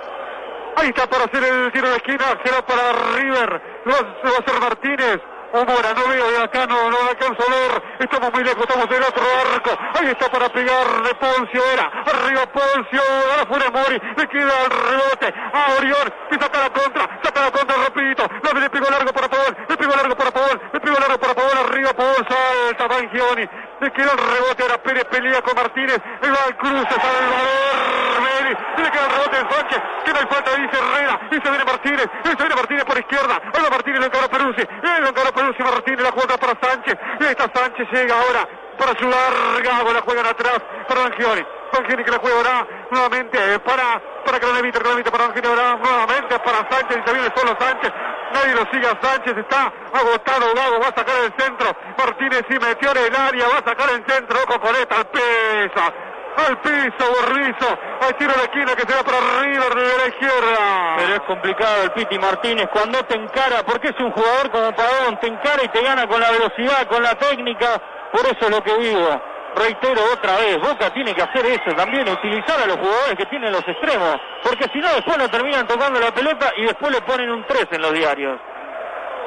Ahí 0.76 0.88
está 0.88 1.06
para 1.06 1.24
hacer 1.24 1.44
el 1.44 1.72
tiro 1.72 1.88
de 1.88 1.96
esquina, 1.96 2.24
será 2.44 2.64
para 2.64 2.92
River, 3.14 3.62
lo 3.84 3.92
va 3.92 3.98
a 3.98 4.40
hacer 4.40 4.60
Martínez. 4.60 5.20
Mora, 5.52 5.92
no 5.92 6.08
veo 6.08 6.30
de 6.30 6.42
acá, 6.42 6.66
no, 6.66 6.90
no 6.90 6.96
alcanzo 7.10 7.42
a 7.46 7.50
ver. 7.52 7.82
Estamos 8.00 8.32
muy 8.32 8.42
lejos, 8.42 8.62
estamos 8.62 8.86
en 8.90 9.02
otro 9.02 9.22
arco. 9.52 9.70
Ahí 10.00 10.06
está 10.06 10.30
para 10.30 10.48
pegar 10.48 11.02
de 11.02 11.14
Poncio, 11.14 11.62
era. 11.74 11.92
Arriba 12.06 12.46
Poncio, 12.46 13.02
ahora 13.30 13.46
fuera 13.46 13.70
Mori. 13.70 14.00
Le 14.16 14.28
queda 14.28 14.64
el 14.64 14.70
rebote 14.70 15.34
a 15.52 15.76
Orión, 15.76 16.14
que 16.30 16.38
saca 16.40 16.58
la 16.58 16.70
contra, 16.70 17.20
saca 17.22 17.40
la 17.42 17.50
contra, 17.50 17.76
repito. 17.84 18.26
Le 18.62 18.70
pegó 18.70 18.90
largo 18.90 19.12
para 19.12 19.28
Paul, 19.28 19.56
le 19.68 19.76
pegó 19.76 19.94
largo 19.94 20.16
para 20.16 20.30
Paul, 20.30 20.60
le 20.72 20.80
pegó 20.80 20.98
largo 20.98 21.18
para 21.18 21.34
Paul, 21.34 21.58
arriba 21.66 21.92
Paul, 21.92 22.26
salta 22.26 22.86
Bangioni. 22.86 23.48
Le 23.82 23.90
queda 23.90 24.12
el 24.12 24.18
rebote, 24.18 24.62
ahora 24.62 24.78
Pérez 24.78 25.04
pelea 25.06 25.42
con 25.42 25.56
Martínez. 25.56 25.98
El 26.22 26.56
cruce, 26.56 26.86
Salvador 26.86 28.22
Meri. 28.22 28.56
Le 28.78 28.90
queda 28.92 29.06
el 29.06 29.10
rebote 29.10 29.36
en 29.40 29.50
Sánchez, 29.50 29.82
que 30.04 30.12
no 30.12 30.18
hay 30.20 30.26
falta, 30.26 30.50
dice 30.54 30.78
Herrera. 30.78 31.20
Y 31.32 31.34
se 31.34 31.50
viene 31.50 31.64
Martínez, 31.64 32.06
y 32.22 32.28
se 32.28 32.36
viene 32.36 32.54
Martínez 32.54 32.84
por 32.84 32.96
izquierda. 32.96 33.42
Ahora 33.52 33.70
Martínez 33.70 33.98
lo 33.98 34.06
encaró 34.06 34.28
Peruzzi, 34.30 34.62
lo 35.00 35.08
encaró 35.08 35.32
Peruzzi, 35.32 35.62
Martínez 35.64 36.02
la 36.04 36.12
juega 36.12 36.36
para 36.38 36.54
Sánchez. 36.62 36.96
Y 37.18 37.24
está 37.24 37.50
Sánchez, 37.52 37.88
llega 37.90 38.14
ahora 38.14 38.48
para 38.78 38.92
ayudar 38.92 39.62
Gago, 39.64 39.92
la 39.92 40.00
juegan 40.02 40.26
atrás 40.26 40.62
para 40.86 41.00
Bangioni. 41.00 41.42
Bangioni 41.72 42.04
que 42.04 42.10
la 42.12 42.18
juega 42.18 42.36
ahora 42.36 42.66
nuevamente 42.88 43.58
para, 43.66 44.00
para 44.24 44.38
Cranevita, 44.38 44.78
Cranevita 44.78 45.10
para 45.10 45.26
Bangioni 45.26 45.48
ahora 45.48 45.74
nuevamente 45.82 46.38
para 46.38 46.70
Sánchez 46.70 46.98
y 47.02 47.08
se 47.08 47.14
viene 47.14 47.32
solo 47.34 47.56
Sánchez. 47.58 47.92
Nadie 48.32 48.54
lo 48.54 48.64
sigue 48.72 48.86
a 48.86 48.98
Sánchez, 49.00 49.36
está 49.36 49.72
agotado 49.92 50.54
Gago, 50.54 50.80
va 50.80 50.88
a 50.88 50.94
sacar 50.94 51.14
el 51.24 51.32
centro. 51.36 51.76
Martínez 51.98 52.44
y 52.48 52.58
metió 52.58 52.90
en 52.92 52.98
el 52.98 53.16
área, 53.16 53.48
va 53.48 53.58
a 53.58 53.64
sacar 53.64 53.90
el 53.90 54.04
centro, 54.06 54.38
esta, 54.80 54.96
al 54.96 55.06
piso. 55.06 55.92
Al 56.34 56.58
piso, 56.60 57.12
Borrizo. 57.12 57.78
Hay 58.00 58.14
tiro 58.14 58.32
de 58.32 58.42
esquina 58.44 58.74
que 58.74 58.82
se 58.88 58.94
va 58.94 59.02
para 59.02 59.18
River 59.42 59.74
de 59.74 59.98
la 59.98 60.06
izquierda. 60.08 60.94
Pero 60.96 61.14
es 61.14 61.20
complicado 61.20 61.82
el 61.82 61.90
Piti 61.92 62.18
Martínez 62.18 62.68
cuando 62.72 63.04
te 63.04 63.16
encara, 63.16 63.62
porque 63.64 63.88
es 63.88 64.00
un 64.00 64.10
jugador 64.12 64.50
como 64.50 64.72
Pavón, 64.72 65.20
te 65.20 65.26
encara 65.26 65.62
y 65.62 65.68
te 65.68 65.82
gana 65.82 66.06
con 66.06 66.20
la 66.20 66.30
velocidad, 66.30 66.86
con 66.88 67.02
la 67.02 67.14
técnica. 67.16 67.80
Por 68.12 68.22
eso 68.22 68.38
es 68.40 68.50
lo 68.50 68.62
que 68.62 68.74
digo. 68.78 69.31
Reitero 69.54 70.00
otra 70.12 70.36
vez, 70.38 70.58
Boca 70.60 70.92
tiene 70.94 71.14
que 71.14 71.22
hacer 71.22 71.44
eso 71.44 71.76
también, 71.76 72.08
utilizar 72.08 72.58
a 72.62 72.66
los 72.66 72.78
jugadores 72.78 73.16
que 73.16 73.26
tienen 73.26 73.52
los 73.52 73.66
extremos, 73.68 74.16
porque 74.42 74.64
si 74.72 74.78
no 74.78 74.88
después 74.94 75.18
no 75.18 75.28
terminan 75.28 75.66
tocando 75.66 76.00
la 76.00 76.12
pelota 76.12 76.52
y 76.56 76.62
después 76.62 76.90
le 76.90 77.02
ponen 77.02 77.30
un 77.30 77.44
3 77.46 77.68
en 77.70 77.82
los 77.82 77.92
diarios. 77.92 78.40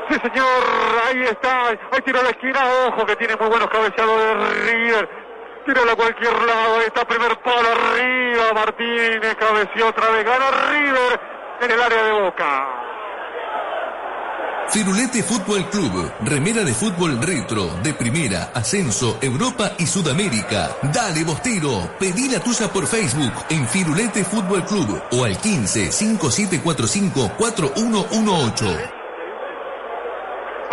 Sí, 0.09 0.15
señor, 0.21 0.63
ahí 1.07 1.21
está, 1.23 1.67
hay 1.67 2.01
tiro 2.03 2.21
de 2.23 2.29
esquina, 2.29 2.59
ojo 2.87 3.05
que 3.05 3.15
tiene 3.15 3.35
muy 3.35 3.49
buenos 3.49 3.69
cabeceados 3.69 4.17
de 4.17 4.33
River. 4.71 5.09
Tíralo 5.65 5.91
a 5.91 5.95
cualquier 5.95 6.33
lado, 6.43 6.75
ahí 6.79 6.85
está 6.85 7.05
primer 7.05 7.37
palo 7.39 7.67
arriba, 7.69 8.53
Martínez 8.53 9.35
cabeció 9.35 9.87
otra 9.87 10.09
vez, 10.09 10.23
gana 10.23 10.45
River 10.71 11.19
en 11.61 11.71
el 11.71 11.81
área 11.81 12.03
de 12.03 12.11
Boca. 12.11 12.84
Firulete 14.69 15.23
Fútbol 15.23 15.69
Club, 15.69 16.11
remera 16.21 16.63
de 16.63 16.73
fútbol 16.73 17.21
retro, 17.21 17.79
de 17.81 17.93
primera, 17.93 18.51
ascenso, 18.53 19.17
Europa 19.21 19.71
y 19.77 19.85
Sudamérica. 19.85 20.75
Dale 20.93 21.23
Bostero, 21.23 21.89
pedí 21.99 22.27
la 22.27 22.39
tuya 22.39 22.67
por 22.67 22.85
Facebook 22.87 23.31
en 23.49 23.67
Firulete 23.67 24.25
Fútbol 24.25 24.65
Club 24.65 25.01
o 25.11 25.23
al 25.23 25.37
15 25.37 25.91
5745 25.91 27.31
4118. 27.37 29.04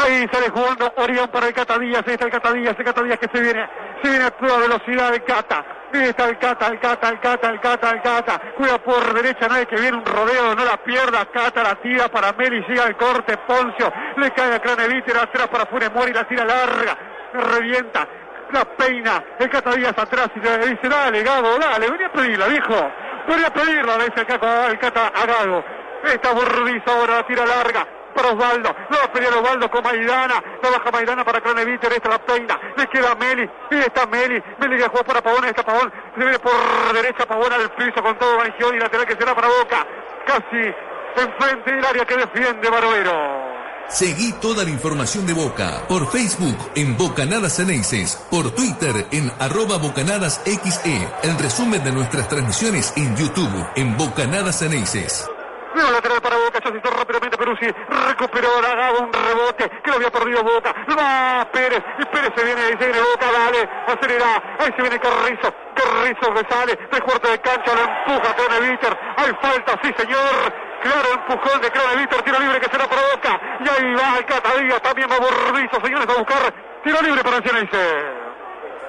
Ahí 0.04 0.26
sale 0.32 0.48
jugando 0.50 0.92
Orión 0.96 1.28
para 1.28 1.46
el 1.46 1.54
Cata 1.54 1.78
Díaz, 1.78 2.02
ahí 2.06 2.14
está 2.14 2.24
el 2.24 2.32
Cata 2.32 2.52
Díaz, 2.52 2.74
el 2.76 2.84
Cata 2.84 3.02
Díaz 3.02 3.18
que 3.20 3.28
se 3.32 3.40
viene, 3.40 3.68
se 4.02 4.08
viene 4.08 4.24
a 4.24 4.30
toda 4.32 4.58
velocidad 4.58 5.14
el 5.14 5.22
Cata. 5.22 5.64
Ahí 5.92 6.08
está 6.08 6.28
el 6.28 6.38
Cata, 6.38 6.66
el 6.66 6.80
Cata, 6.80 7.08
el 7.08 7.20
Cata, 7.20 7.50
el 7.50 7.60
Cata, 7.60 7.90
el 7.90 8.02
Cata. 8.02 8.40
Cuida 8.56 8.78
por 8.78 9.14
derecha, 9.14 9.46
nadie 9.46 9.66
que 9.66 9.76
viene 9.76 9.98
un 9.98 10.04
rodeo, 10.04 10.56
no 10.56 10.64
la 10.64 10.76
pierda. 10.78 11.26
Cata 11.26 11.62
la 11.62 11.76
tira 11.76 12.08
para 12.08 12.32
Meli, 12.32 12.64
llega 12.66 12.84
el 12.84 12.96
corte, 12.96 13.36
Poncio. 13.46 13.92
Le 14.16 14.30
cae 14.32 14.54
a 14.54 14.60
Craneviter 14.60 15.16
atrás 15.16 15.48
para 15.48 15.66
Funes 15.66 15.92
Mori, 15.92 16.12
la 16.12 16.26
tira 16.26 16.44
larga. 16.44 16.98
Revienta, 17.34 18.08
la 18.50 18.64
peina. 18.64 19.22
El 19.38 19.50
Cata 19.50 19.72
Díaz 19.72 19.96
atrás 19.96 20.30
y 20.34 20.40
le 20.40 20.66
dice, 20.66 20.88
dale, 20.88 21.22
Gago, 21.22 21.58
dale, 21.58 21.88
venía 21.88 22.06
a 22.08 22.12
pedirla, 22.12 22.46
viejo. 22.48 22.92
Venía 23.28 23.46
a 23.46 23.52
pedirla, 23.52 23.98
le 23.98 24.04
dice 24.06 24.20
el 24.20 24.26
Cata, 24.26 24.66
el 24.66 24.78
Cata 24.80 25.12
a 25.14 25.26
Gago. 25.26 25.64
Está 26.04 26.32
Burdizo 26.32 26.90
ahora, 26.90 27.16
la 27.18 27.26
tira 27.26 27.46
larga 27.46 27.86
para 28.12 28.30
Osvaldo. 28.30 28.74
No 28.90 28.96
va 28.98 29.04
a 29.04 29.12
pelear 29.12 29.34
Osvaldo 29.34 29.70
con 29.70 29.82
Maidana. 29.82 30.42
La 30.62 30.70
baja 30.70 30.90
Maidana 30.90 31.24
para 31.24 31.40
Craneviter. 31.40 31.92
Esta 31.92 32.08
la 32.08 32.18
peina. 32.18 32.58
Le 32.76 32.86
queda 32.86 33.14
Meli. 33.14 33.48
Y 33.70 33.74
está 33.76 34.06
Meli. 34.06 34.42
Meli 34.58 34.76
que 34.76 34.88
juega 34.88 35.04
para 35.04 35.22
Pavón. 35.22 35.44
Está 35.44 35.62
Pavón. 35.62 35.92
Se 36.14 36.20
viene 36.20 36.38
por 36.38 36.52
derecha 36.92 37.26
Pavón 37.26 37.52
al 37.52 37.70
piso 37.70 38.02
con 38.02 38.18
todo 38.18 38.36
Bangioni. 38.36 38.78
Lateral 38.78 39.06
que 39.06 39.16
será 39.16 39.34
para 39.34 39.48
Boca. 39.48 39.86
Casi 40.26 40.74
enfrente 41.16 41.72
del 41.72 41.84
área 41.84 42.04
que 42.04 42.16
defiende 42.16 42.70
Barbero. 42.70 43.52
Seguí 43.88 44.32
toda 44.40 44.64
la 44.64 44.70
información 44.70 45.26
de 45.26 45.34
Boca 45.34 45.82
por 45.86 46.10
Facebook 46.10 46.56
en 46.74 46.96
Bocanadas 46.96 47.56
Ceneices, 47.56 48.16
por 48.30 48.50
Twitter 48.52 49.06
en 49.10 49.30
arroba 49.38 49.76
Bocanadas 49.76 50.40
XE, 50.44 51.08
el 51.22 51.38
resumen 51.38 51.84
de 51.84 51.92
nuestras 51.92 52.28
transmisiones 52.28 52.92
en 52.96 53.14
YouTube 53.16 53.66
en 53.76 53.96
Bocanadas 53.98 54.60
Ceneices. 54.60 55.31
Nuevo 55.74 55.90
lateral 55.90 56.20
para 56.20 56.36
Boca, 56.36 56.60
se 56.62 56.68
asistó 56.68 56.90
rápidamente 56.90 57.38
Peruzzi, 57.38 57.66
recuperó 58.08 58.60
la 58.60 58.74
Gago, 58.74 58.98
un 59.00 59.12
rebote 59.12 59.70
que 59.82 59.90
lo 59.90 59.96
había 59.96 60.10
perdido 60.10 60.42
Boca, 60.42 60.74
va 60.98 61.46
Pérez, 61.50 61.82
y 61.98 62.04
Pérez 62.04 62.30
se 62.36 62.44
viene, 62.44 62.62
se 62.68 62.76
viene 62.76 63.00
Boca, 63.00 63.32
dale, 63.32 63.68
acelera, 63.86 64.56
ahí 64.58 64.70
se 64.76 64.82
viene 64.82 64.98
Carrizo, 65.00 65.54
Carrizo 65.74 66.34
que 66.34 66.54
sale, 66.54 66.76
tres 66.76 67.00
cuartos 67.00 67.30
de 67.30 67.38
cancha, 67.40 67.72
lo 67.74 67.82
empuja 67.82 68.36
Croneviter, 68.36 68.98
hay 69.16 69.32
falta, 69.40 69.80
sí 69.82 69.94
señor, 69.96 70.52
claro, 70.82 71.08
empujón 71.14 71.60
de 71.62 71.70
Croneviter, 71.70 72.22
tiro 72.22 72.38
libre 72.38 72.60
que 72.60 72.70
será 72.70 72.86
para 72.86 73.02
Boca, 73.14 73.40
y 73.60 73.68
ahí 73.68 73.94
va 73.94 74.18
el 74.18 74.26
Catadilla, 74.26 74.80
también 74.80 75.08
va 75.10 75.18
Borrizo, 75.18 75.80
señores, 75.82 76.08
a 76.08 76.18
buscar, 76.18 76.54
tiro 76.84 77.00
libre 77.00 77.22
para 77.22 77.40
Ceneice. 77.40 78.21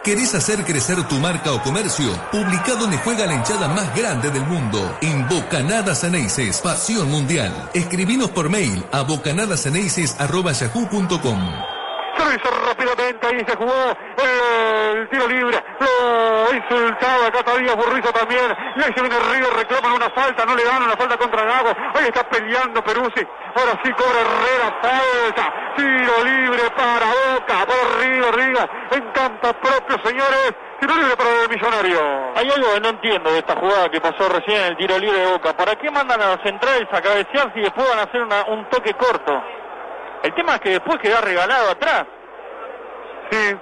¿Querés 0.04 0.36
hacer 0.36 0.66
crecer 0.66 1.02
tu 1.08 1.16
marca 1.16 1.54
o 1.54 1.64
comercio? 1.64 2.12
Publica 2.30 2.76
donde 2.76 2.98
juega 2.98 3.26
la 3.26 3.36
hinchada 3.36 3.70
más 3.70 3.96
grande 3.96 4.30
del 4.32 4.46
mundo. 4.46 4.98
En 5.02 5.26
Bocanadas 5.30 6.02
Ceneices, 6.02 6.60
Pasión 6.60 7.10
Mundial. 7.10 7.70
Escribinos 7.74 8.30
por 8.30 8.50
mail 8.50 8.84
a 8.92 9.04
bocanadaceneices.yahoo.com. 9.04 11.83
Hizo 12.34 12.50
rápidamente, 12.66 13.28
ahí 13.28 13.46
se 13.48 13.56
jugó 13.56 13.74
el 14.18 15.10
tiro 15.10 15.28
libre. 15.28 15.64
Lo 15.80 16.56
insultaba 16.56 17.28
acá 17.28 17.58
Díaz 17.58 17.76
Burrizo 17.76 18.12
también. 18.12 18.56
Y 18.76 18.84
ahí 18.84 18.92
se 18.96 19.02
viene 19.02 19.20
River, 19.20 19.54
reclaman 19.54 19.92
una 19.94 20.10
falta, 20.10 20.46
no 20.46 20.56
le 20.56 20.64
dan 20.64 20.84
una 20.84 20.96
falta 20.98 21.18
contra 21.18 21.44
Gago. 21.44 21.70
Ahí 21.94 22.06
está 22.06 22.24
peleando 22.30 22.84
Peruzzi. 22.84 23.28
Ahora 23.56 23.80
sí 23.84 23.92
cobra 23.94 24.20
Herrera, 24.22 24.80
falta. 24.82 25.76
Tiro 25.76 26.24
libre 26.24 26.70
para 26.76 27.06
Boca, 27.06 27.66
para 27.66 28.02
River, 28.02 28.36
River. 28.36 28.70
En 28.92 29.12
campo 29.12 29.50
señores. 30.04 30.54
Tiro 30.80 30.96
libre 30.96 31.16
para 31.16 31.30
el 31.44 31.50
millonario. 31.50 32.00
Hay 32.36 32.50
algo 32.50 32.74
que 32.74 32.80
no 32.82 32.90
entiendo 32.90 33.32
de 33.32 33.38
esta 33.40 33.56
jugada 33.56 33.90
que 33.90 34.02
pasó 34.02 34.28
recién 34.28 34.64
el 34.64 34.78
tiro 34.78 34.98
libre 34.98 35.18
de 35.20 35.32
Boca. 35.32 35.54
¿Para 35.56 35.76
qué 35.76 35.90
mandan 35.92 36.22
a 36.22 36.36
los 36.36 36.42
centrales 36.44 36.88
a 36.92 37.02
cabecear 37.02 37.54
si 37.54 37.62
después 37.62 37.88
van 37.90 38.00
a 38.00 38.04
hacer 38.04 38.22
una- 38.22 38.44
un 38.48 38.68
toque 38.70 38.94
corto? 38.96 39.42
El 40.24 40.34
tema 40.34 40.56
es 40.56 40.62
que 40.62 40.70
después 40.72 40.98
queda 41.00 41.22
regalado 41.22 41.72
atrás. 41.72 42.06
Sí, 43.30 43.56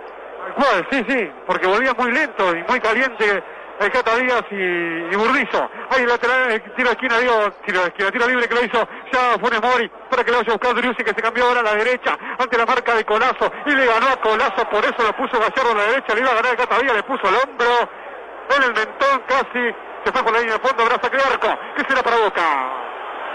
cual, 0.55 0.87
sí, 0.91 1.03
sí, 1.07 1.31
porque 1.45 1.67
volvía 1.67 1.93
muy 1.93 2.11
lento 2.11 2.55
y 2.55 2.63
muy 2.69 2.79
caliente 2.79 3.43
el 3.79 3.91
Cata 3.91 4.15
Díaz 4.15 4.43
y, 4.51 4.55
y 4.55 5.15
Burdizo. 5.15 5.69
Ahí 5.89 6.03
el 6.03 6.07
lateral, 6.07 6.51
el 6.51 6.61
tiro 6.75 6.89
de 6.89 6.93
esquina, 6.93 7.17
digo, 7.17 7.51
tiro 7.65 7.85
esquina, 7.85 8.11
tiro 8.11 8.27
libre 8.27 8.47
que 8.47 8.53
lo 8.53 8.63
hizo 8.63 8.87
ya 9.11 9.39
Funes 9.39 9.61
Mori, 9.61 9.91
para 10.09 10.23
que 10.23 10.31
lo 10.31 10.37
vaya 10.37 10.51
a 10.51 10.57
buscar 10.57 10.75
Driussi, 10.75 11.03
que 11.03 11.13
se 11.15 11.21
cambió 11.21 11.45
ahora 11.45 11.61
a 11.61 11.63
la 11.63 11.75
derecha, 11.75 12.15
ante 12.37 12.57
la 12.57 12.65
marca 12.67 12.93
de 12.93 13.05
Colazo, 13.05 13.51
y 13.65 13.71
le 13.71 13.85
ganó 13.87 14.09
a 14.09 14.21
Colazo, 14.21 14.69
por 14.69 14.85
eso 14.85 14.97
lo 14.99 15.15
puso 15.15 15.39
Gallardo 15.39 15.71
a 15.71 15.75
la 15.75 15.83
derecha, 15.85 16.13
le 16.13 16.21
iba 16.21 16.29
a 16.29 16.35
ganar 16.35 16.51
el 16.51 16.57
Cata 16.57 16.77
le 16.79 17.03
puso 17.03 17.27
el 17.27 17.35
hombro, 17.35 17.89
en 18.55 18.63
el 18.63 18.73
mentón 18.73 19.23
casi, 19.27 19.75
se 20.05 20.11
fue 20.11 20.23
por 20.23 20.33
la 20.33 20.39
línea 20.39 20.57
de 20.57 20.67
fondo, 20.67 20.85
brazo 20.85 21.09
que 21.09 21.17
arco, 21.17 21.59
que 21.75 21.83
será 21.87 22.03
para 22.03 22.17
Boca. 22.17 22.80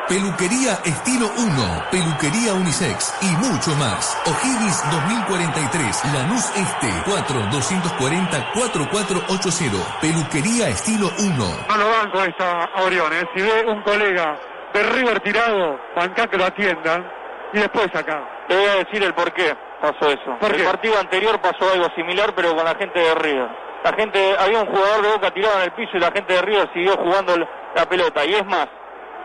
Peluquería 0.09 0.79
Estilo 0.85 1.27
1, 1.37 1.85
Peluquería 1.91 2.55
Unisex 2.55 3.13
y 3.23 3.27
mucho 3.43 3.75
más. 3.75 4.17
O'Higgins 4.25 4.85
2043, 4.89 6.05
Lanús 6.15 6.49
Este, 6.55 6.87
4-240-4480. 7.11 9.99
Peluquería 10.01 10.69
Estilo 10.69 11.11
1. 11.19 11.35
No 11.69 11.77
lo 11.77 11.91
banco 11.91 12.23
esta 12.23 12.67
a 12.67 12.83
Orión, 12.85 13.13
¿eh? 13.15 13.25
Si 13.35 13.43
ve 13.43 13.65
un 13.67 13.83
colega 13.83 14.39
de 14.73 14.83
River 14.85 15.19
tirado, 15.21 15.77
bancá 15.97 16.29
que 16.29 16.37
lo 16.39 16.45
atiendan 16.45 17.05
y 17.53 17.59
después 17.59 17.93
acá. 17.93 18.23
Te 18.47 18.55
voy 18.55 18.67
a 18.67 18.77
decir 18.85 19.03
el 19.03 19.13
por 19.13 19.33
qué 19.33 19.57
pasó 19.83 20.09
eso. 20.13 20.39
¿Por 20.39 20.53
el 20.53 20.59
qué? 20.59 20.65
partido 20.65 21.01
anterior 21.01 21.41
pasó 21.41 21.69
algo 21.73 21.89
similar, 21.97 22.33
pero 22.37 22.55
con 22.55 22.65
la 22.65 22.77
gente 22.77 23.01
de 23.01 23.13
River. 23.17 23.49
La 23.83 23.93
gente, 23.93 24.37
había 24.39 24.61
un 24.61 24.67
jugador 24.69 25.03
de 25.03 25.09
Boca 25.11 25.33
tirado 25.33 25.57
en 25.57 25.63
el 25.63 25.73
piso 25.73 25.97
y 25.97 26.01
la 26.01 26.13
gente 26.13 26.33
de 26.33 26.43
River 26.43 26.71
siguió 26.73 26.97
jugando 26.97 27.37
la 27.75 27.89
pelota. 27.89 28.25
Y 28.25 28.35
es 28.35 28.47
más, 28.47 28.69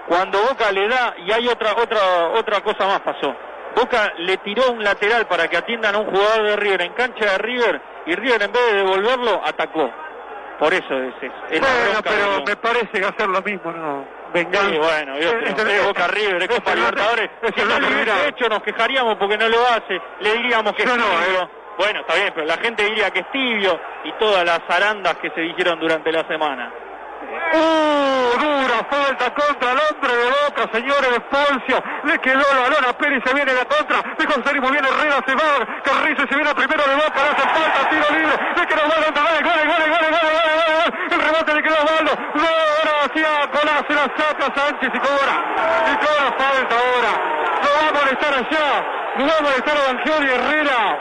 cuando 0.07 0.39
Boca 0.41 0.71
le 0.71 0.87
da, 0.87 1.13
y 1.17 1.31
hay 1.31 1.47
otra, 1.47 1.73
otra, 1.73 2.29
otra 2.35 2.61
cosa 2.61 2.85
más 2.87 2.99
pasó. 3.01 3.33
Boca 3.75 4.11
le 4.17 4.37
tiró 4.37 4.71
un 4.71 4.83
lateral 4.83 5.25
para 5.27 5.47
que 5.47 5.57
atiendan 5.57 5.95
a 5.95 5.99
un 5.99 6.07
jugador 6.11 6.43
de 6.43 6.55
River 6.57 6.81
en 6.81 6.93
cancha 6.93 7.25
de 7.25 7.37
River 7.37 7.81
y 8.05 8.15
River 8.15 8.41
en 8.43 8.51
vez 8.51 8.65
de 8.71 8.77
devolverlo 8.77 9.41
atacó. 9.45 9.89
Por 10.59 10.73
eso 10.73 10.93
es 10.95 11.13
eso. 11.21 11.33
Es 11.49 11.61
la 11.61 11.67
Bueno, 11.67 11.99
pero 12.03 12.43
me 12.45 12.55
parece 12.57 12.91
que 12.99 13.05
hacer 13.05 13.27
lo 13.29 13.41
mismo 13.41 13.71
no, 13.71 14.05
venganza. 14.33 14.69
Sí, 14.69 14.77
bueno, 14.77 15.15
Dios, 15.17 15.33
Es- 15.41 15.53
pero 15.55 15.69
es- 15.69 15.79
es 15.79 15.87
Boca 15.87 16.07
River, 16.07 16.35
es 16.43 16.49
es 16.49 16.55
Copa 16.55 16.75
Libertadores. 16.75 17.29
es 17.41 17.51
Si 17.55 17.61
no 17.67 17.79
lo 17.79 17.89
mira. 17.89 18.25
hecho, 18.27 18.49
nos 18.49 18.61
quejaríamos 18.61 19.15
porque 19.17 19.37
no 19.37 19.47
lo 19.49 19.65
hace. 19.67 19.99
Le 20.19 20.33
diríamos 20.33 20.73
que 20.73 20.85
No, 20.85 20.91
es 20.91 20.97
no, 20.97 21.05
tibio. 21.05 21.41
eh. 21.43 21.49
Bueno, 21.77 21.99
está 22.01 22.13
bien, 22.15 22.31
pero 22.35 22.45
la 22.45 22.57
gente 22.57 22.83
diría 22.83 23.09
que 23.09 23.19
es 23.21 23.31
tibio 23.31 23.79
y 24.03 24.11
todas 24.19 24.43
las 24.45 24.59
zarandas 24.67 25.15
que 25.17 25.31
se 25.31 25.41
dijeron 25.41 25.79
durante 25.79 26.11
la 26.11 26.27
semana. 26.27 26.71
¡Oh, 27.31 28.31
dura 28.39 28.83
falta 28.89 29.33
contra 29.33 29.71
el 29.71 29.79
hombre 29.79 30.13
de 30.15 30.27
Boca, 30.31 30.63
señores! 30.73 31.21
Poncio, 31.31 31.81
le 32.03 32.19
quedó 32.19 32.43
la 32.55 32.67
lona, 32.67 32.91
Pérez 32.97 33.23
se 33.25 33.33
viene 33.33 33.53
la 33.53 33.63
contra, 33.63 34.03
dejó 34.17 34.43
salir 34.43 34.61
muy 34.61 34.71
bien 34.71 34.83
Herrera, 34.83 35.23
se 35.25 35.33
va, 35.35 35.81
Carrizo 35.81 36.27
se 36.27 36.35
viene 36.35 36.53
primero 36.55 36.83
de 36.83 36.95
Boca, 36.95 37.23
le 37.23 37.29
hace 37.31 37.47
falta, 37.47 37.89
tiro 37.89 38.07
libre, 38.11 38.35
le 38.57 38.67
quedó 38.67 38.83
mal, 38.83 38.99
gol, 38.99 39.39
gol, 39.47 39.63
gol, 39.71 39.83
gol, 39.91 40.07
gol, 40.11 40.27
gol, 40.75 40.89
el 41.11 41.21
rebote 41.21 41.53
le 41.55 41.63
quedó 41.63 41.79
Baldo, 41.87 42.13
ahora 42.35 42.93
hacia 43.05 43.51
Colás, 43.51 43.83
se 43.87 43.93
la 43.95 44.07
saca 44.11 44.47
Sánchez 44.55 44.91
y 44.93 44.99
cobra, 44.99 45.35
y 45.87 45.95
cobra 46.03 46.27
falta 46.35 46.75
ahora, 46.75 47.13
no 47.63 47.69
va 47.79 47.87
a 47.87 47.93
molestar 47.95 48.33
allá, 48.33 48.67
no 49.15 49.23
va 49.25 49.37
a 49.37 49.41
molestar 49.41 49.77
a 49.77 49.93
Bangioni 49.93 50.27
Herrera, 50.31 50.99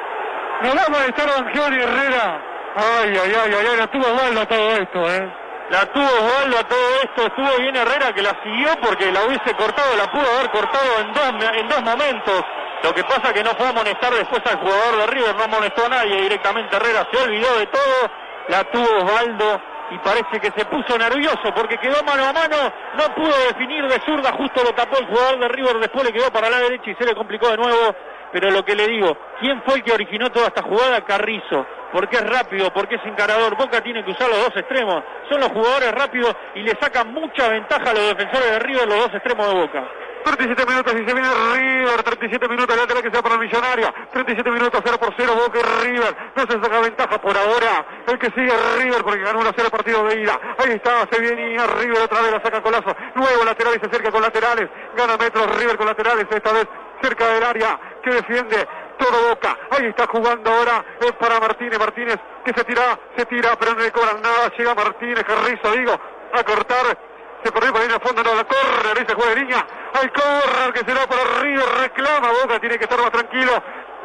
no 0.63 0.69
va 0.77 0.83
a 0.87 0.91
molestar 0.91 1.29
a 1.29 1.43
Bangioni 1.43 1.83
Herrera, 1.83 2.43
ay, 2.77 3.19
ay, 3.19 3.33
ay, 3.35 3.55
ay, 3.59 3.67
ay, 3.67 3.81
estuvo 3.81 4.15
mal 4.15 4.47
todo 4.47 4.77
esto, 4.77 5.11
eh. 5.11 5.40
La 5.71 5.87
tuvo 5.87 6.05
Osvaldo 6.05 6.59
a 6.59 6.65
todo 6.65 6.95
esto, 7.05 7.27
estuvo 7.27 7.59
bien 7.59 7.77
Herrera 7.77 8.13
que 8.13 8.23
la 8.23 8.37
siguió 8.43 8.71
porque 8.83 9.13
la 9.13 9.23
hubiese 9.23 9.55
cortado, 9.55 9.97
la 9.97 10.11
pudo 10.11 10.27
haber 10.27 10.51
cortado 10.51 10.99
en 10.99 11.13
dos, 11.13 11.55
en 11.55 11.69
dos 11.69 11.83
momentos. 11.83 12.45
Lo 12.83 12.93
que 12.93 13.05
pasa 13.05 13.33
que 13.33 13.45
no 13.45 13.51
fue 13.51 13.67
a 13.67 13.69
amonestar 13.69 14.13
después 14.13 14.43
al 14.47 14.59
jugador 14.59 14.97
de 14.97 15.07
River, 15.07 15.37
no 15.37 15.45
amonestó 15.45 15.87
a 15.87 15.91
nadie 15.91 16.23
directamente 16.23 16.75
Herrera, 16.75 17.07
se 17.13 17.23
olvidó 17.23 17.57
de 17.57 17.67
todo, 17.69 18.11
la 18.49 18.65
tuvo 18.65 18.99
Osvaldo 18.99 19.61
y 19.93 19.99
parece 19.99 20.41
que 20.41 20.51
se 20.57 20.65
puso 20.65 20.99
nervioso 20.99 21.55
porque 21.55 21.79
quedó 21.79 22.03
mano 22.03 22.25
a 22.25 22.33
mano, 22.33 22.73
no 22.99 23.15
pudo 23.15 23.37
definir 23.47 23.87
de 23.87 24.01
zurda, 24.01 24.33
justo 24.33 24.65
lo 24.65 24.75
tapó 24.75 24.99
el 24.99 25.07
jugador 25.07 25.39
de 25.39 25.49
River, 25.49 25.79
después 25.79 26.05
le 26.05 26.13
quedó 26.13 26.33
para 26.33 26.51
la 26.51 26.59
derecha 26.59 26.91
y 26.91 26.95
se 26.97 27.07
le 27.07 27.15
complicó 27.15 27.49
de 27.49 27.59
nuevo. 27.59 27.95
Pero 28.33 28.51
lo 28.51 28.65
que 28.65 28.77
le 28.77 28.87
digo, 28.87 29.17
¿quién 29.41 29.63
fue 29.63 29.75
el 29.77 29.83
que 29.83 29.93
originó 29.93 30.31
toda 30.31 30.49
esta 30.49 30.63
jugada? 30.63 31.01
Carrizo. 31.05 31.67
Porque 31.93 32.17
es 32.17 32.31
rápido, 32.31 32.73
porque 32.73 32.95
es 32.95 33.05
encarador. 33.05 33.57
Boca 33.57 33.81
tiene 33.81 34.05
que 34.05 34.13
usar 34.13 34.29
los 34.29 34.39
dos 34.39 34.57
extremos. 34.57 35.03
Son 35.29 35.41
los 35.41 35.49
jugadores 35.49 35.93
rápidos 35.93 36.35
y 36.55 36.63
le 36.63 36.77
sacan 36.81 37.13
mucha 37.13 37.49
ventaja 37.49 37.91
a 37.91 37.95
los 37.95 38.09
defensores 38.09 38.51
de 38.51 38.59
River, 38.61 38.89
los 38.89 38.99
dos 38.99 39.15
extremos 39.15 39.49
de 39.49 39.55
Boca. 39.55 39.89
37 40.25 40.67
minutos 40.67 40.93
y 40.95 40.99
se 40.99 41.15
viene 41.15 41.29
River, 41.55 42.03
37 42.03 42.49
minutos, 42.49 42.77
lateral 42.77 43.03
que 43.03 43.11
sea 43.11 43.23
para 43.23 43.35
el 43.37 43.41
millonario, 43.41 43.93
37 44.13 44.51
minutos 44.51 44.81
0 44.85 44.99
por 45.01 45.15
0, 45.17 45.33
Boca 45.35 45.59
y 45.59 45.87
River, 45.87 46.17
no 46.37 46.43
se 46.43 46.61
saca 46.61 46.81
ventaja 46.81 47.21
por 47.21 47.37
ahora, 47.37 47.87
el 48.07 48.19
que 48.19 48.27
sigue 48.27 48.53
River 48.79 49.03
porque 49.03 49.21
ganó 49.21 49.41
1 49.41 49.51
0 49.57 49.69
partido 49.71 50.05
de 50.05 50.21
ida, 50.21 50.39
ahí 50.59 50.73
está, 50.73 51.09
se 51.11 51.21
viene 51.21 51.57
River 51.67 52.03
otra 52.03 52.21
vez, 52.23 52.33
la 52.33 52.43
saca 52.43 52.63
Colazo, 52.63 52.95
nuevo 53.15 53.45
lateral 53.45 53.75
y 53.77 53.81
se 53.81 53.87
acerca 53.87 54.11
con 54.11 54.23
laterales, 54.23 54.69
gana 54.97 55.17
metros 55.17 55.59
River 55.59 55.77
con 55.77 55.87
laterales, 55.87 56.27
esta 56.31 56.53
vez 56.53 56.69
cerca 57.03 57.27
del 57.27 57.45
área, 57.45 57.79
que 58.03 58.11
defiende 58.11 58.67
todo 58.99 59.29
Boca, 59.31 59.57
ahí 59.71 59.87
está 59.87 60.07
jugando 60.07 60.51
ahora 60.51 60.85
es 61.01 61.13
para 61.13 61.41
Martínez, 61.41 61.79
Martínez 61.79 62.17
que 62.45 62.53
se 62.53 62.65
tira, 62.65 62.99
se 63.17 63.25
tira, 63.27 63.57
pero 63.59 63.75
no 63.75 63.81
le 63.81 63.91
cobran 63.91 64.21
nada, 64.21 64.53
llega 64.57 64.75
Martínez, 64.75 65.25
Carrizo, 65.25 65.73
digo, 65.73 65.93
a 66.33 66.45
cortar, 66.45 66.99
se 67.43 67.51
por 67.51 67.65
ahí 67.65 67.71
en 67.87 67.91
el 67.91 68.01
fondo, 68.01 68.23
no 68.23 68.35
la 68.35 68.45
corre, 68.45 69.01
dice 69.01 69.15
juega 69.15 69.31
de 69.31 69.41
línea. 69.41 69.67
Hay 69.95 70.09
correr 70.09 70.73
que 70.73 70.81
será 70.81 71.07
para 71.07 71.41
River, 71.41 71.65
reclama 71.81 72.29
Boca, 72.43 72.61
tiene 72.61 72.77
que 72.77 72.85
estar 72.85 73.01
más 73.01 73.11
tranquilo. 73.11 73.53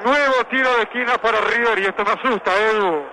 Nuevo 0.03 0.43
tiro 0.49 0.69
de 0.77 0.83
esquina 0.83 1.17
para 1.17 1.41
River 1.41 1.79
y 1.79 1.85
esto 1.85 2.03
me 2.05 2.11
asusta, 2.11 2.51
Edu. 2.55 3.05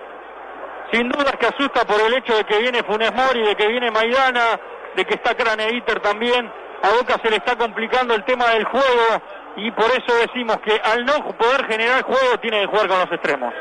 Sin 0.91 1.09
dudas 1.09 1.35
que 1.37 1.47
asusta 1.47 1.85
por 1.85 1.99
el 1.99 2.13
hecho 2.13 2.35
de 2.35 2.43
que 2.45 2.59
viene 2.59 2.83
Funes 2.83 3.13
Mori, 3.13 3.45
de 3.45 3.55
que 3.55 3.67
viene 3.67 3.91
Maidana, 3.91 4.59
de 4.95 5.05
que 5.05 5.15
está 5.15 5.35
Craneiter 5.35 5.99
también. 5.99 6.51
A 6.83 6.89
Boca 6.97 7.17
se 7.21 7.29
le 7.29 7.37
está 7.37 7.57
complicando 7.57 8.13
el 8.13 8.23
tema 8.25 8.49
del 8.49 8.65
juego 8.65 9.21
y 9.55 9.71
por 9.71 9.85
eso 9.85 10.15
decimos 10.19 10.57
que 10.63 10.79
al 10.83 11.05
no 11.05 11.35
poder 11.37 11.65
generar 11.67 12.03
juego 12.03 12.39
tiene 12.41 12.61
que 12.61 12.67
jugar 12.67 12.87
con 12.87 12.99
los 12.99 13.11
extremos. 13.11 13.53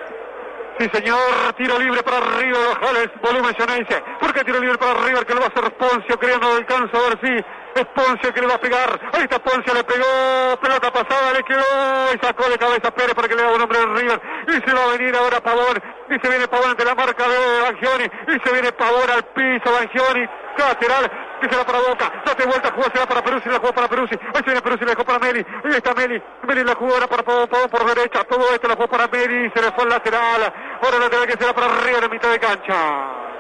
Sí, 0.79 0.89
señor, 0.93 1.53
tiro 1.57 1.79
libre 1.79 2.03
para 2.03 2.21
River, 2.21 2.77
Ojales, 2.77 3.11
volumen 3.21 3.55
Ceneice. 3.59 4.03
¿Por 4.19 4.33
qué 4.33 4.43
tiro 4.43 4.59
libre 4.59 4.79
para 4.79 4.95
River? 4.95 5.27
Que 5.27 5.35
lo 5.35 5.41
va 5.41 5.47
a 5.47 5.49
hacer 5.49 5.71
Poncio, 5.75 6.19
creo 6.19 6.39
no 6.39 6.57
alcanza 6.57 6.97
a 6.97 7.09
ver 7.09 7.19
si 7.23 7.33
es 7.75 7.87
Poncio 7.95 8.33
que 8.33 8.41
le 8.41 8.47
va 8.47 8.55
a 8.55 8.61
pegar. 8.61 9.01
Ahí 9.13 9.23
está 9.23 9.39
Poncio, 9.39 9.75
le 9.75 9.85
pegó, 9.85 10.59
pelota 10.61 10.91
pasada, 10.91 11.35
le 11.35 11.43
quedó 11.43 12.15
y 12.15 12.27
sacó 12.27 12.49
de 12.49 12.57
cabeza 12.57 12.91
Pérez 12.91 13.15
para 13.15 13.29
que 13.29 13.37
le 13.37 13.43
haga 13.43 13.55
un 13.55 13.61
hombre 13.61 13.79
de 13.79 13.87
River. 13.87 14.21
Y 14.49 14.53
se 14.53 14.75
va 14.75 14.85
a 14.85 14.97
venir 14.97 15.15
ahora 15.15 15.41
Pavón, 15.43 15.83
y 16.09 16.15
se 16.19 16.29
viene 16.29 16.49
Pavón 16.49 16.71
ante 16.71 16.85
la 16.85 16.95
marca 16.95 17.29
de 17.29 17.61
Bangioni, 17.61 18.05
y 18.29 18.41
se 18.49 18.53
viene 18.53 18.73
Pavón 18.73 19.11
al 19.11 19.25
piso, 19.25 19.73
Bangioni, 19.73 20.27
lateral, 20.57 21.11
que 21.43 21.49
será 21.49 21.67
para 21.67 21.81
Boca, 21.81 22.23
date 22.25 22.47
vuelta, 22.47 22.71
jugó, 22.73 22.85
será 22.93 23.07
para 23.07 23.23
Peruzzi, 23.23 23.49
la 23.49 23.59
jugó 23.59 23.73
para 23.73 23.89
Peruzzi, 23.89 24.15
ahí 24.15 24.39
se 24.39 24.45
viene 24.45 24.63
Peruzzi, 24.63 24.85
la 24.85 24.91
dejó 24.93 25.05
para 25.05 25.19
Meli, 25.19 25.45
ahí 25.65 25.73
está 25.73 25.95
Meli, 25.95 26.23
Meli 26.47 26.65
la 26.65 26.75
jugó 26.75 26.95
ahora 26.95 27.07
para 27.09 27.23
Pavón, 27.25 27.49
Pavón 27.49 27.69
por 27.69 27.85
derecha, 27.85 28.25
todo 28.25 28.55
esto 28.55 28.69
la 28.69 28.77
jugó 28.77 28.89
para 28.89 29.09
Meli, 29.09 29.51
se 29.51 29.61
le 29.61 29.73
fue 29.73 29.85
el 29.85 29.91
lateral, 29.91 30.53
ahora 30.81 30.97
el 30.97 31.03
lateral 31.03 31.27
que 31.27 31.33
será 31.33 31.53
para 31.53 31.69
River 31.81 32.05
en 32.05 32.11
mitad 32.11 32.31
de 32.31 32.39
cancha. 32.39 33.32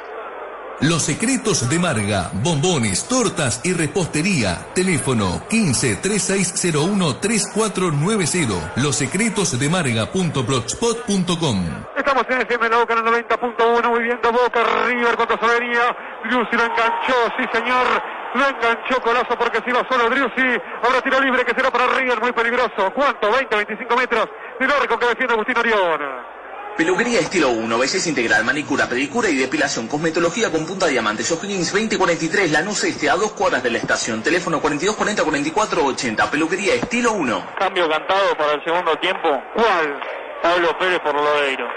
Los 0.82 1.02
secretos 1.04 1.70
de 1.70 1.78
Marga, 1.78 2.32
bombones, 2.42 3.06
tortas 3.06 3.60
y 3.62 3.72
repostería. 3.72 4.66
Teléfono 4.74 5.46
15 5.48 5.94
3601 6.02 7.18
3490. 7.18 8.72
Los 8.82 8.96
secretos 8.96 9.56
de 9.60 9.68
Marga.blogspot.com. 9.68 11.84
Estamos 11.96 12.24
en 12.28 12.40
FM 12.40 12.68
La 12.68 12.78
Boca 12.78 12.94
en 12.94 13.06
el 13.06 13.14
90.1, 13.14 13.90
muy 13.90 14.02
bien 14.02 14.18
de 14.20 14.30
Boca, 14.32 14.60
River 14.88 15.16
contra 15.16 15.38
Sobería, 15.38 15.96
Driussi 16.24 16.56
lo 16.56 16.64
enganchó, 16.64 17.14
sí 17.38 17.44
señor, 17.52 17.86
lo 18.34 18.48
enganchó 18.48 19.00
Colazo 19.02 19.38
porque 19.38 19.60
se 19.62 19.70
iba 19.70 19.86
solo 19.88 20.10
Driussi, 20.10 20.60
ahora 20.82 21.00
tiro 21.00 21.20
libre 21.20 21.44
que 21.44 21.54
será 21.54 21.70
para 21.70 21.86
River, 21.94 22.20
muy 22.20 22.32
peligroso, 22.32 22.92
¿cuánto? 22.92 23.30
20, 23.30 23.54
25 23.54 23.96
metros, 23.96 24.28
de 24.58 24.66
largo 24.66 24.98
que 24.98 25.06
defiende 25.06 25.34
Agustín 25.34 25.58
Orión. 25.58 26.41
Peluquería 26.76 27.20
estilo 27.20 27.50
1, 27.50 27.78
belleza 27.78 28.08
integral, 28.08 28.44
manicura, 28.44 28.88
pedicura 28.88 29.28
y 29.28 29.36
depilación, 29.36 29.86
cosmetología 29.88 30.50
con 30.50 30.64
punta 30.64 30.86
diamante, 30.86 31.22
O'Higgins 31.22 31.70
2043, 31.70 32.50
Lanús 32.50 32.82
Este, 32.84 33.10
a 33.10 33.14
dos 33.14 33.32
cuadras 33.32 33.62
de 33.62 33.70
la 33.70 33.76
estación, 33.76 34.22
teléfono 34.22 34.58
4240 34.58 35.22
4480, 35.22 36.30
peluquería 36.30 36.74
estilo 36.74 37.12
1. 37.12 37.44
Cambio 37.58 37.88
cantado 37.90 38.34
para 38.38 38.52
el 38.54 38.64
segundo 38.64 38.96
tiempo. 38.96 39.28
¿Cuál? 39.54 40.00
Pablo 40.42 40.78
Pérez 40.78 41.00
por 41.00 41.14
Lodeiro. 41.14 41.68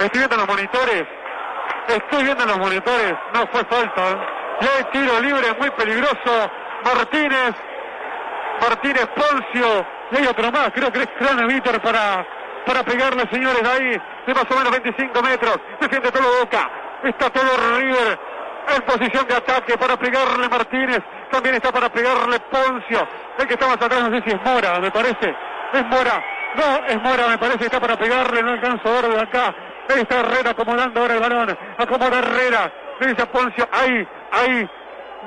Estoy 0.00 0.18
viendo 0.18 0.36
los 0.36 0.48
monitores, 0.48 1.04
estoy 1.86 2.24
viendo 2.24 2.44
los 2.44 2.58
monitores, 2.58 3.14
no 3.32 3.46
fue 3.52 3.64
falta, 3.66 4.10
¿eh? 4.10 4.18
Hay 4.60 4.84
tiro 4.92 5.20
libre 5.20 5.54
muy 5.60 5.70
peligroso, 5.70 6.50
Martínez, 6.84 7.54
Martínez 8.60 9.06
Poncio, 9.14 9.86
y 10.10 10.16
hay 10.16 10.26
otro 10.26 10.50
más, 10.50 10.72
creo 10.74 10.92
que 10.92 11.02
es 11.02 11.08
Crane 11.18 11.46
Vítor 11.46 11.80
para, 11.80 12.26
para 12.68 12.82
pegarle, 12.82 13.24
señores, 13.32 13.62
ahí, 13.66 13.96
de 14.26 14.34
más 14.34 14.44
o 14.44 14.54
menos 14.54 14.70
25 14.70 15.22
metros, 15.22 15.56
defiende 15.80 16.12
todo 16.12 16.40
Boca, 16.40 16.70
está 17.02 17.30
todo 17.30 17.78
River 17.78 18.20
en 18.76 18.82
posición 18.82 19.26
de 19.26 19.36
ataque 19.36 19.78
para 19.78 19.96
pegarle 19.96 20.46
Martínez, 20.50 21.00
también 21.30 21.54
está 21.54 21.72
para 21.72 21.88
pegarle 21.88 22.38
Poncio, 22.40 23.08
el 23.38 23.46
que 23.46 23.54
está 23.54 23.66
más 23.68 23.76
atrás, 23.76 24.10
no 24.10 24.14
sé 24.14 24.22
si 24.22 24.36
es 24.36 24.42
Mora, 24.42 24.78
me 24.80 24.90
parece, 24.90 25.34
es 25.72 25.86
Mora, 25.86 26.22
no, 26.56 26.86
es 26.86 27.02
Mora, 27.02 27.28
me 27.28 27.38
parece. 27.38 27.64
Está 27.64 27.80
para 27.80 27.96
pegarle, 27.96 28.42
no 28.42 28.50
alcanzo 28.50 28.86
a 28.86 28.92
ver 29.00 29.08
de 29.12 29.20
acá, 29.22 29.54
ahí 29.88 30.00
está 30.02 30.20
Herrera 30.20 30.50
acomodando 30.50 31.00
ahora 31.00 31.14
el 31.14 31.20
balón, 31.20 31.58
acomoda 31.78 32.18
Herrera, 32.18 32.70
le 33.00 33.06
dice 33.06 33.22
a 33.22 33.32
Poncio, 33.32 33.66
ahí, 33.72 34.06
ahí, 34.30 34.70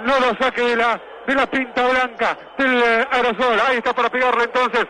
no 0.03 0.19
lo 0.19 0.37
saque 0.39 0.61
de 0.61 0.75
la, 0.75 1.01
de 1.25 1.33
la 1.33 1.47
pinta 1.47 1.87
blanca 1.87 2.37
del 2.55 2.83
eh, 2.83 3.07
aerosol. 3.11 3.59
Ahí 3.67 3.77
está 3.77 3.93
para 3.93 4.09
pegarle 4.09 4.43
entonces. 4.43 4.85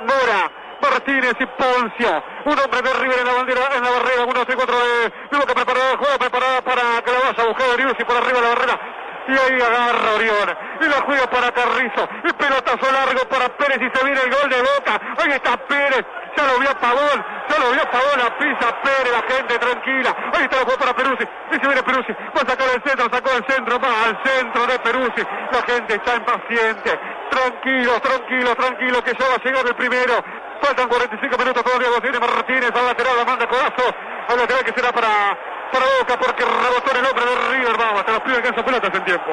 Mora, 0.00 0.50
Martínez 0.90 1.34
y 1.40 1.46
Poncio. 1.46 2.22
Un 2.44 2.58
hombre 2.58 2.82
de 2.82 2.92
River 2.94 3.18
en 3.20 3.26
la 3.26 3.32
bandera, 3.32 3.60
en 3.74 3.82
la 3.82 3.90
barrera. 3.90 4.24
Uno, 4.24 4.44
tres, 4.44 4.56
cuatro 4.56 4.76
de, 4.78 5.10
de 5.30 5.38
Boca 5.38 5.54
preparada 5.54 5.90
el 5.92 5.96
juego, 5.96 6.18
preparada 6.18 6.62
para 6.62 7.02
que 7.02 7.12
la 7.12 7.18
vaya 7.18 7.42
a 7.42 7.46
buscar 7.46 7.68
Orión 7.70 7.96
y 7.98 8.04
por 8.04 8.16
arriba 8.16 8.40
de 8.40 8.42
la 8.42 8.48
barrera. 8.54 8.80
Y 9.26 9.32
ahí 9.32 9.60
agarra 9.60 10.12
Orión. 10.16 10.48
Y 10.80 10.84
la 10.84 11.00
juega 11.06 11.26
para 11.30 11.50
Carrizo. 11.52 12.08
Y 12.24 12.32
pelotazo 12.34 12.92
largo 12.92 13.26
para 13.28 13.48
Pérez 13.56 13.80
y 13.80 13.96
se 13.96 14.04
viene 14.04 14.20
el 14.20 14.30
gol 14.30 14.50
de 14.50 14.60
Boca. 14.60 15.00
Ahí 15.16 15.32
está 15.32 15.56
Pérez. 15.56 16.04
Ya 16.36 16.44
lo 16.44 16.58
vio 16.58 16.68
Pavón. 16.78 17.24
Ya 17.48 17.58
lo 17.58 17.70
vio 17.72 17.90
Pavón. 17.90 18.18
La 18.18 18.36
pisa 18.36 18.82
Pérez. 18.82 19.12
La 19.12 19.22
gente 19.22 19.58
tranquila. 19.58 20.14
Ahí 20.34 20.44
está 20.44 20.58
el 20.58 20.64
juego 20.64 20.78
para 20.78 20.94
Peruzzi. 20.94 21.24
Y 21.24 21.54
se 21.54 21.66
viene 21.66 21.82
Peruzzi. 21.82 22.12
Va 22.12 22.42
a 22.42 22.50
sacar 22.50 22.68
el 22.68 22.82
centro. 22.82 23.08
Sacó 23.10 23.30
el 23.32 23.46
centro. 23.46 23.80
Va 23.80 24.04
al 24.04 24.22
centro 24.24 24.66
de 24.66 24.78
Peruzzi. 24.78 25.22
La 25.52 25.62
gente 25.72 25.94
está 25.94 26.16
impaciente. 26.16 27.00
Tranquilo, 27.30 28.00
tranquilo, 28.00 28.54
tranquilo. 28.56 29.04
Que 29.04 29.12
ya 29.14 29.26
va 29.26 29.34
a 29.36 29.42
llegar 29.42 29.66
el 29.66 29.74
primero. 29.74 30.24
Faltan 30.60 30.88
45 30.88 31.38
minutos 31.38 31.64
todavía. 31.64 31.88
Lo 31.90 32.00
tiene 32.00 32.18
Martínez 32.18 32.70
al 32.74 32.86
lateral. 32.86 33.16
La 33.16 33.24
manda 33.24 33.48
codazo. 33.48 33.94
Al 34.28 34.36
lateral 34.38 34.64
que 34.64 34.72
será 34.72 34.92
para, 34.92 35.38
para 35.72 35.84
Boca. 36.00 36.18
Porque 36.18 36.44
rebotó 36.44 36.90
en 36.90 36.96
el 36.96 37.06
hombre 37.06 37.24
de 37.24 37.34
River. 37.50 37.76
Vamos. 37.78 38.00
Hasta 38.00 38.12
los 38.12 38.22
pibes 38.22 38.40
que 38.40 38.48
hacen 38.48 38.64
pelotas 38.64 38.94
en 38.94 39.04
tiempo. 39.04 39.30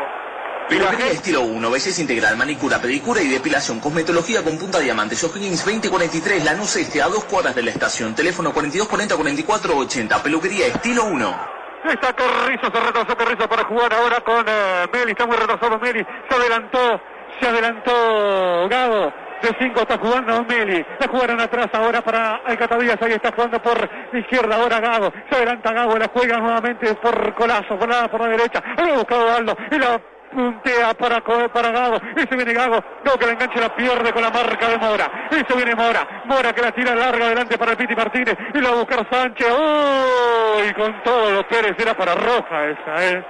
Peluquería 0.71 1.07
estilo 1.07 1.41
1, 1.41 1.69
belleza 1.69 2.01
integral, 2.01 2.37
manicura, 2.37 2.79
pedicura 2.79 3.21
y 3.21 3.27
depilación, 3.27 3.81
cosmetología 3.81 4.41
con 4.41 4.57
punta 4.57 4.79
diamante, 4.79 5.15
O'Higgins 5.15 5.65
2043, 5.65 6.45
Lanús 6.45 6.77
Este, 6.77 7.01
a 7.01 7.09
dos 7.09 7.25
cuadras 7.25 7.53
de 7.55 7.63
la 7.63 7.71
estación, 7.71 8.15
teléfono 8.15 8.53
4240 8.53 9.15
4480, 9.17 10.23
peluquería 10.23 10.67
estilo 10.67 11.03
1. 11.03 11.35
Está 11.83 12.13
Carrizo, 12.13 12.71
se 12.71 12.79
retrasó 12.79 13.17
Carrizo 13.17 13.49
para 13.49 13.65
jugar 13.65 13.93
ahora 13.93 14.21
con 14.21 14.45
eh, 14.47 14.87
Meli. 14.93 15.11
Está 15.11 15.25
muy 15.25 15.35
retrasado 15.35 15.77
Meli, 15.79 16.05
se 16.29 16.35
adelantó, 16.35 17.01
se 17.39 17.47
adelantó 17.47 18.69
Gago. 18.69 19.13
De 19.41 19.55
5 19.57 19.79
está 19.81 19.97
jugando 19.97 20.43
Meli. 20.45 20.85
La 20.99 21.07
jugaron 21.07 21.39
atrás 21.39 21.67
ahora 21.73 22.01
para 22.01 22.35
Alcatadías. 22.45 22.97
Ahí 23.01 23.13
está 23.13 23.31
jugando 23.31 23.61
por 23.61 23.89
izquierda 24.13 24.55
ahora 24.55 24.79
Gago. 24.79 25.11
Se 25.29 25.35
adelanta 25.35 25.73
Gago. 25.73 25.97
La 25.97 26.09
juega 26.13 26.37
nuevamente 26.37 26.93
por 26.95 27.33
Colazo. 27.33 27.77
Por 27.77 27.89
la, 27.89 28.07
por 28.07 28.21
la 28.21 28.27
derecha. 28.27 28.63
Lo 28.77 28.93
ha 28.93 28.97
buscado 28.97 29.35
Aldo. 29.35 29.57
Y 29.71 29.79
la 29.79 29.99
puntea 30.31 30.93
para, 30.93 31.21
para 31.21 31.71
Gago. 31.71 31.97
Y 32.15 32.19
se 32.19 32.35
viene 32.35 32.53
Gago. 32.53 32.83
Gago 33.03 33.17
que 33.17 33.25
la 33.25 33.31
engancha 33.31 33.59
la 33.61 33.75
pierde 33.75 34.13
con 34.13 34.21
la 34.21 34.29
marca 34.29 34.67
de 34.69 34.77
Mora. 34.77 35.11
Y 35.31 35.53
viene 35.55 35.75
Mora. 35.75 36.07
Mora 36.25 36.53
que 36.53 36.61
la 36.61 36.71
tira 36.71 36.93
larga 36.93 37.25
adelante 37.25 37.57
para 37.57 37.75
Piti 37.75 37.95
Martínez. 37.95 38.37
Y 38.53 38.59
la 38.59 38.69
va 38.69 38.75
a 38.75 38.79
buscar 38.79 39.07
Sánchez. 39.11 39.47
¡Uy! 39.51 40.73
Con 40.73 41.01
todos 41.03 41.31
los 41.31 41.43
Pérez 41.45 41.75
era 41.79 41.95
para 41.95 42.13
Roja 42.13 42.65
esa, 42.67 43.07
¿eh? 43.07 43.25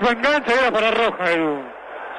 La 0.00 0.10
engancha 0.10 0.52
era 0.60 0.72
para 0.72 0.90
Roja, 0.90 1.30
Edu. 1.30 1.71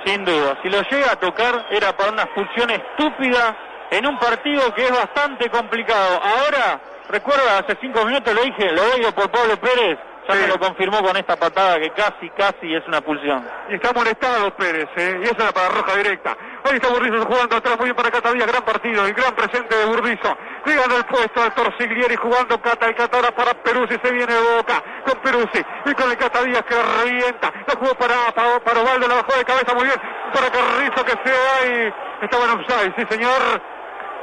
Sin 0.05 0.25
duda, 0.25 0.57
si 0.61 0.69
lo 0.69 0.81
llega 0.81 1.11
a 1.11 1.15
tocar 1.15 1.65
era 1.71 1.95
para 1.95 2.11
una 2.11 2.23
expulsión 2.23 2.69
estúpida 2.71 3.55
en 3.89 4.05
un 4.05 4.17
partido 4.17 4.73
que 4.73 4.85
es 4.85 4.91
bastante 4.91 5.49
complicado. 5.49 6.19
Ahora, 6.21 6.81
recuerda, 7.09 7.59
hace 7.59 7.77
cinco 7.79 8.03
minutos 8.05 8.33
lo 8.33 8.43
dije, 8.43 8.71
lo 8.71 8.81
oigo 8.93 9.11
por 9.13 9.29
Pablo 9.31 9.55
Pérez, 9.57 9.97
ya 10.27 10.35
me 10.35 10.47
lo 10.47 10.59
confirmó 10.59 11.01
con 11.01 11.15
esta 11.15 11.35
patada 11.35 11.79
que 11.79 11.91
casi, 11.91 12.29
casi 12.31 12.73
es 12.73 12.85
una 12.87 12.97
expulsión. 12.97 13.47
Y 13.69 13.75
está 13.75 13.93
molestado 13.93 14.53
Pérez, 14.55 14.89
¿eh? 14.95 15.19
y 15.21 15.23
esa 15.25 15.43
era 15.43 15.51
para 15.51 15.69
roja 15.69 15.95
directa. 15.95 16.37
Ahí 16.65 16.75
está 16.75 16.87
Burdizo 16.87 17.25
jugando 17.25 17.57
atrás, 17.57 17.77
muy 17.77 17.85
bien 17.85 17.95
para 17.95 18.09
Catadía, 18.09 18.45
gran 18.45 18.63
partido, 18.63 19.05
el 19.05 19.13
gran 19.13 19.35
presente 19.35 19.75
de 19.75 19.85
Burdizo. 19.85 20.37
Llegando 20.65 20.97
el 20.97 21.05
puesto 21.05 21.41
al 21.41 21.53
Torsiglieri 21.53 22.15
jugando 22.15 22.61
Cata 22.61 22.89
y 22.89 22.93
Catara 22.93 23.31
para 23.31 23.53
Peruzzi, 23.53 23.97
se 24.01 24.11
viene 24.11 24.33
de 24.33 24.55
boca 24.55 24.81
con 25.05 25.19
Peruzzi 25.21 25.61
y 25.85 25.93
con 25.93 26.09
el 26.09 26.17
Catadías 26.17 26.63
que 26.63 26.75
revienta. 27.03 27.51
La 27.67 27.75
jugó 27.75 27.93
para, 27.95 28.31
para, 28.33 28.59
para 28.61 28.79
Ovaldo, 28.79 29.07
la 29.07 29.15
bajó 29.15 29.37
de 29.37 29.43
cabeza 29.43 29.73
muy 29.73 29.83
bien 29.83 29.99
para 30.33 30.49
Carrizo 30.49 31.05
que 31.05 31.11
se 31.11 31.31
va 31.31 31.65
y 31.67 31.93
estaba 32.23 32.45
en 32.45 32.51
offside, 32.51 32.93
sí 32.97 33.05
señor. 33.09 33.61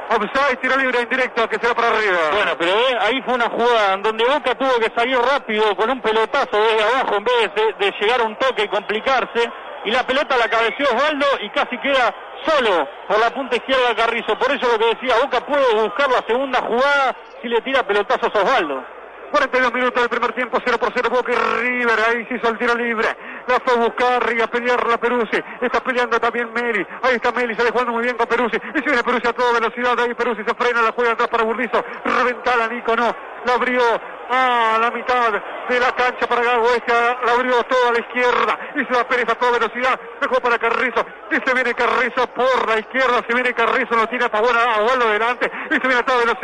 Offside, 0.09 0.57
tiro 0.57 0.75
libre 0.77 0.99
en 0.99 1.09
directo 1.09 1.47
que 1.47 1.57
se 1.57 1.67
va 1.67 1.73
para 1.73 1.89
arriba. 1.89 2.17
Bueno, 2.33 2.51
pero 2.57 2.71
eh, 2.71 2.97
ahí 2.99 3.21
fue 3.21 3.35
una 3.35 3.49
jugada 3.49 3.93
en 3.93 4.01
donde 4.01 4.25
Boca 4.25 4.55
tuvo 4.55 4.73
que 4.79 4.91
salir 4.93 5.17
rápido 5.17 5.75
con 5.77 5.89
un 5.89 6.01
pelotazo 6.01 6.57
desde 6.57 6.83
abajo 6.83 7.15
en 7.15 7.23
vez 7.23 7.55
de, 7.55 7.85
de 7.85 7.93
llegar 7.99 8.19
a 8.19 8.23
un 8.23 8.35
toque 8.35 8.63
y 8.63 8.67
complicarse. 8.67 9.49
Y 9.85 9.91
la 9.91 10.03
pelota 10.05 10.37
la 10.37 10.49
cabeció 10.49 10.85
Osvaldo 10.85 11.25
y 11.39 11.49
casi 11.51 11.77
queda 11.77 12.13
solo 12.45 12.87
por 13.07 13.19
la 13.19 13.29
punta 13.31 13.55
izquierda 13.55 13.89
de 13.89 13.95
Carrizo. 13.95 14.37
Por 14.37 14.51
eso 14.51 14.67
lo 14.71 14.79
que 14.79 14.95
decía, 14.95 15.15
Boca 15.21 15.45
puede 15.45 15.73
buscar 15.81 16.09
la 16.09 16.23
segunda 16.27 16.61
jugada 16.61 17.15
si 17.41 17.47
le 17.47 17.61
tira 17.61 17.83
pelotazos 17.83 18.33
a 18.35 18.39
Osvaldo. 18.39 18.83
42 19.31 19.73
minutos 19.73 20.01
del 20.01 20.09
primer 20.09 20.33
tiempo, 20.33 20.57
0 20.63 20.77
por 20.77 20.91
0 20.93 21.09
Boca 21.09 21.31
y 21.31 21.35
River, 21.35 21.99
ahí 22.09 22.25
se 22.25 22.35
hizo 22.35 22.49
el 22.49 22.57
tiro 22.57 22.75
libre. 22.75 23.07
La 23.47 23.59
fue 23.59 23.73
a 23.73 23.77
buscar 23.77 24.33
y 24.33 24.41
a 24.41 24.47
pelear 24.47 24.87
la 24.87 24.97
Peruzzi. 24.97 25.41
Está 25.61 25.79
peleando 25.81 26.19
también 26.19 26.51
Meli. 26.53 26.85
Ahí 27.01 27.15
está 27.15 27.31
Meli, 27.31 27.55
sale 27.55 27.71
jugando 27.71 27.93
muy 27.93 28.03
bien 28.03 28.17
con 28.17 28.27
Peruzzi. 28.27 28.57
Y 28.75 28.79
se 28.79 28.85
viene 28.85 29.03
Peruzzi 29.03 29.27
a 29.27 29.33
toda 29.33 29.53
velocidad. 29.53 29.99
Ahí 29.99 30.13
Peruzzi 30.13 30.43
se 30.43 30.53
frena, 30.55 30.81
la 30.81 30.91
juega 30.91 31.11
atrás 31.11 31.29
para 31.29 31.43
Burdizo. 31.43 31.83
Reventala 32.03 32.67
Nico, 32.67 32.95
no. 32.95 33.15
La 33.45 33.53
abrió 33.53 33.81
a 34.29 34.77
la 34.79 34.91
mitad 34.91 35.31
de 35.67 35.79
la 35.79 35.91
cancha 35.93 36.27
para 36.27 36.43
Gago. 36.43 36.67
La 36.87 37.31
abrió 37.31 37.63
toda 37.63 37.89
a 37.89 37.93
la 37.93 37.99
izquierda. 37.99 38.59
Se 38.75 38.95
va 38.95 39.03
Pérez 39.07 39.29
a 39.29 39.35
toda 39.35 39.57
velocidad. 39.57 39.99
Dejó 40.19 40.39
para 40.39 40.57
Carrizo. 40.59 41.05
Y 41.31 41.35
se 41.35 41.53
viene 41.53 41.73
Carrizo 41.73 42.27
por 42.27 42.67
la 42.67 42.79
izquierda. 42.79 43.23
Se 43.27 43.33
viene 43.33 43.53
Carrizo, 43.53 43.95
lo 43.95 44.07
tiene 44.07 44.29
favor 44.29 44.55
a 44.55 44.75
Abuelo 44.75 45.07
delante. 45.09 45.51
Y 45.71 45.73
se 45.73 45.79
viene 45.79 45.99
a 45.99 46.05
toda 46.05 46.19
velocidad 46.19 46.41